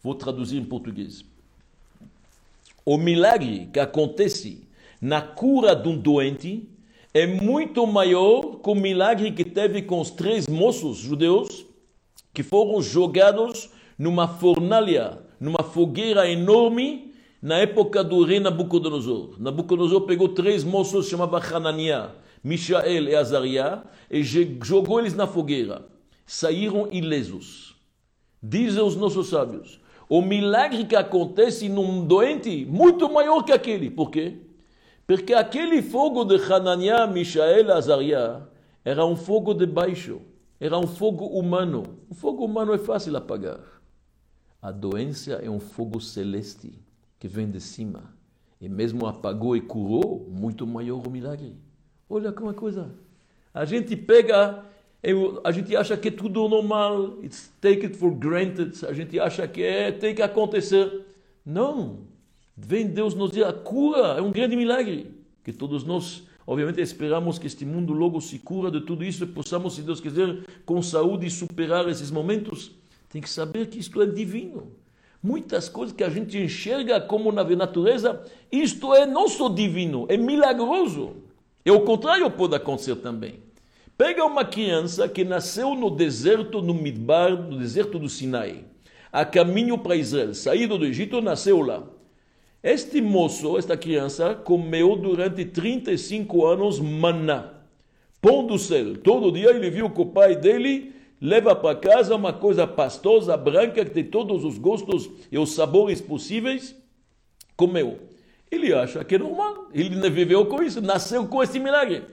Vou 0.03 0.15
traduzir 0.15 0.57
em 0.57 0.65
português. 0.65 1.23
O 2.83 2.97
milagre 2.97 3.69
que 3.71 3.79
acontece 3.79 4.67
na 5.01 5.21
cura 5.21 5.73
de 5.75 5.87
um 5.87 5.97
doente 5.97 6.67
é 7.13 7.25
muito 7.25 7.87
maior 7.87 8.59
que 8.59 8.69
o 8.69 8.75
milagre 8.75 9.31
que 9.31 9.45
teve 9.45 9.83
com 9.83 10.01
os 10.01 10.09
três 10.09 10.47
moços 10.47 10.97
judeus 10.97 11.65
que 12.33 12.43
foram 12.43 12.81
jogados 12.81 13.69
numa 13.97 14.27
fornalha, 14.27 15.19
numa 15.39 15.63
fogueira 15.63 16.29
enorme 16.29 17.13
na 17.41 17.57
época 17.57 18.03
do 18.03 18.23
rei 18.23 18.39
Nabucodonosor. 18.39 19.35
Nabucodonosor 19.39 20.01
pegou 20.01 20.29
três 20.29 20.63
moços, 20.63 21.07
chamava 21.07 21.39
Hananiah, 21.39 22.11
Mishael 22.43 23.09
e 23.09 23.15
Azariah, 23.15 23.83
e 24.09 24.23
jogou 24.23 24.99
eles 24.99 25.13
na 25.13 25.27
fogueira. 25.27 25.85
Saíram 26.25 26.87
ilesos. 26.91 27.75
Dizem 28.41 28.83
os 28.83 28.95
nossos 28.95 29.29
sábios. 29.29 29.79
O 30.09 30.21
milagre 30.21 30.85
que 30.85 30.95
acontece 30.95 31.69
num 31.69 32.05
doente 32.05 32.65
muito 32.65 33.11
maior 33.11 33.43
que 33.43 33.51
aquele. 33.51 33.89
Por 33.89 34.09
quê? 34.09 34.39
Porque 35.05 35.33
aquele 35.33 35.81
fogo 35.81 36.25
de 36.25 36.35
Hananiah, 36.35 37.07
Mishael 37.07 37.67
e 37.67 37.71
Azariah 37.71 38.47
era 38.83 39.05
um 39.05 39.15
fogo 39.15 39.53
de 39.53 39.65
baixo. 39.65 40.21
Era 40.59 40.77
um 40.77 40.87
fogo 40.87 41.25
humano. 41.25 41.83
O 42.09 42.13
fogo 42.13 42.45
humano 42.45 42.73
é 42.73 42.77
fácil 42.77 43.15
apagar. 43.15 43.59
A 44.61 44.71
doença 44.71 45.33
é 45.33 45.49
um 45.49 45.59
fogo 45.59 45.99
celeste 45.99 46.73
que 47.19 47.27
vem 47.27 47.49
de 47.49 47.59
cima. 47.59 48.13
E 48.59 48.69
mesmo 48.69 49.05
apagou 49.07 49.55
e 49.55 49.61
curou, 49.61 50.27
muito 50.29 50.67
maior 50.67 51.05
o 51.05 51.09
milagre. 51.09 51.55
Olha 52.11 52.33
como 52.33 52.51
é 52.51 52.53
coisa. 52.53 52.91
A 53.53 53.63
gente 53.63 53.95
pega, 53.95 54.65
a 55.45 55.51
gente 55.51 55.73
acha 55.77 55.95
que 55.95 56.09
é 56.09 56.11
tudo 56.11 56.49
normal, 56.49 57.23
it's 57.23 57.49
take 57.61 57.85
it 57.85 57.95
for 57.95 58.11
granted, 58.11 58.85
a 58.85 58.91
gente 58.91 59.17
acha 59.17 59.47
que 59.47 59.63
é, 59.63 59.93
tem 59.93 60.13
que 60.13 60.21
acontecer. 60.21 61.05
Não. 61.45 61.99
Vem 62.57 62.85
Deus 62.85 63.15
nos 63.15 63.31
dizer, 63.31 63.45
a 63.45 63.53
cura 63.53 64.17
é 64.17 64.21
um 64.21 64.29
grande 64.29 64.57
milagre. 64.57 65.09
Que 65.41 65.53
todos 65.53 65.85
nós 65.85 66.23
Obviamente 66.45 66.81
esperamos 66.81 67.39
que 67.39 67.47
este 67.47 67.63
mundo 67.63 67.93
logo 67.93 68.19
se 68.19 68.39
cura 68.39 68.69
de 68.69 68.81
tudo 68.81 69.05
isso 69.05 69.23
e 69.23 69.27
possamos, 69.27 69.75
se 69.75 69.83
Deus 69.83 70.01
quiser, 70.01 70.43
com 70.65 70.81
saúde 70.81 71.29
superar 71.29 71.87
esses 71.87 72.11
momentos. 72.11 72.71
Tem 73.07 73.21
que 73.21 73.29
saber 73.29 73.67
que 73.67 73.79
isto 73.79 74.01
é 74.01 74.05
divino. 74.05 74.69
Muitas 75.23 75.69
coisas 75.69 75.95
que 75.95 76.03
a 76.03 76.09
gente 76.09 76.37
enxerga 76.37 76.99
como 76.99 77.31
na 77.31 77.43
natureza, 77.43 78.21
isto 78.51 78.93
é 78.93 79.07
só 79.29 79.47
divino, 79.47 80.07
é 80.09 80.17
milagroso. 80.17 81.30
E 81.65 81.71
o 81.71 81.81
contrário 81.81 82.29
pode 82.31 82.55
acontecer 82.55 82.95
também. 82.97 83.39
Pega 83.97 84.25
uma 84.25 84.43
criança 84.43 85.07
que 85.07 85.23
nasceu 85.23 85.75
no 85.75 85.89
deserto, 85.89 86.61
no 86.61 86.73
Midbar, 86.73 87.31
no 87.31 87.59
deserto 87.59 87.99
do 87.99 88.09
Sinai, 88.09 88.65
a 89.11 89.23
caminho 89.23 89.77
para 89.77 89.95
Israel, 89.95 90.33
saído 90.33 90.77
do 90.77 90.85
Egito, 90.85 91.21
nasceu 91.21 91.61
lá. 91.61 91.83
Este 92.63 93.01
moço, 93.01 93.57
esta 93.57 93.77
criança, 93.77 94.33
comeu 94.33 94.95
durante 94.95 95.45
35 95.45 96.45
anos 96.45 96.79
maná, 96.79 97.53
pão 98.19 98.45
do 98.45 98.57
céu. 98.57 98.97
Todo 98.97 99.31
dia 99.31 99.49
ele 99.49 99.69
viu 99.69 99.89
que 99.89 100.01
o 100.01 100.05
pai 100.05 100.35
dele 100.35 100.93
leva 101.19 101.55
para 101.55 101.75
casa 101.75 102.15
uma 102.15 102.33
coisa 102.33 102.65
pastosa, 102.65 103.37
branca, 103.37 103.85
que 103.85 103.91
tem 103.91 104.03
todos 104.03 104.43
os 104.43 104.57
gostos 104.57 105.09
e 105.31 105.37
os 105.37 105.53
sabores 105.53 106.01
possíveis. 106.01 106.75
Comeu. 107.55 107.99
Ele 108.51 108.73
acha 108.73 109.03
que 109.05 109.15
é 109.15 109.17
normal. 109.17 109.69
Ele 109.73 110.09
viveu 110.09 110.45
com 110.45 110.61
isso, 110.61 110.81
nasceu 110.81 111.25
com 111.25 111.41
esse 111.41 111.57
milagre. 111.57 112.03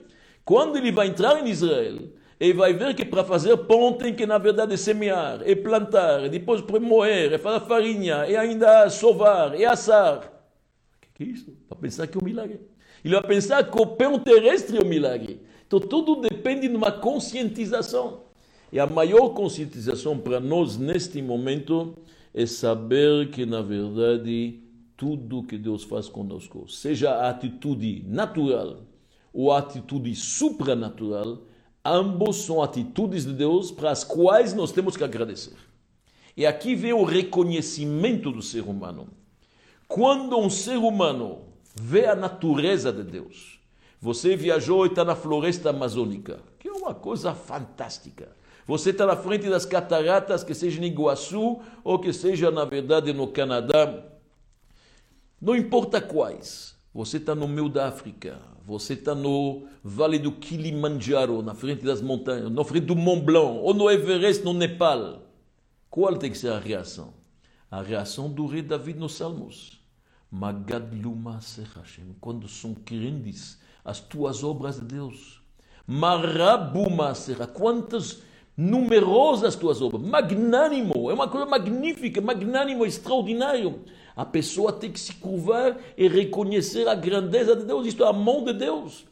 Quando 0.44 0.78
ele 0.78 0.92
vai 0.92 1.08
entrar 1.08 1.44
em 1.44 1.50
Israel, 1.50 1.98
ele 2.38 2.52
vai 2.54 2.72
ver 2.72 2.94
que 2.94 3.04
para 3.04 3.24
fazer 3.24 3.56
pão 3.56 3.92
tem 3.92 4.14
que, 4.14 4.24
na 4.24 4.38
verdade, 4.38 4.78
semear, 4.78 5.42
e 5.44 5.56
plantar, 5.56 6.24
e 6.24 6.28
depois 6.28 6.62
moer, 6.80 7.32
e 7.32 7.38
fazer 7.38 7.66
farinha, 7.66 8.26
e 8.28 8.36
ainda 8.36 8.88
sovar, 8.88 9.58
e 9.58 9.64
assar. 9.64 10.32
Que 11.14 11.24
isso? 11.24 11.52
Para 11.68 11.76
pensar 11.76 12.06
que 12.06 12.16
é 12.16 12.20
um 12.20 12.24
milagre. 12.24 12.60
Ele 13.04 13.14
vai 13.14 13.26
pensar 13.26 13.68
que 13.68 13.80
o 13.80 13.86
pão 13.86 14.18
terrestre 14.20 14.78
é 14.78 14.80
um 14.80 14.88
milagre. 14.88 15.40
Então 15.66 15.80
tudo 15.80 16.20
depende 16.20 16.68
de 16.68 16.76
uma 16.76 16.92
conscientização. 16.92 18.22
E 18.72 18.78
a 18.78 18.86
maior 18.86 19.30
conscientização 19.30 20.16
para 20.16 20.38
nós 20.38 20.76
neste 20.76 21.20
momento 21.20 21.96
é 22.32 22.46
saber 22.46 23.30
que, 23.30 23.44
na 23.44 23.60
verdade, 23.62 24.60
tudo 24.98 25.44
que 25.44 25.56
Deus 25.56 25.84
faz 25.84 26.08
conosco, 26.08 26.68
seja 26.68 27.12
a 27.12 27.30
atitude 27.30 28.04
natural 28.08 28.80
ou 29.32 29.52
a 29.52 29.58
atitude 29.58 30.12
supranatural, 30.16 31.38
ambos 31.84 32.38
são 32.38 32.60
atitudes 32.60 33.24
de 33.24 33.32
Deus 33.32 33.70
para 33.70 33.92
as 33.92 34.02
quais 34.02 34.52
nós 34.52 34.72
temos 34.72 34.96
que 34.96 35.04
agradecer. 35.04 35.54
E 36.36 36.44
aqui 36.44 36.74
vem 36.74 36.92
o 36.92 37.04
reconhecimento 37.04 38.32
do 38.32 38.42
ser 38.42 38.62
humano. 38.62 39.06
Quando 39.86 40.36
um 40.36 40.50
ser 40.50 40.76
humano 40.76 41.42
vê 41.76 42.06
a 42.06 42.16
natureza 42.16 42.92
de 42.92 43.04
Deus, 43.04 43.60
você 44.00 44.34
viajou 44.34 44.84
e 44.84 44.88
está 44.88 45.04
na 45.04 45.14
floresta 45.14 45.70
amazônica, 45.70 46.40
que 46.58 46.66
é 46.66 46.72
uma 46.72 46.92
coisa 46.92 47.32
fantástica. 47.34 48.36
Você 48.66 48.90
está 48.90 49.06
na 49.06 49.16
frente 49.16 49.48
das 49.48 49.64
cataratas, 49.64 50.42
que 50.42 50.54
seja 50.54 50.80
em 50.82 50.86
Iguaçu 50.86 51.60
ou 51.84 52.00
que 52.00 52.12
seja, 52.12 52.50
na 52.50 52.64
verdade, 52.64 53.12
no 53.12 53.28
Canadá. 53.28 54.17
Não 55.40 55.54
importa 55.54 56.00
quais. 56.00 56.76
Você 56.92 57.18
está 57.18 57.34
no 57.34 57.46
meio 57.46 57.68
da 57.68 57.86
África, 57.86 58.40
você 58.66 58.94
está 58.94 59.14
no 59.14 59.68
Vale 59.84 60.18
do 60.18 60.32
Kilimanjaro, 60.32 61.42
na 61.42 61.54
frente 61.54 61.84
das 61.84 62.00
montanhas, 62.00 62.50
na 62.50 62.64
frente 62.64 62.86
do 62.86 62.96
Mont 62.96 63.22
Blanc, 63.22 63.60
ou 63.62 63.72
no 63.72 63.88
Everest, 63.88 64.42
no 64.44 64.52
Nepal. 64.52 65.22
Qual 65.88 66.16
tem 66.16 66.30
que 66.30 66.38
ser 66.38 66.50
a 66.50 66.58
reação? 66.58 67.14
A 67.70 67.82
reação 67.82 68.28
do 68.28 68.46
rei 68.46 68.62
David 68.62 68.98
nos 68.98 69.14
Salmos. 69.14 69.80
Magadluma 70.30 71.38
Hashem, 71.76 72.16
quando 72.20 72.48
são 72.48 72.74
grandes 72.84 73.60
as 73.84 74.00
tuas 74.00 74.42
obras 74.42 74.80
de 74.80 74.86
Deus. 74.86 75.40
Marabuma 75.86 77.14
Serra, 77.14 77.46
quantas 77.46 78.22
numerosas 78.56 79.54
tuas 79.54 79.80
obras. 79.80 80.02
Magnânimo, 80.02 81.10
é 81.10 81.14
uma 81.14 81.28
coisa 81.28 81.46
magnífica, 81.46 82.20
magnânimo, 82.20 82.84
extraordinário. 82.84 83.84
A 84.18 84.24
pessoa 84.24 84.72
tem 84.72 84.90
que 84.90 84.98
se 84.98 85.14
curvar 85.14 85.78
e 85.96 86.08
reconhecer 86.08 86.88
a 86.88 86.94
grandeza 86.96 87.54
de 87.54 87.64
Deus, 87.64 87.86
isto 87.86 88.02
é 88.02 88.08
a 88.08 88.12
mão 88.12 88.42
de 88.42 88.52
Deus. 88.52 89.04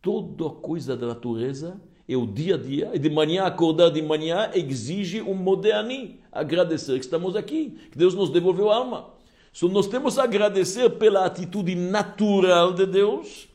Toda 0.00 0.48
coisa 0.48 0.96
da 0.96 1.08
natureza 1.08 1.80
é 2.08 2.16
o 2.16 2.24
dia 2.24 2.54
a 2.54 2.56
dia, 2.56 2.92
e 2.94 3.00
de 3.00 3.10
manhã 3.10 3.42
acordar 3.42 3.90
de 3.90 4.00
manhã 4.00 4.48
exige 4.54 5.20
um 5.20 5.34
moderni, 5.34 6.20
agradecer 6.30 6.92
que 7.00 7.04
estamos 7.04 7.34
aqui, 7.34 7.76
que 7.90 7.98
Deus 7.98 8.14
nos 8.14 8.30
devolveu 8.30 8.70
a 8.70 8.76
alma. 8.76 9.10
So, 9.52 9.68
nós 9.68 9.88
temos 9.88 10.14
que 10.14 10.20
agradecer 10.20 10.88
pela 10.90 11.26
atitude 11.26 11.74
natural 11.74 12.72
de 12.72 12.86
Deus 12.86 13.48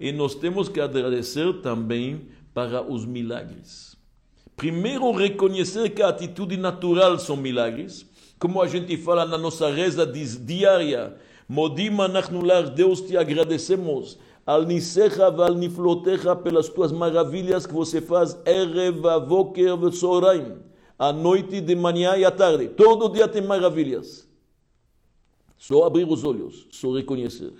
e 0.00 0.10
nós 0.10 0.34
temos 0.34 0.68
que 0.68 0.80
agradecer 0.80 1.60
também 1.60 2.26
para 2.52 2.82
os 2.82 3.06
milagres. 3.06 3.96
Primeiro, 4.56 5.12
reconhecer 5.12 5.90
que 5.90 6.02
a 6.02 6.08
atitude 6.08 6.56
natural 6.56 7.20
são 7.20 7.36
milagres, 7.36 8.04
como 8.38 8.62
a 8.62 8.68
gente 8.68 8.96
fala 8.96 9.24
na 9.24 9.36
nossa 9.36 9.70
reza 9.70 10.06
diária. 10.06 11.16
Modim 11.48 12.00
anachnular, 12.00 12.70
Deus 12.70 13.00
te 13.00 13.16
agradecemos. 13.16 14.18
Al 14.46 14.66
nisecha 14.66 15.30
val 15.30 15.54
niflotecha 15.54 16.34
pelas 16.36 16.68
tuas 16.68 16.92
maravilhas 16.92 17.66
que 17.66 17.72
você 17.72 18.00
faz 18.00 18.38
erev, 18.46 19.06
avoker, 19.06 19.76
soraim. 19.92 20.56
À 20.98 21.12
noite, 21.12 21.60
de 21.60 21.74
manhã 21.76 22.16
e 22.16 22.24
à 22.24 22.30
tarde. 22.30 22.68
Todo 22.68 23.08
dia 23.08 23.28
tem 23.28 23.42
maravilhas. 23.42 24.28
Só 25.56 25.84
abrir 25.84 26.04
os 26.08 26.24
olhos, 26.24 26.66
só 26.70 26.92
reconhecer. 26.92 27.52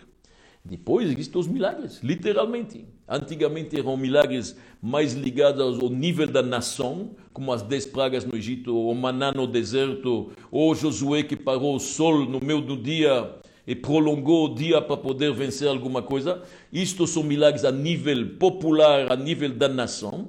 Depois 0.68 1.10
existem 1.10 1.40
os 1.40 1.46
milagres, 1.46 1.98
literalmente. 2.02 2.84
Antigamente 3.08 3.78
eram 3.78 3.96
milagres 3.96 4.54
mais 4.82 5.14
ligados 5.14 5.80
ao 5.80 5.88
nível 5.88 6.26
da 6.26 6.42
nação, 6.42 7.12
como 7.32 7.50
as 7.52 7.62
dez 7.62 7.86
pragas 7.86 8.24
no 8.26 8.36
Egito, 8.36 8.78
o 8.78 8.94
maná 8.94 9.32
no 9.32 9.46
deserto, 9.46 10.30
ou 10.50 10.74
Josué 10.74 11.22
que 11.22 11.36
parou 11.36 11.74
o 11.74 11.80
sol 11.80 12.26
no 12.26 12.38
meio 12.44 12.60
do 12.60 12.76
dia 12.76 13.34
e 13.66 13.74
prolongou 13.74 14.44
o 14.44 14.54
dia 14.54 14.82
para 14.82 14.98
poder 14.98 15.32
vencer 15.32 15.68
alguma 15.68 16.02
coisa. 16.02 16.42
Isto 16.70 17.06
são 17.06 17.22
milagres 17.22 17.64
a 17.64 17.72
nível 17.72 18.36
popular, 18.38 19.10
a 19.10 19.16
nível 19.16 19.54
da 19.54 19.68
nação. 19.68 20.28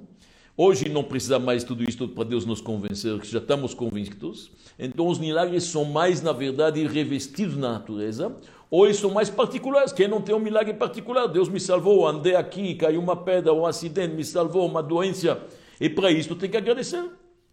Hoje 0.55 0.89
não 0.89 1.05
precisa 1.05 1.39
mais 1.39 1.63
tudo 1.63 1.83
isto 1.83 2.05
para 2.05 2.25
Deus 2.25 2.45
nos 2.45 2.59
convencer, 2.59 3.17
que 3.19 3.31
já 3.31 3.39
estamos 3.39 3.73
convictos. 3.73 4.51
Então 4.77 5.07
os 5.07 5.17
milagres 5.17 5.63
são 5.63 5.85
mais, 5.85 6.21
na 6.21 6.33
verdade, 6.33 6.85
revestidos 6.85 7.55
na 7.55 7.71
natureza, 7.71 8.35
ou 8.69 8.91
são 8.93 9.11
mais 9.11 9.29
particulares. 9.29 9.91
Quem 9.91 10.07
não 10.07 10.21
tem 10.21 10.35
um 10.35 10.39
milagre 10.39 10.73
particular? 10.73 11.27
Deus 11.27 11.49
me 11.49 11.59
salvou, 11.59 12.07
andei 12.07 12.35
aqui, 12.35 12.75
caiu 12.75 13.01
uma 13.01 13.15
pedra, 13.15 13.53
um 13.53 13.65
acidente, 13.65 14.13
me 14.13 14.23
salvou, 14.23 14.65
uma 14.65 14.83
doença. 14.83 15.41
E 15.79 15.89
para 15.89 16.11
isso 16.11 16.35
tem 16.35 16.49
que 16.49 16.57
agradecer. 16.57 17.03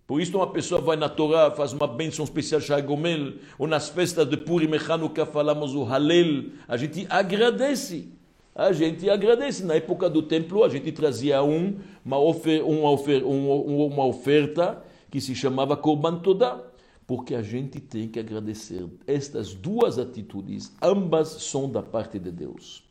Por 0.06 0.20
isso 0.20 0.36
uma 0.36 0.46
pessoa 0.46 0.80
vai 0.80 0.96
na 0.96 1.08
Torá, 1.08 1.50
faz 1.50 1.72
uma 1.72 1.86
bênção 1.86 2.24
especial 2.24 2.60
Shai 2.60 2.80
Gomel, 2.80 3.34
ou 3.58 3.66
nas 3.66 3.88
festas 3.88 4.28
de 4.28 4.36
Purim 4.36 4.70
e 4.70 4.92
Hanukkah 4.92 5.26
falamos 5.26 5.74
o 5.74 5.82
Halel, 5.82 6.44
a 6.68 6.76
gente 6.76 7.06
agradece. 7.10 8.12
A 8.54 8.72
gente 8.72 9.10
agradece. 9.10 9.64
Na 9.64 9.74
época 9.74 10.08
do 10.08 10.22
templo, 10.22 10.64
a 10.64 10.68
gente 10.68 10.90
trazia 10.92 11.42
um, 11.42 11.76
uma, 12.04 12.18
ofer, 12.18 12.64
uma, 12.64 12.90
ofer, 12.90 13.22
um, 13.24 13.86
uma 13.86 14.06
oferta 14.06 14.82
que 15.10 15.20
se 15.20 15.34
chamava 15.34 15.76
Korban 15.76 16.20
Todá, 16.20 16.60
porque 17.06 17.34
a 17.34 17.42
gente 17.42 17.80
tem 17.80 18.08
que 18.08 18.18
agradecer. 18.18 18.84
Estas 19.06 19.54
duas 19.54 19.98
atitudes, 19.98 20.74
ambas 20.82 21.28
são 21.28 21.70
da 21.70 21.82
parte 21.82 22.18
de 22.18 22.30
Deus. 22.30 22.82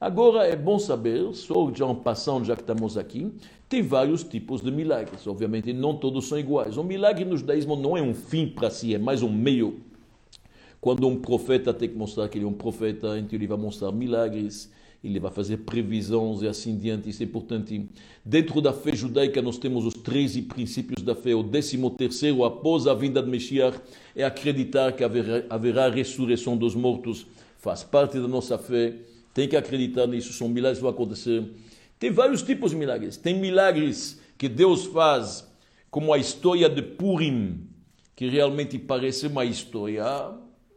Agora 0.00 0.46
é 0.46 0.54
bom 0.54 0.78
saber, 0.78 1.34
só 1.34 1.72
já 1.74 1.92
passando, 1.92 2.44
já 2.44 2.54
que 2.54 2.62
estamos 2.62 2.96
aqui, 2.96 3.32
tem 3.68 3.82
vários 3.82 4.22
tipos 4.22 4.62
de 4.62 4.70
milagres. 4.70 5.26
Obviamente 5.26 5.72
não 5.72 5.96
todos 5.96 6.28
são 6.28 6.38
iguais. 6.38 6.76
O 6.76 6.84
milagre 6.84 7.24
no 7.24 7.36
judaísmo 7.36 7.74
não 7.74 7.96
é 7.96 8.00
um 8.00 8.14
fim 8.14 8.46
para 8.46 8.70
si, 8.70 8.94
é 8.94 8.98
mais 8.98 9.22
um 9.22 9.30
meio. 9.30 9.80
Quando 10.80 11.08
um 11.08 11.20
profeta 11.20 11.74
tem 11.74 11.88
que 11.88 11.96
mostrar 11.96 12.28
que 12.28 12.38
ele 12.38 12.44
é 12.44 12.48
um 12.48 12.52
profeta, 12.52 13.18
então 13.18 13.36
ele 13.36 13.48
vai 13.48 13.58
mostrar 13.58 13.90
milagres, 13.90 14.72
ele 15.02 15.20
vai 15.20 15.30
fazer 15.30 15.58
previsões 15.58 16.42
e 16.42 16.48
assim 16.48 16.76
diante. 16.76 17.08
Isso 17.08 17.22
é 17.22 17.26
importante. 17.26 17.88
Dentro 18.24 18.60
da 18.60 18.72
fé 18.72 18.94
judaica 18.94 19.40
nós 19.40 19.58
temos 19.58 19.84
os 19.84 19.94
13 19.94 20.42
princípios 20.42 21.02
da 21.02 21.14
fé. 21.14 21.34
O 21.34 21.42
décimo 21.42 21.90
terceiro, 21.90 22.44
após 22.44 22.86
a 22.86 22.94
vinda 22.94 23.22
de 23.22 23.30
Messias, 23.30 23.74
é 24.14 24.24
acreditar 24.24 24.92
que 24.92 25.04
haverá, 25.04 25.44
haverá 25.48 25.88
ressurreição 25.88 26.56
dos 26.56 26.74
mortos. 26.74 27.26
Faz 27.58 27.82
parte 27.82 28.18
da 28.18 28.28
nossa 28.28 28.58
fé 28.58 28.94
tem 29.38 29.46
que 29.46 29.56
acreditar 29.56 30.08
nisso, 30.08 30.32
são 30.32 30.48
milagres 30.48 30.78
que 30.78 30.82
vão 30.82 30.90
acontecer. 30.90 31.48
Tem 31.96 32.10
vários 32.10 32.42
tipos 32.42 32.72
de 32.72 32.76
milagres. 32.76 33.16
Tem 33.16 33.38
milagres 33.38 34.20
que 34.36 34.48
Deus 34.48 34.86
faz, 34.86 35.48
como 35.92 36.12
a 36.12 36.18
história 36.18 36.68
de 36.68 36.82
Purim, 36.82 37.68
que 38.16 38.28
realmente 38.28 38.80
parece 38.80 39.28
uma 39.28 39.44
história 39.44 40.04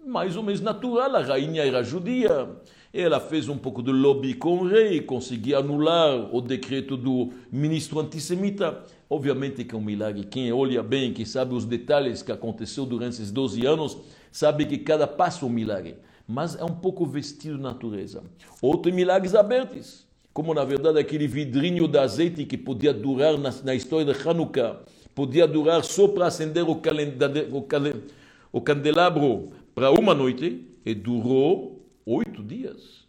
mais 0.05 0.36
ou 0.36 0.43
menos 0.43 0.61
natural. 0.61 1.15
A 1.15 1.24
rainha 1.24 1.63
era 1.63 1.82
judia, 1.82 2.49
ela 2.93 3.19
fez 3.19 3.47
um 3.47 3.57
pouco 3.57 3.81
de 3.81 3.91
lobby 3.91 4.33
com 4.33 4.59
o 4.59 4.67
rei, 4.67 5.01
conseguia 5.01 5.59
anular 5.59 6.33
o 6.35 6.41
decreto 6.41 6.97
do 6.97 7.29
ministro 7.51 7.99
antissemita. 7.99 8.83
Obviamente 9.09 9.63
que 9.63 9.75
é 9.75 9.77
um 9.77 9.81
milagre. 9.81 10.23
Quem 10.23 10.51
olha 10.51 10.81
bem, 10.81 11.13
quem 11.13 11.25
sabe 11.25 11.53
os 11.53 11.65
detalhes 11.65 12.21
que 12.21 12.31
aconteceu 12.31 12.85
durante 12.85 13.13
esses 13.13 13.31
12 13.31 13.65
anos, 13.65 13.97
sabe 14.31 14.65
que 14.65 14.77
cada 14.77 15.05
passo 15.07 15.45
é 15.45 15.47
um 15.47 15.51
milagre 15.51 15.95
mas 16.31 16.55
é 16.55 16.63
um 16.63 16.73
pouco 16.73 17.05
vestido 17.05 17.57
de 17.57 17.61
natureza. 17.61 18.23
Outros 18.61 18.95
milagres 18.95 19.35
abertos, 19.35 20.05
como 20.33 20.53
na 20.53 20.63
verdade 20.63 20.97
aquele 20.97 21.27
vidrinho 21.27 21.89
de 21.89 21.97
azeite 21.97 22.45
que 22.45 22.57
podia 22.57 22.93
durar 22.93 23.37
na, 23.37 23.53
na 23.65 23.75
história 23.75 24.13
de 24.13 24.27
Hanukkah, 24.27 24.79
podia 25.13 25.45
durar 25.45 25.83
só 25.83 26.07
para 26.07 26.27
acender 26.27 26.63
o, 26.63 26.71
o, 26.71 27.67
o 28.53 28.61
candelabro 28.61 29.49
para 29.75 29.91
uma 29.91 30.13
noite, 30.13 30.65
e 30.85 30.95
durou 30.95 31.80
oito 32.06 32.43
dias. 32.43 33.08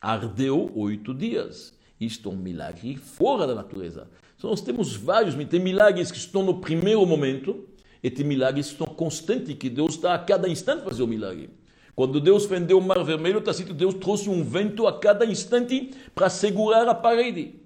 Ardeu 0.00 0.70
oito 0.74 1.12
dias. 1.14 1.72
Isto 2.00 2.28
é 2.28 2.32
um 2.32 2.36
milagre 2.36 2.96
fora 2.96 3.46
da 3.46 3.54
natureza. 3.54 4.08
Então, 4.36 4.50
nós 4.50 4.60
temos 4.60 4.94
vários, 4.94 5.34
tem 5.46 5.60
milagres 5.60 6.12
que 6.12 6.18
estão 6.18 6.44
no 6.44 6.60
primeiro 6.60 7.04
momento, 7.04 7.66
e 8.02 8.08
tem 8.08 8.24
milagres 8.24 8.66
que 8.66 8.72
estão 8.72 8.86
constantes, 8.86 9.56
que 9.56 9.68
Deus 9.68 9.94
está 9.94 10.14
a 10.14 10.18
cada 10.18 10.48
instante 10.48 10.84
fazer 10.84 11.02
o 11.02 11.08
milagre. 11.08 11.50
Quando 11.96 12.20
Deus 12.20 12.46
fendeu 12.46 12.78
o 12.78 12.80
Mar 12.82 13.02
Vermelho, 13.02 13.40
está 13.40 13.50
escrito 13.50 13.74
Deus 13.74 13.94
trouxe 13.94 14.30
um 14.30 14.44
vento 14.44 14.86
a 14.86 14.96
cada 14.96 15.26
instante 15.26 15.90
para 16.14 16.30
segurar 16.30 16.88
a 16.88 16.94
parede. 16.94 17.56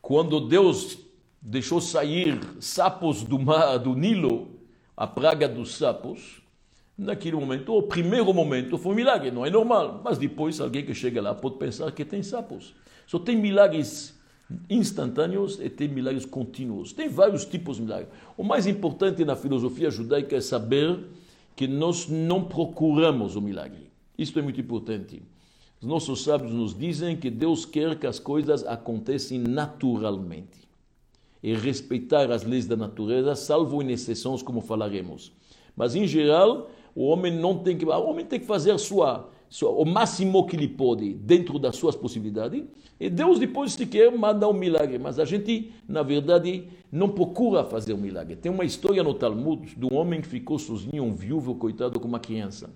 Quando 0.00 0.40
Deus 0.40 0.98
deixou 1.40 1.80
sair 1.80 2.38
sapos 2.60 3.24
do 3.24 3.40
mar, 3.40 3.78
do 3.78 3.96
Nilo, 3.96 4.60
a 4.96 5.06
praga 5.06 5.48
dos 5.48 5.76
sapos, 5.76 6.41
naquele 6.96 7.36
momento, 7.36 7.74
o 7.74 7.82
primeiro 7.82 8.32
momento 8.32 8.78
foi 8.78 8.92
um 8.92 8.96
milagre, 8.96 9.30
não 9.30 9.44
é 9.44 9.50
normal. 9.50 10.00
Mas 10.04 10.18
depois 10.18 10.60
alguém 10.60 10.84
que 10.84 10.94
chega 10.94 11.20
lá 11.20 11.34
pode 11.34 11.56
pensar 11.56 11.90
que 11.92 12.04
tem 12.04 12.22
sapos. 12.22 12.74
Só 13.06 13.18
tem 13.18 13.36
milagres 13.36 14.18
instantâneos 14.68 15.58
e 15.60 15.68
tem 15.68 15.88
milagres 15.88 16.24
contínuos. 16.24 16.92
Tem 16.92 17.08
vários 17.08 17.44
tipos 17.44 17.76
de 17.76 17.82
milagres. 17.82 18.08
O 18.36 18.44
mais 18.44 18.66
importante 18.66 19.24
na 19.24 19.36
filosofia 19.36 19.90
judaica 19.90 20.36
é 20.36 20.40
saber 20.40 20.98
que 21.56 21.66
nós 21.66 22.08
não 22.08 22.44
procuramos 22.44 23.36
o 23.36 23.40
milagre. 23.40 23.90
Isto 24.16 24.38
é 24.38 24.42
muito 24.42 24.60
importante. 24.60 25.22
Os 25.80 25.86
nossos 25.88 26.22
sábios 26.22 26.52
nos 26.52 26.78
dizem 26.78 27.16
que 27.16 27.28
Deus 27.28 27.64
quer 27.64 27.98
que 27.98 28.06
as 28.06 28.18
coisas 28.18 28.64
aconteçam 28.64 29.38
naturalmente 29.38 30.62
e 31.42 31.54
respeitar 31.54 32.30
as 32.30 32.44
leis 32.44 32.66
da 32.66 32.76
natureza, 32.76 33.34
salvo 33.34 33.82
em 33.82 33.90
exceções, 33.90 34.42
como 34.42 34.60
falaremos. 34.60 35.32
Mas, 35.76 35.96
em 35.96 36.06
geral, 36.06 36.70
o 36.94 37.06
homem 37.06 37.32
não 37.32 37.58
tem 37.58 37.76
que. 37.76 37.84
O 37.84 37.90
homem 37.90 38.24
tem 38.24 38.40
que 38.40 38.46
fazer 38.46 38.70
a 38.70 38.78
sua 38.78 39.30
o 39.60 39.84
máximo 39.84 40.46
que 40.46 40.56
ele 40.56 40.68
pode 40.68 41.12
dentro 41.12 41.58
das 41.58 41.76
suas 41.76 41.94
possibilidades. 41.94 42.64
E 42.98 43.10
Deus 43.10 43.38
depois, 43.38 43.72
se 43.72 43.84
quer, 43.84 44.10
manda 44.10 44.48
um 44.48 44.52
milagre. 44.52 44.98
Mas 44.98 45.18
a 45.18 45.24
gente, 45.24 45.72
na 45.86 46.02
verdade, 46.02 46.68
não 46.90 47.08
procura 47.08 47.64
fazer 47.64 47.92
um 47.92 47.98
milagre. 47.98 48.36
Tem 48.36 48.50
uma 48.50 48.64
história 48.64 49.02
no 49.02 49.12
Talmud 49.12 49.74
de 49.76 49.84
um 49.84 49.94
homem 49.94 50.22
que 50.22 50.28
ficou 50.28 50.58
sozinho, 50.58 51.04
um 51.04 51.14
viúvo, 51.14 51.54
coitado, 51.56 52.00
com 52.00 52.08
uma 52.08 52.20
criança. 52.20 52.70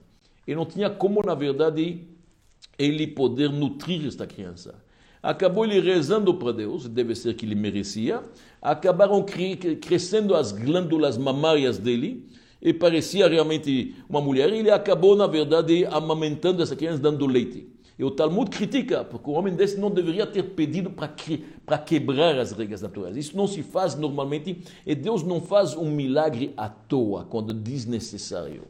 E 0.46 0.54
não 0.54 0.66
tinha 0.66 0.90
como, 0.90 1.22
na 1.24 1.34
verdade, 1.34 2.06
ele 2.78 3.06
poder 3.06 3.48
nutrir 3.50 4.06
esta 4.06 4.26
criança. 4.26 4.74
Acabou 5.22 5.64
ele 5.64 5.80
rezando 5.80 6.34
para 6.34 6.52
Deus, 6.52 6.86
deve 6.88 7.14
ser 7.14 7.34
que 7.34 7.46
ele 7.46 7.54
merecia. 7.54 8.22
Acabaram 8.60 9.24
crescendo 9.80 10.34
as 10.34 10.52
glândulas 10.52 11.16
mamárias 11.16 11.78
dele 11.78 12.28
e 12.60 12.72
parecia 12.72 13.28
realmente 13.28 13.94
uma 14.08 14.20
mulher, 14.20 14.52
ele 14.52 14.70
acabou, 14.70 15.14
na 15.14 15.26
verdade, 15.26 15.84
amamentando 15.86 16.62
essa 16.62 16.74
criança, 16.74 16.98
dando 16.98 17.26
leite. 17.26 17.68
E 17.98 18.04
o 18.04 18.10
Talmud 18.10 18.50
critica, 18.50 19.04
porque 19.04 19.30
o 19.30 19.32
homem 19.32 19.54
desse 19.54 19.78
não 19.78 19.90
deveria 19.90 20.26
ter 20.26 20.42
pedido 20.42 20.90
para 20.90 21.78
quebrar 21.78 22.38
as 22.38 22.52
regras 22.52 22.82
naturais. 22.82 23.16
Isso 23.16 23.36
não 23.36 23.46
se 23.46 23.62
faz 23.62 23.94
normalmente, 23.94 24.58
e 24.84 24.94
Deus 24.94 25.22
não 25.22 25.40
faz 25.40 25.74
um 25.74 25.90
milagre 25.90 26.52
à 26.56 26.68
toa, 26.68 27.24
quando 27.24 27.54
desnecessário. 27.54 28.64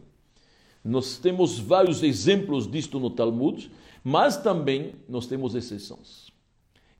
Nós 0.84 1.18
temos 1.18 1.58
vários 1.58 2.04
exemplos 2.04 2.70
disto 2.70 3.00
no 3.00 3.10
Talmud, 3.10 3.68
mas 4.04 4.36
também 4.36 4.92
nós 5.08 5.26
temos 5.26 5.56
exceções. 5.56 6.25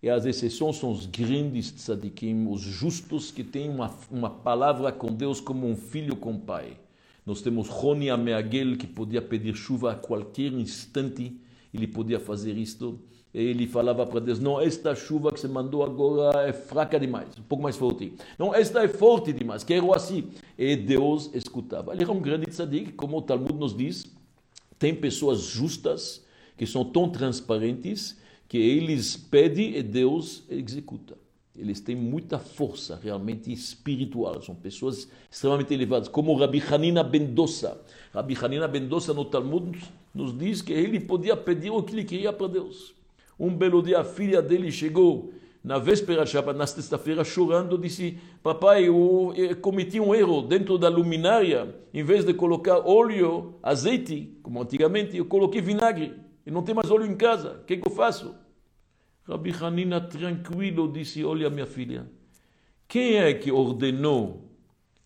E 0.07 0.09
as 0.09 0.25
exceções 0.25 0.77
são 0.77 0.93
os 0.93 1.05
grandes 1.05 1.69
tzadikim, 1.73 2.47
os 2.49 2.61
justos 2.61 3.33
que 3.33 3.43
têm 3.43 3.69
uma, 3.69 3.93
uma 4.09 4.31
palavra 4.31 4.93
com 4.93 5.13
Deus 5.13 5.41
como 5.41 5.67
um 5.67 5.75
filho 5.75 6.15
com 6.15 6.35
o 6.35 6.39
pai. 6.39 6.77
Nós 7.27 7.43
temos 7.43 7.69
Roni 7.69 8.09
Ameagel, 8.09 8.77
que 8.77 8.87
podia 8.87 9.21
pedir 9.21 9.57
chuva 9.57 9.91
a 9.91 9.95
qualquer 9.97 10.53
instante, 10.53 11.37
ele 11.75 11.89
podia 11.89 12.21
fazer 12.21 12.57
isto. 12.57 13.01
Ele 13.35 13.67
falava 13.67 14.07
para 14.07 14.21
Deus: 14.21 14.39
Não, 14.39 14.61
esta 14.61 14.95
chuva 14.95 15.33
que 15.33 15.41
você 15.41 15.49
mandou 15.49 15.83
agora 15.83 16.49
é 16.49 16.53
fraca 16.53 17.01
demais, 17.01 17.37
um 17.37 17.43
pouco 17.43 17.65
mais 17.65 17.77
forte. 17.77 18.15
Não, 18.39 18.55
esta 18.55 18.85
é 18.85 18.89
forte 18.89 19.33
demais, 19.33 19.65
quero 19.65 19.93
assim. 19.93 20.29
E 20.57 20.77
Deus 20.77 21.31
escutava. 21.35 21.93
Ele 21.93 22.05
era 22.05 22.13
um 22.13 22.21
grande 22.21 22.47
tzadik, 22.47 22.93
como 22.93 23.19
o 23.19 23.23
Talmud 23.23 23.55
nos 23.55 23.77
diz. 23.77 24.07
Tem 24.79 24.95
pessoas 24.95 25.41
justas, 25.41 26.25
que 26.57 26.65
são 26.65 26.85
tão 26.85 27.11
transparentes, 27.11 28.25
que 28.49 28.59
eles 28.59 29.17
pedem 29.17 29.77
e 29.77 29.83
Deus 29.83 30.45
executa. 30.49 31.17
Eles 31.59 31.81
têm 31.81 31.97
muita 31.97 32.39
força 32.39 33.01
realmente 33.03 33.51
espiritual, 33.51 34.43
são 34.43 34.55
pessoas 34.55 35.09
extremamente 35.31 35.73
elevadas, 35.73 36.07
como 36.07 36.35
Rabi 36.37 36.63
Hanina 36.71 37.03
Bendossa. 37.03 37.81
Rabi 38.13 38.37
Hanina 38.41 38.69
Bendossa 38.69 39.15
no 39.15 39.25
Talmud 39.25 39.79
nos 40.15 40.37
diz 40.37 40.61
que 40.61 40.73
ele 40.73 41.01
podia 41.01 41.37
pedir 41.37 41.71
o 41.71 41.83
que 41.83 41.95
ele 41.95 42.05
queria 42.05 42.33
para 42.33 42.47
Deus. 42.47 42.95
Um 43.39 43.51
belo 43.55 43.83
dia 43.83 44.01
a 44.01 44.05
filha 44.05 44.43
dele 44.43 44.71
chegou 44.71 45.33
na 45.67 45.79
véspera 45.79 46.25
Shabbat, 46.25 46.57
na 46.57 46.67
sexta-feira, 46.67 47.25
chorando, 47.25 47.77
disse: 47.77 48.17
Papai, 48.43 48.85
eu 48.85 49.35
cometi 49.61 49.99
um 49.99 50.15
erro 50.15 50.41
dentro 50.41 50.79
da 50.79 50.89
luminária. 50.89 51.75
Em 51.93 52.05
vez 52.05 52.25
de 52.25 52.33
colocar 52.33 52.79
óleo, 52.87 53.55
azeite, 53.63 54.39
como 54.43 54.63
antigamente, 54.63 55.17
eu 55.17 55.25
coloquei 55.25 55.61
vinagre. 55.61 56.15
E 56.47 56.51
não 56.51 56.63
tem 56.63 56.75
mais 56.75 56.91
óleo 56.91 57.05
em 57.05 57.17
casa. 57.17 57.59
O 57.61 57.65
que, 57.65 57.75
é 57.75 57.77
que 57.77 57.89
eu 57.89 57.93
faço? 57.93 58.35
Rabi 59.25 59.53
Hanina, 59.61 60.01
tranquilo, 60.01 60.91
disse: 60.91 61.25
Olha, 61.25 61.51
minha 61.51 61.67
filha, 61.67 62.07
quem 62.87 63.17
é 63.17 63.35
que 63.35 63.51
ordenou 63.51 64.49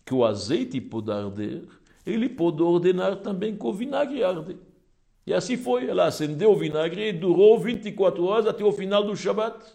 que 0.05 0.13
o 0.13 0.23
azeite 0.23 0.79
pode 0.79 1.11
arder? 1.11 1.63
Ele 2.05 2.29
pode 2.29 2.61
ordenar 2.61 3.17
também 3.17 3.57
que 3.57 3.65
o 3.65 3.73
vinagre 3.73 4.23
arde. 4.23 4.57
E 5.25 5.33
assim 5.33 5.57
foi. 5.57 5.87
Ela 5.87 6.05
acendeu 6.05 6.51
o 6.51 6.55
vinagre 6.55 7.09
e 7.09 7.13
durou 7.13 7.59
24 7.59 8.23
horas 8.23 8.45
até 8.45 8.63
o 8.63 8.71
final 8.71 9.03
do 9.03 9.15
Shabat. 9.15 9.65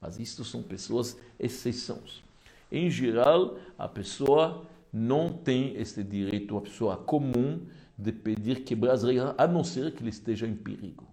Mas 0.00 0.18
isto 0.20 0.44
são 0.44 0.62
pessoas 0.62 1.18
exceções. 1.38 2.22
Em 2.70 2.88
geral, 2.90 3.56
a 3.76 3.88
pessoa 3.88 4.64
não 4.92 5.32
tem 5.32 5.74
este 5.76 6.02
direito, 6.04 6.56
a 6.56 6.60
pessoa 6.60 6.96
comum, 6.96 7.60
de 7.98 8.12
pedir 8.12 8.62
as 8.90 9.02
regras, 9.02 9.34
a 9.36 9.46
não 9.48 9.64
ser 9.64 9.92
que 9.92 10.02
ele 10.02 10.10
esteja 10.10 10.46
em 10.46 10.54
perigo. 10.54 11.08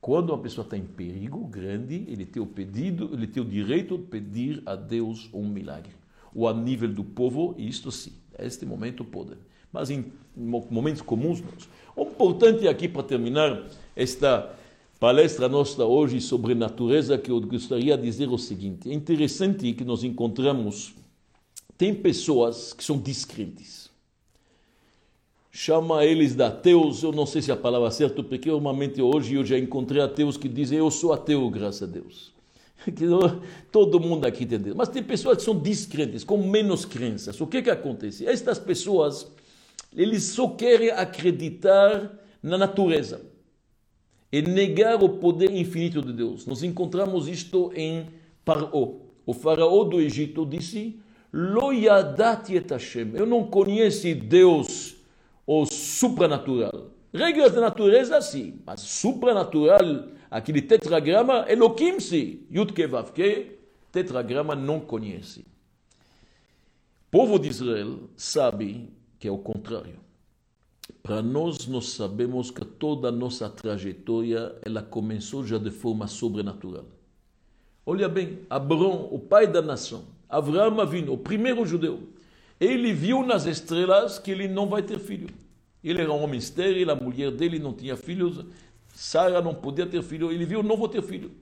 Quando 0.00 0.30
uma 0.30 0.38
pessoa 0.38 0.64
está 0.64 0.76
em 0.76 0.84
perigo 0.84 1.46
grande, 1.46 2.04
ele 2.08 2.26
tem 2.26 2.42
o 2.42 2.46
pedido, 2.46 3.08
ele 3.12 3.26
tem 3.26 3.42
o 3.42 3.46
direito 3.46 3.96
de 3.96 4.04
pedir 4.04 4.62
a 4.66 4.74
Deus 4.74 5.30
um 5.32 5.48
milagre. 5.48 5.92
ou 6.34 6.48
a 6.48 6.52
nível 6.52 6.92
do 6.92 7.04
povo, 7.04 7.54
isto 7.56 7.92
sim, 7.92 8.12
este 8.36 8.66
momento 8.66 9.04
pode. 9.04 9.36
Mas 9.72 9.88
em 9.88 10.12
momentos 10.36 11.00
comuns, 11.00 11.40
não. 11.40 11.48
O 11.94 12.08
importante 12.08 12.66
aqui, 12.66 12.88
para 12.88 13.04
terminar 13.04 13.64
esta 13.94 14.52
palestra 14.98 15.48
nossa 15.48 15.84
hoje 15.84 16.20
sobre 16.20 16.54
natureza, 16.54 17.16
que 17.16 17.30
eu 17.30 17.40
gostaria 17.40 17.96
de 17.96 18.02
dizer 18.02 18.28
o 18.28 18.36
seguinte: 18.36 18.90
é 18.90 18.92
interessante 18.92 19.72
que 19.72 19.84
nós 19.84 20.02
encontramos, 20.02 20.94
tem 21.78 21.94
pessoas 21.94 22.72
que 22.72 22.82
são 22.82 22.98
descrentes. 22.98 23.93
Chama 25.56 26.04
eles 26.04 26.34
de 26.34 26.42
ateus, 26.42 27.04
eu 27.04 27.12
não 27.12 27.24
sei 27.24 27.40
se 27.40 27.52
a 27.52 27.56
palavra 27.56 27.86
é 27.86 27.90
certa, 27.92 28.24
porque 28.24 28.50
normalmente 28.50 29.00
hoje 29.00 29.36
eu 29.36 29.44
já 29.46 29.56
encontrei 29.56 30.02
ateus 30.02 30.36
que 30.36 30.48
dizem 30.48 30.78
eu 30.80 30.90
sou 30.90 31.12
ateu, 31.12 31.48
graças 31.48 31.84
a 31.84 31.86
Deus. 31.86 32.32
Todo 33.70 34.00
mundo 34.00 34.26
aqui 34.26 34.44
tem 34.44 34.58
Deus. 34.58 34.76
Mas 34.76 34.88
tem 34.88 35.00
pessoas 35.00 35.36
que 35.36 35.44
são 35.44 35.56
descrentes, 35.56 36.24
com 36.24 36.38
menos 36.38 36.84
crenças. 36.84 37.40
O 37.40 37.46
que 37.46 37.62
que 37.62 37.70
acontece? 37.70 38.26
Estas 38.26 38.58
pessoas, 38.58 39.30
eles 39.94 40.24
só 40.24 40.48
querem 40.48 40.90
acreditar 40.90 42.18
na 42.42 42.58
natureza 42.58 43.20
e 44.32 44.42
negar 44.42 45.04
o 45.04 45.08
poder 45.08 45.52
infinito 45.54 46.02
de 46.02 46.12
Deus. 46.12 46.46
Nós 46.46 46.64
encontramos 46.64 47.28
isto 47.28 47.70
em 47.76 48.08
Paró. 48.44 48.96
O 49.24 49.32
faraó 49.32 49.84
do 49.84 50.00
Egito 50.00 50.44
disse: 50.44 50.98
Lo 51.32 51.72
yadati 51.72 52.56
et 52.56 52.68
Hashem. 52.72 53.12
Eu 53.14 53.24
não 53.24 53.44
conheço 53.44 54.12
Deus, 54.16 54.93
o 55.46 55.66
supranatural. 55.66 56.90
Regras 57.12 57.52
da 57.52 57.60
natureza, 57.60 58.20
sim, 58.20 58.60
mas 58.66 58.80
supranatural, 58.80 60.08
aquele 60.30 60.60
tetragrama, 60.60 61.44
Elohim, 61.48 62.00
sim. 62.00 62.46
Yudke 62.50 62.86
Vavke, 62.86 63.58
tetragrama 63.92 64.54
não 64.54 64.80
conhece. 64.80 65.40
O 65.40 67.10
povo 67.10 67.38
de 67.38 67.48
Israel 67.48 68.10
sabe 68.16 68.90
que 69.20 69.28
é 69.28 69.30
o 69.30 69.38
contrário. 69.38 70.00
Para 71.02 71.22
nós, 71.22 71.66
nós 71.66 71.90
sabemos 71.90 72.50
que 72.50 72.64
toda 72.64 73.08
a 73.08 73.12
nossa 73.12 73.48
trajetória 73.48 74.54
ela 74.62 74.82
começou 74.82 75.46
já 75.46 75.56
de 75.56 75.70
forma 75.70 76.08
sobrenatural. 76.08 76.86
Olha 77.86 78.08
bem, 78.08 78.40
Abraão, 78.50 79.08
o 79.12 79.18
pai 79.18 79.46
da 79.46 79.62
nação, 79.62 80.06
Abraão 80.28 80.80
Avino, 80.80 81.12
o 81.12 81.18
primeiro 81.18 81.64
judeu, 81.64 82.08
ele 82.60 82.92
viu 82.92 83.22
nas 83.24 83.46
estrelas 83.46 84.18
que 84.18 84.30
ele 84.30 84.48
não 84.48 84.66
vai 84.66 84.82
ter 84.82 84.98
filho. 84.98 85.28
Ele 85.82 86.00
era 86.00 86.12
um 86.12 86.22
homem 86.22 86.38
estéril, 86.38 86.90
a 86.90 86.94
mulher 86.94 87.30
dele 87.30 87.58
não 87.58 87.72
tinha 87.72 87.96
filhos, 87.96 88.44
Sara 88.94 89.42
não 89.42 89.54
podia 89.54 89.86
ter 89.86 90.02
filho, 90.02 90.32
ele 90.32 90.46
viu, 90.46 90.62
não 90.62 90.76
vou 90.76 90.88
ter 90.88 91.02
filho. 91.02 91.32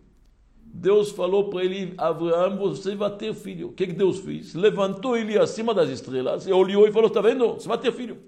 Deus 0.64 1.10
falou 1.10 1.50
para 1.50 1.64
ele, 1.64 1.92
Abraão, 1.98 2.56
você 2.56 2.94
vai 2.96 3.14
ter 3.16 3.34
filho. 3.34 3.68
O 3.68 3.72
que, 3.72 3.86
que 3.86 3.92
Deus 3.92 4.20
fez? 4.20 4.54
Levantou 4.54 5.16
ele 5.16 5.38
acima 5.38 5.74
das 5.74 5.90
estrelas, 5.90 6.46
e 6.46 6.52
olhou 6.52 6.88
e 6.88 6.92
falou, 6.92 7.08
está 7.08 7.20
vendo? 7.20 7.54
Você 7.54 7.68
vai 7.68 7.78
ter 7.78 7.92
filho. 7.92 8.18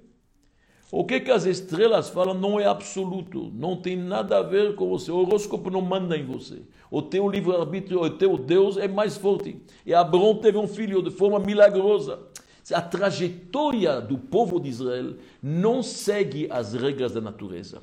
O 0.92 1.04
que, 1.04 1.18
que 1.18 1.30
as 1.30 1.44
estrelas 1.44 2.08
falam 2.08 2.34
não 2.34 2.60
é 2.60 2.66
absoluto, 2.66 3.50
não 3.52 3.74
tem 3.74 3.96
nada 3.96 4.38
a 4.38 4.42
ver 4.42 4.76
com 4.76 4.88
você. 4.88 5.10
O 5.10 5.16
horóscopo 5.16 5.68
não 5.68 5.80
manda 5.80 6.16
em 6.16 6.24
você. 6.24 6.62
O 6.88 7.02
teu 7.02 7.28
livre-arbítrio, 7.28 8.00
o 8.00 8.10
teu 8.10 8.38
Deus 8.38 8.76
é 8.76 8.86
mais 8.86 9.16
forte. 9.16 9.60
E 9.84 9.92
Abraão 9.92 10.36
teve 10.36 10.56
um 10.56 10.68
filho 10.68 11.02
de 11.02 11.10
forma 11.10 11.40
milagrosa. 11.40 12.20
A 12.72 12.80
trajetória 12.80 14.00
do 14.00 14.16
povo 14.16 14.58
de 14.58 14.68
Israel 14.68 15.16
não 15.42 15.82
segue 15.82 16.48
as 16.50 16.72
regras 16.72 17.12
da 17.12 17.20
natureza. 17.20 17.82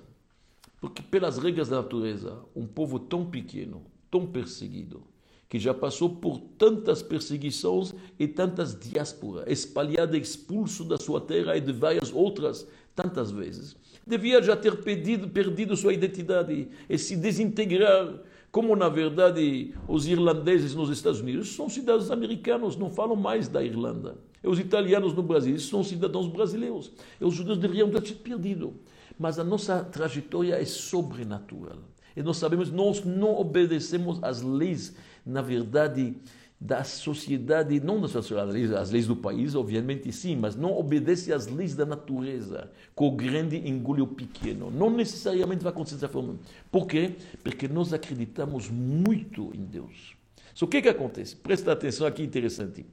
Porque, 0.79 1.03
pelas 1.03 1.37
regras 1.37 1.69
da 1.69 1.77
natureza, 1.77 2.39
um 2.55 2.65
povo 2.65 2.97
tão 2.97 3.23
pequeno, 3.25 3.83
tão 4.09 4.25
perseguido, 4.25 5.03
que 5.47 5.59
já 5.59 5.73
passou 5.73 6.09
por 6.09 6.39
tantas 6.57 7.03
perseguições 7.03 7.93
e 8.17 8.27
tantas 8.27 8.73
diásporas, 8.73 9.43
espalhado, 9.47 10.17
expulso 10.17 10.83
da 10.83 10.97
sua 10.97 11.21
terra 11.21 11.55
e 11.55 11.61
de 11.61 11.71
várias 11.71 12.11
outras 12.11 12.65
tantas 12.95 13.29
vezes. 13.31 13.75
Devia 14.07 14.41
já 14.41 14.55
ter 14.55 14.81
perdido, 14.81 15.29
perdido 15.29 15.75
sua 15.75 15.93
identidade 15.93 16.69
e 16.89 16.97
se 16.97 17.15
desintegrar, 17.15 18.15
como 18.51 18.75
na 18.75 18.89
verdade 18.89 19.73
os 19.87 20.07
irlandeses 20.07 20.75
nos 20.75 20.89
Estados 20.89 21.21
Unidos 21.21 21.55
são 21.55 21.69
cidadãos 21.69 22.11
americanos, 22.11 22.75
não 22.75 22.89
falam 22.89 23.15
mais 23.15 23.47
da 23.47 23.63
Irlanda. 23.63 24.17
E 24.43 24.47
os 24.47 24.59
italianos 24.59 25.13
no 25.13 25.23
Brasil 25.23 25.57
são 25.59 25.83
cidadãos 25.83 26.27
brasileiros. 26.27 26.91
E 27.19 27.23
os 27.23 27.33
judeus 27.33 27.59
deveriam 27.59 27.89
ter 27.89 28.05
sido 28.05 28.19
perdido. 28.19 28.73
Mas 29.17 29.37
a 29.39 29.43
nossa 29.43 29.83
trajetória 29.83 30.55
é 30.55 30.65
sobrenatural. 30.65 31.77
E 32.15 32.21
nós 32.21 32.37
sabemos, 32.37 32.71
nós 32.71 33.05
não 33.05 33.39
obedecemos 33.39 34.21
às 34.21 34.41
leis, 34.41 34.95
na 35.25 35.41
verdade, 35.41 36.17
da 36.63 36.83
sociedade, 36.83 37.79
não 37.79 37.99
da 37.99 38.07
sociedade, 38.07 38.75
as 38.75 38.91
leis 38.91 39.07
do 39.07 39.15
país, 39.15 39.55
obviamente 39.55 40.11
sim, 40.11 40.35
mas 40.35 40.55
não 40.55 40.77
obedece 40.77 41.33
às 41.33 41.47
leis 41.47 41.75
da 41.75 41.87
natureza, 41.87 42.69
que 42.95 43.03
o 43.03 43.09
grande 43.09 43.57
engole 43.67 44.03
o 44.03 44.07
pequeno. 44.07 44.69
Não 44.69 44.91
necessariamente 44.91 45.63
vai 45.63 45.73
acontecer 45.73 45.95
dessa 45.95 46.07
forma. 46.07 46.35
Por 46.71 46.85
quê? 46.85 47.15
Porque 47.43 47.67
nós 47.67 47.91
acreditamos 47.93 48.69
muito 48.69 49.51
em 49.55 49.65
Deus. 49.65 50.15
Só 50.53 50.65
o 50.65 50.67
que, 50.67 50.83
que 50.83 50.89
acontece? 50.89 51.35
Presta 51.35 51.71
atenção 51.71 52.05
aqui, 52.05 52.21
interessante. 52.21 52.85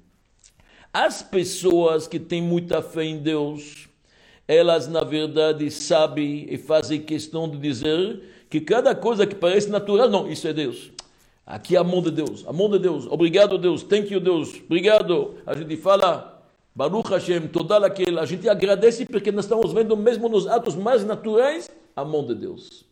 As 0.90 1.20
pessoas 1.20 2.08
que 2.08 2.18
têm 2.18 2.40
muita 2.40 2.80
fé 2.80 3.04
em 3.04 3.18
Deus, 3.18 3.86
elas 4.46 4.88
na 4.88 5.04
verdade 5.04 5.70
sabem 5.70 6.46
e 6.48 6.56
fazem 6.56 7.02
questão 7.02 7.46
de 7.46 7.58
dizer 7.58 8.46
que 8.48 8.62
cada 8.62 8.94
coisa 8.94 9.26
que 9.26 9.34
parece 9.34 9.68
natural, 9.68 10.08
não, 10.08 10.30
isso 10.30 10.48
é 10.48 10.54
Deus. 10.54 10.90
Aqui 11.49 11.78
a 11.78 11.82
mão 11.82 12.03
de 12.03 12.11
Deus, 12.11 12.44
a 12.46 12.53
mão 12.53 12.68
de 12.68 12.78
Deus. 12.78 13.07
Obrigado, 13.07 13.57
Deus. 13.57 13.82
Thank 13.82 14.12
you, 14.12 14.20
Deus. 14.20 14.55
Obrigado. 14.66 15.36
A 15.46 15.57
gente 15.57 15.78
fala, 15.78 16.44
Baruch 16.74 17.09
Hashem, 17.09 17.49
toda 17.49 17.86
aquela. 17.86 18.20
A 18.20 18.26
gente 18.26 18.46
agradece 18.46 19.07
porque 19.07 19.32
nós 19.32 19.46
estamos 19.46 19.72
vendo 19.72 19.96
mesmo 19.96 20.28
nos 20.28 20.46
atos 20.46 20.76
mais 20.76 21.07
naturais 21.07 21.70
a 21.96 22.05
mão 22.05 22.26
de 22.26 22.34
Deus. 22.34 22.84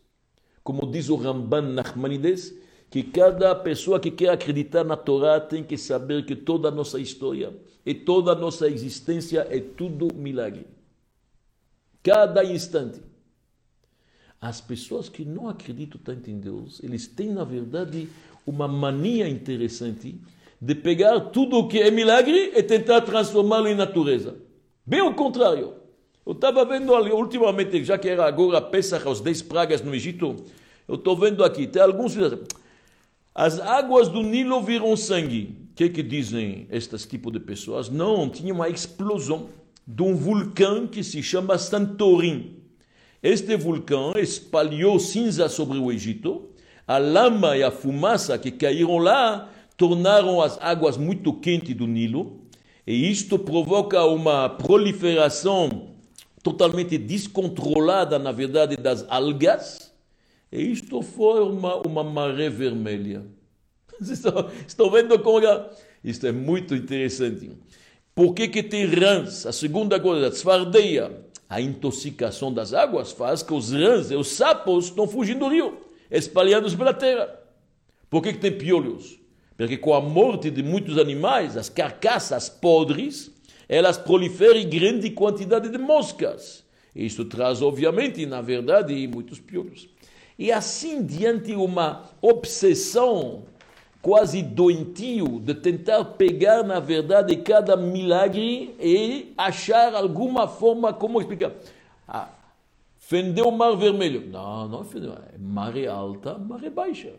Como 0.63 0.87
diz 0.87 1.07
o 1.07 1.15
Ramban 1.15 1.73
Nachmanides, 1.73 2.51
que 2.89 3.03
cada 3.03 3.53
pessoa 3.53 3.99
que 3.99 4.09
quer 4.09 4.29
acreditar 4.29 4.83
na 4.83 4.97
Torá 4.97 5.39
tem 5.39 5.63
que 5.63 5.77
saber 5.77 6.25
que 6.25 6.35
toda 6.35 6.69
a 6.69 6.71
nossa 6.71 6.99
história 6.99 7.55
e 7.85 7.93
toda 7.93 8.31
a 8.31 8.35
nossa 8.35 8.67
existência 8.67 9.45
é 9.51 9.59
tudo 9.59 10.07
milagre. 10.15 10.65
Cada 12.01 12.43
instante. 12.43 13.03
As 14.41 14.59
pessoas 14.61 15.09
que 15.09 15.23
não 15.23 15.47
acreditam 15.47 16.01
tanto 16.03 16.29
em 16.29 16.39
Deus, 16.39 16.81
eles 16.83 17.07
têm, 17.07 17.31
na 17.31 17.43
verdade, 17.43 18.07
uma 18.47 18.67
mania 18.67 19.27
interessante 19.27 20.19
de 20.59 20.73
pegar 20.73 21.19
tudo 21.19 21.57
o 21.59 21.67
que 21.67 21.79
é 21.79 21.91
milagre 21.91 22.53
e 22.55 22.63
tentar 22.63 23.01
transformá-lo 23.01 23.67
em 23.67 23.75
natureza. 23.75 24.35
Bem 24.85 25.01
ao 25.01 25.13
contrário. 25.13 25.73
Eu 26.25 26.31
estava 26.31 26.65
vendo 26.65 26.95
ali, 26.95 27.11
ultimamente, 27.11 27.83
já 27.83 27.97
que 27.97 28.09
era 28.09 28.25
agora 28.25 28.61
Pesach, 28.61 29.07
as 29.07 29.21
10 29.21 29.43
pragas 29.43 29.81
no 29.81 29.93
Egito, 29.93 30.35
eu 30.87 30.95
estou 30.95 31.15
vendo 31.15 31.43
aqui, 31.43 31.67
tem 31.67 31.81
alguns. 31.81 32.17
As 33.35 33.59
águas 33.59 34.09
do 34.09 34.23
Nilo 34.23 34.61
viram 34.61 34.97
sangue. 34.97 35.55
O 35.71 35.75
que, 35.75 35.89
que 35.89 36.01
dizem 36.01 36.67
estes 36.71 37.05
tipos 37.05 37.31
de 37.31 37.39
pessoas? 37.39 37.89
Não, 37.89 38.29
tinha 38.29 38.53
uma 38.53 38.67
explosão 38.67 39.49
de 39.85 40.01
um 40.01 40.15
vulcão 40.15 40.87
que 40.87 41.03
se 41.03 41.21
chama 41.21 41.57
Santorin. 41.57 42.57
Este 43.21 43.55
vulcão 43.55 44.13
espalhou 44.17 44.99
cinza 44.99 45.47
sobre 45.47 45.77
o 45.77 45.91
Egito 45.91 46.49
a 46.87 46.97
lama 46.97 47.57
e 47.57 47.63
a 47.63 47.69
fumaça 47.69 48.37
que 48.37 48.49
caíram 48.49 48.97
lá 48.97 49.49
tornaram 49.75 50.41
as 50.41 50.57
águas 50.61 50.95
muito 50.95 51.33
quentes 51.33 51.75
do 51.75 51.85
Nilo, 51.85 52.39
e 52.85 53.11
isto 53.11 53.37
provoca 53.37 54.05
uma 54.05 54.47
proliferação 54.47 55.89
totalmente 56.41 56.97
descontrolada, 56.97 58.17
na 58.17 58.31
verdade, 58.31 58.77
das 58.77 59.05
algas, 59.09 59.93
e 60.49 60.71
isto 60.71 61.01
forma 61.01 61.75
uma 61.85 62.03
maré 62.05 62.49
vermelha. 62.49 63.25
Estão 64.65 64.89
vendo 64.89 65.19
como 65.19 65.45
é? 65.45 65.69
Isto 66.01 66.27
é 66.27 66.31
muito 66.31 66.73
interessante. 66.73 67.51
Por 68.15 68.33
que, 68.33 68.47
que 68.47 68.63
tem 68.63 68.85
rãs? 68.85 69.45
A 69.45 69.51
segunda 69.51 69.99
coisa, 69.99 70.27
a 70.27 70.31
tzfardeia, 70.31 71.25
a 71.49 71.59
intoxicação 71.59 72.53
das 72.53 72.73
águas 72.73 73.11
faz 73.11 73.43
que 73.43 73.53
os 73.53 73.73
rãs 73.73 74.09
e 74.09 74.15
os 74.15 74.29
sapos 74.29 74.85
estão 74.85 75.05
fugindo 75.05 75.39
do 75.39 75.49
rio 75.49 75.86
espalhados 76.09 76.75
pela 76.75 76.93
terra. 76.93 77.39
Por 78.09 78.21
que, 78.21 78.33
que 78.33 78.39
tem 78.39 78.57
piolhos? 78.57 79.19
Porque 79.57 79.77
com 79.77 79.93
a 79.93 80.01
morte 80.01 80.51
de 80.51 80.61
muitos 80.61 80.97
animais, 80.97 81.57
as 81.57 81.67
carcaças 81.67 82.47
podres, 82.47 83.31
elas 83.67 83.97
proliferam 83.97 84.59
em 84.59 84.69
grande 84.69 85.09
quantidade 85.09 85.69
de 85.69 85.77
moscas. 85.77 86.63
Isso 86.95 87.25
traz, 87.25 87.61
obviamente, 87.61 88.25
na 88.25 88.41
verdade, 88.41 89.07
muitos 89.07 89.39
piolhos. 89.39 89.89
E 90.37 90.51
assim, 90.51 91.03
diante 91.03 91.53
uma 91.53 92.09
obsessão 92.21 93.43
quase 94.01 94.41
doentio 94.41 95.39
de 95.39 95.53
tentar 95.53 96.03
pegar, 96.05 96.63
na 96.63 96.79
verdade, 96.79 97.35
cada 97.37 97.75
milagre 97.75 98.75
e 98.79 99.33
achar 99.37 99.95
alguma 99.95 100.47
forma 100.47 100.93
como 100.93 101.19
explicar. 101.19 101.51
Ah, 102.07 102.29
Fendeu 103.07 103.47
o 103.47 103.57
mar 103.57 103.73
vermelho. 103.77 104.29
Não, 104.29 104.67
não 104.67 104.83
fendeu. 104.83 105.13
É 105.13 105.37
maré 105.39 105.87
alta, 105.87 106.37
maré 106.37 106.69
baixa. 106.69 107.13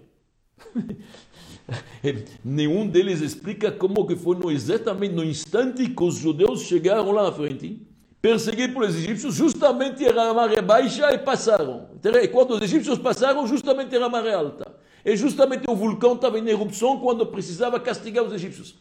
Nenhum 2.44 2.86
deles 2.86 3.22
explica 3.22 3.72
como 3.72 4.06
que 4.06 4.14
foi 4.14 4.36
no, 4.36 4.50
exatamente 4.50 5.14
no 5.14 5.24
instante 5.24 5.88
que 5.88 6.04
os 6.04 6.16
judeus 6.16 6.64
chegaram 6.64 7.10
lá 7.10 7.22
na 7.22 7.32
frente, 7.32 7.80
perseguidos 8.20 8.74
pelos 8.74 8.96
egípcios, 8.96 9.34
justamente 9.34 10.04
era 10.04 10.28
a 10.28 10.34
maré 10.34 10.60
baixa 10.60 11.10
e 11.10 11.16
passaram. 11.16 11.88
E 12.22 12.28
quando 12.28 12.50
os 12.50 12.60
egípcios 12.60 12.98
passaram, 12.98 13.46
justamente 13.46 13.96
era 13.96 14.04
a 14.04 14.10
maré 14.10 14.34
alta. 14.34 14.70
E 15.02 15.16
justamente 15.16 15.70
o 15.70 15.74
vulcão 15.74 16.16
estava 16.16 16.38
em 16.38 16.46
erupção 16.46 17.00
quando 17.00 17.24
precisava 17.24 17.80
castigar 17.80 18.24
os 18.24 18.34
egípcios. 18.34 18.74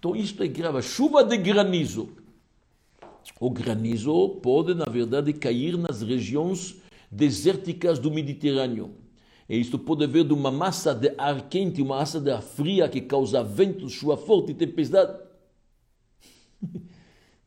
Então 0.00 0.16
isto 0.16 0.42
é 0.42 0.48
grave. 0.48 0.82
Chuva 0.82 1.22
de 1.22 1.36
granizo. 1.36 2.23
O 3.40 3.50
granizo 3.50 4.40
pode, 4.42 4.74
na 4.74 4.84
verdade, 4.84 5.32
cair 5.32 5.76
nas 5.76 6.02
regiões 6.02 6.76
desérticas 7.10 7.98
do 7.98 8.10
Mediterrâneo. 8.10 8.94
E 9.48 9.58
isto 9.58 9.78
pode 9.78 10.06
vir 10.06 10.24
de 10.24 10.32
uma 10.32 10.50
massa 10.50 10.94
de 10.94 11.14
ar 11.18 11.48
quente, 11.48 11.82
uma 11.82 11.96
massa 11.96 12.20
de 12.20 12.30
ar 12.30 12.42
fria 12.42 12.88
que 12.88 13.00
causa 13.00 13.42
ventos, 13.42 13.92
chuva 13.92 14.16
forte 14.16 14.52
e 14.52 14.54
tempestade. 14.54 15.18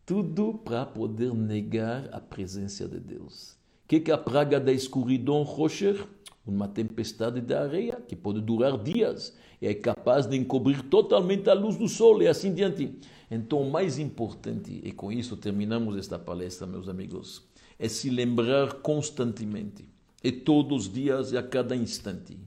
Tudo 0.05 0.53
para 0.53 0.85
poder 0.85 1.33
negar 1.33 2.07
a 2.11 2.19
presença 2.19 2.87
de 2.87 2.99
Deus. 2.99 3.57
O 3.83 3.87
que 3.87 4.11
é 4.11 4.13
a 4.13 4.17
praga 4.17 4.59
da 4.59 4.71
escuridão, 4.71 5.43
Rocher? 5.43 6.07
Uma 6.45 6.67
tempestade 6.67 7.41
de 7.41 7.53
areia 7.53 8.01
que 8.07 8.15
pode 8.15 8.39
durar 8.39 8.77
dias 8.81 9.35
e 9.61 9.67
é 9.67 9.73
capaz 9.73 10.25
de 10.25 10.37
encobrir 10.37 10.81
totalmente 10.83 11.49
a 11.49 11.53
luz 11.53 11.75
do 11.75 11.89
sol 11.89 12.21
e 12.21 12.27
assim 12.27 12.53
diante. 12.53 12.97
Então, 13.29 13.61
o 13.61 13.69
mais 13.69 13.99
importante, 13.99 14.81
e 14.83 14.91
com 14.91 15.11
isso 15.11 15.35
terminamos 15.35 15.97
esta 15.97 16.17
palestra, 16.17 16.65
meus 16.65 16.87
amigos, 16.87 17.43
é 17.77 17.89
se 17.89 18.09
lembrar 18.09 18.75
constantemente, 18.75 19.87
e 20.23 20.31
todos 20.31 20.87
os 20.87 20.93
dias 20.93 21.31
e 21.31 21.37
a 21.37 21.43
cada 21.43 21.75
instante, 21.75 22.37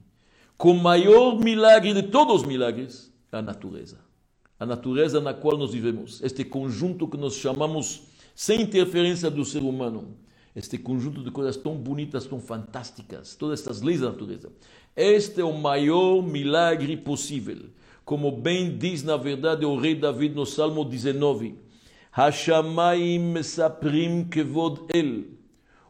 que 0.59 0.67
o 0.67 0.73
maior 0.73 1.39
milagre 1.39 1.93
de 1.93 2.03
todos 2.03 2.41
os 2.41 2.47
milagres 2.47 3.11
é 3.31 3.37
a 3.37 3.41
natureza. 3.41 3.99
A 4.59 4.65
natureza 4.65 5.19
na 5.19 5.33
qual 5.33 5.57
nós 5.57 5.71
vivemos, 5.71 6.21
este 6.21 6.43
conjunto 6.43 7.07
que 7.07 7.17
nós 7.17 7.35
chamamos, 7.35 8.03
sem 8.35 8.61
interferência 8.61 9.29
do 9.29 9.45
ser 9.45 9.63
humano, 9.63 10.15
este 10.55 10.77
conjunto 10.77 11.23
de 11.23 11.31
coisas 11.31 11.55
tão 11.57 11.75
bonitas, 11.75 12.25
tão 12.25 12.39
fantásticas, 12.39 13.35
todas 13.35 13.59
estas 13.59 13.81
leis 13.81 14.01
da 14.01 14.11
natureza. 14.11 14.51
Este 14.95 15.41
é 15.41 15.43
o 15.43 15.57
maior 15.57 16.21
milagre 16.21 16.97
possível. 16.97 17.69
Como 18.11 18.29
bem 18.29 18.77
diz 18.77 19.03
na 19.03 19.15
verdade 19.15 19.65
o 19.65 19.79
rei 19.79 19.95
David 19.95 20.35
no 20.35 20.45
Salmo 20.45 20.83
19, 20.83 21.55
Hashamayim 22.11 23.19
mesaprim 23.19 24.25
kevod 24.25 24.81
el. 24.93 25.27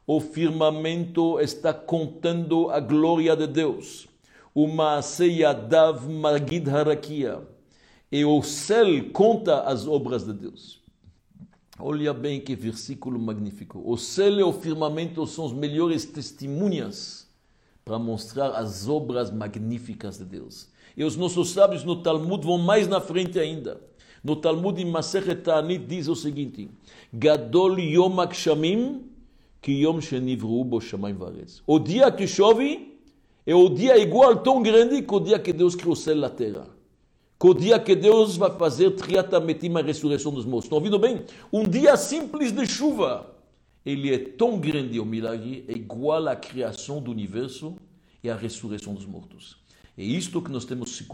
O 0.05 0.19
firmamento 0.19 1.39
está 1.39 1.73
contando 1.73 2.69
a 2.69 2.79
glória 2.79 3.35
de 3.35 3.47
Deus. 3.47 4.07
O 4.53 4.67
Maaseyadav 4.67 6.07
Magid 6.07 6.69
Harakia. 6.69 7.41
E 8.11 8.23
o 8.23 8.43
céu 8.43 9.03
conta 9.11 9.61
as 9.61 9.87
obras 9.87 10.23
de 10.23 10.33
Deus. 10.33 10.79
Olha 11.79 12.13
bem 12.13 12.39
que 12.39 12.55
versículo 12.55 13.17
magnífico. 13.17 13.81
O 13.83 13.97
céu 13.97 14.33
e 14.33 14.43
o 14.43 14.53
firmamento 14.53 15.25
são 15.25 15.47
as 15.47 15.53
melhores 15.53 16.05
testemunhas 16.05 17.27
para 17.83 17.97
mostrar 17.97 18.51
as 18.51 18.87
obras 18.87 19.31
magníficas 19.31 20.19
de 20.19 20.25
Deus. 20.25 20.69
E 20.95 21.03
os 21.03 21.15
nossos 21.15 21.51
sábios 21.51 21.83
no 21.83 21.97
Talmud 21.97 22.45
vão 22.45 22.57
mais 22.57 22.87
na 22.87 22.99
frente 22.99 23.39
ainda. 23.39 23.81
No 24.23 24.35
Talmud 24.35 24.81
em 24.81 24.85
Masechet 24.85 25.41
Ta'anit 25.41 25.85
diz 25.85 26.07
o 26.07 26.15
seguinte: 26.15 26.69
Gadol 27.13 27.79
Yom 27.79 28.19
Akshamim 28.19 29.11
que 29.61 29.71
Yom 29.71 30.01
Shenivru 30.01 30.63
Bo 30.63 30.81
Shamayim 30.81 31.15
Varetz. 31.15 31.61
O 31.67 31.79
dia 31.79 32.11
que 32.11 32.27
chove 32.27 32.97
é 33.45 33.53
o 33.53 33.69
dia 33.69 33.97
igual, 33.97 34.37
tão 34.37 34.61
grande, 34.61 35.01
que 35.03 35.13
o 35.13 35.19
dia 35.19 35.39
que 35.39 35.53
Deus 35.53 35.75
criou 35.75 35.93
o 35.93 35.95
céu 35.95 36.17
e 36.17 36.25
a 36.25 36.29
terra. 36.29 36.67
Que 37.39 37.47
o 37.47 37.53
dia 37.53 37.79
que 37.79 37.95
Deus 37.95 38.37
vai 38.37 38.51
fazer 38.51 38.91
Triatametim, 38.91 39.73
a 39.75 39.81
ressurreição 39.81 40.31
dos 40.31 40.45
mortos. 40.45 40.65
Estão 40.65 40.77
ouvindo 40.77 40.99
bem? 40.99 41.23
Um 41.51 41.63
dia 41.63 41.95
simples 41.95 42.51
de 42.51 42.65
chuva. 42.65 43.35
Ele 43.83 44.13
é 44.13 44.19
tão 44.19 44.59
grande, 44.59 44.99
o 44.99 45.05
milagre, 45.05 45.65
é 45.67 45.71
igual 45.71 46.27
à 46.27 46.35
criação 46.35 47.01
do 47.01 47.09
universo 47.09 47.75
e 48.23 48.29
à 48.29 48.35
ressurreição 48.35 48.93
dos 48.93 49.07
mortos. 49.07 49.60
É 49.97 50.03
isto 50.03 50.41
que 50.41 50.51
nós 50.51 50.65
temos 50.65 50.97
que 50.97 51.05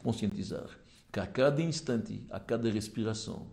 conscientizar 0.00 0.68
que 1.12 1.20
a 1.20 1.26
cada 1.26 1.62
instante, 1.62 2.26
a 2.28 2.40
cada 2.40 2.68
respiração, 2.68 3.46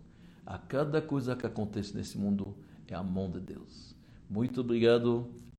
a 0.44 0.58
cada 0.58 1.00
coisa 1.00 1.36
que 1.36 1.46
acontece 1.46 1.96
nesse 1.96 2.18
mundo 2.18 2.56
é 2.88 2.94
a 2.94 3.02
mão 3.02 3.30
de 3.30 3.38
Deus. 3.38 3.94
Muito 4.28 4.60
obrigado. 4.60 5.30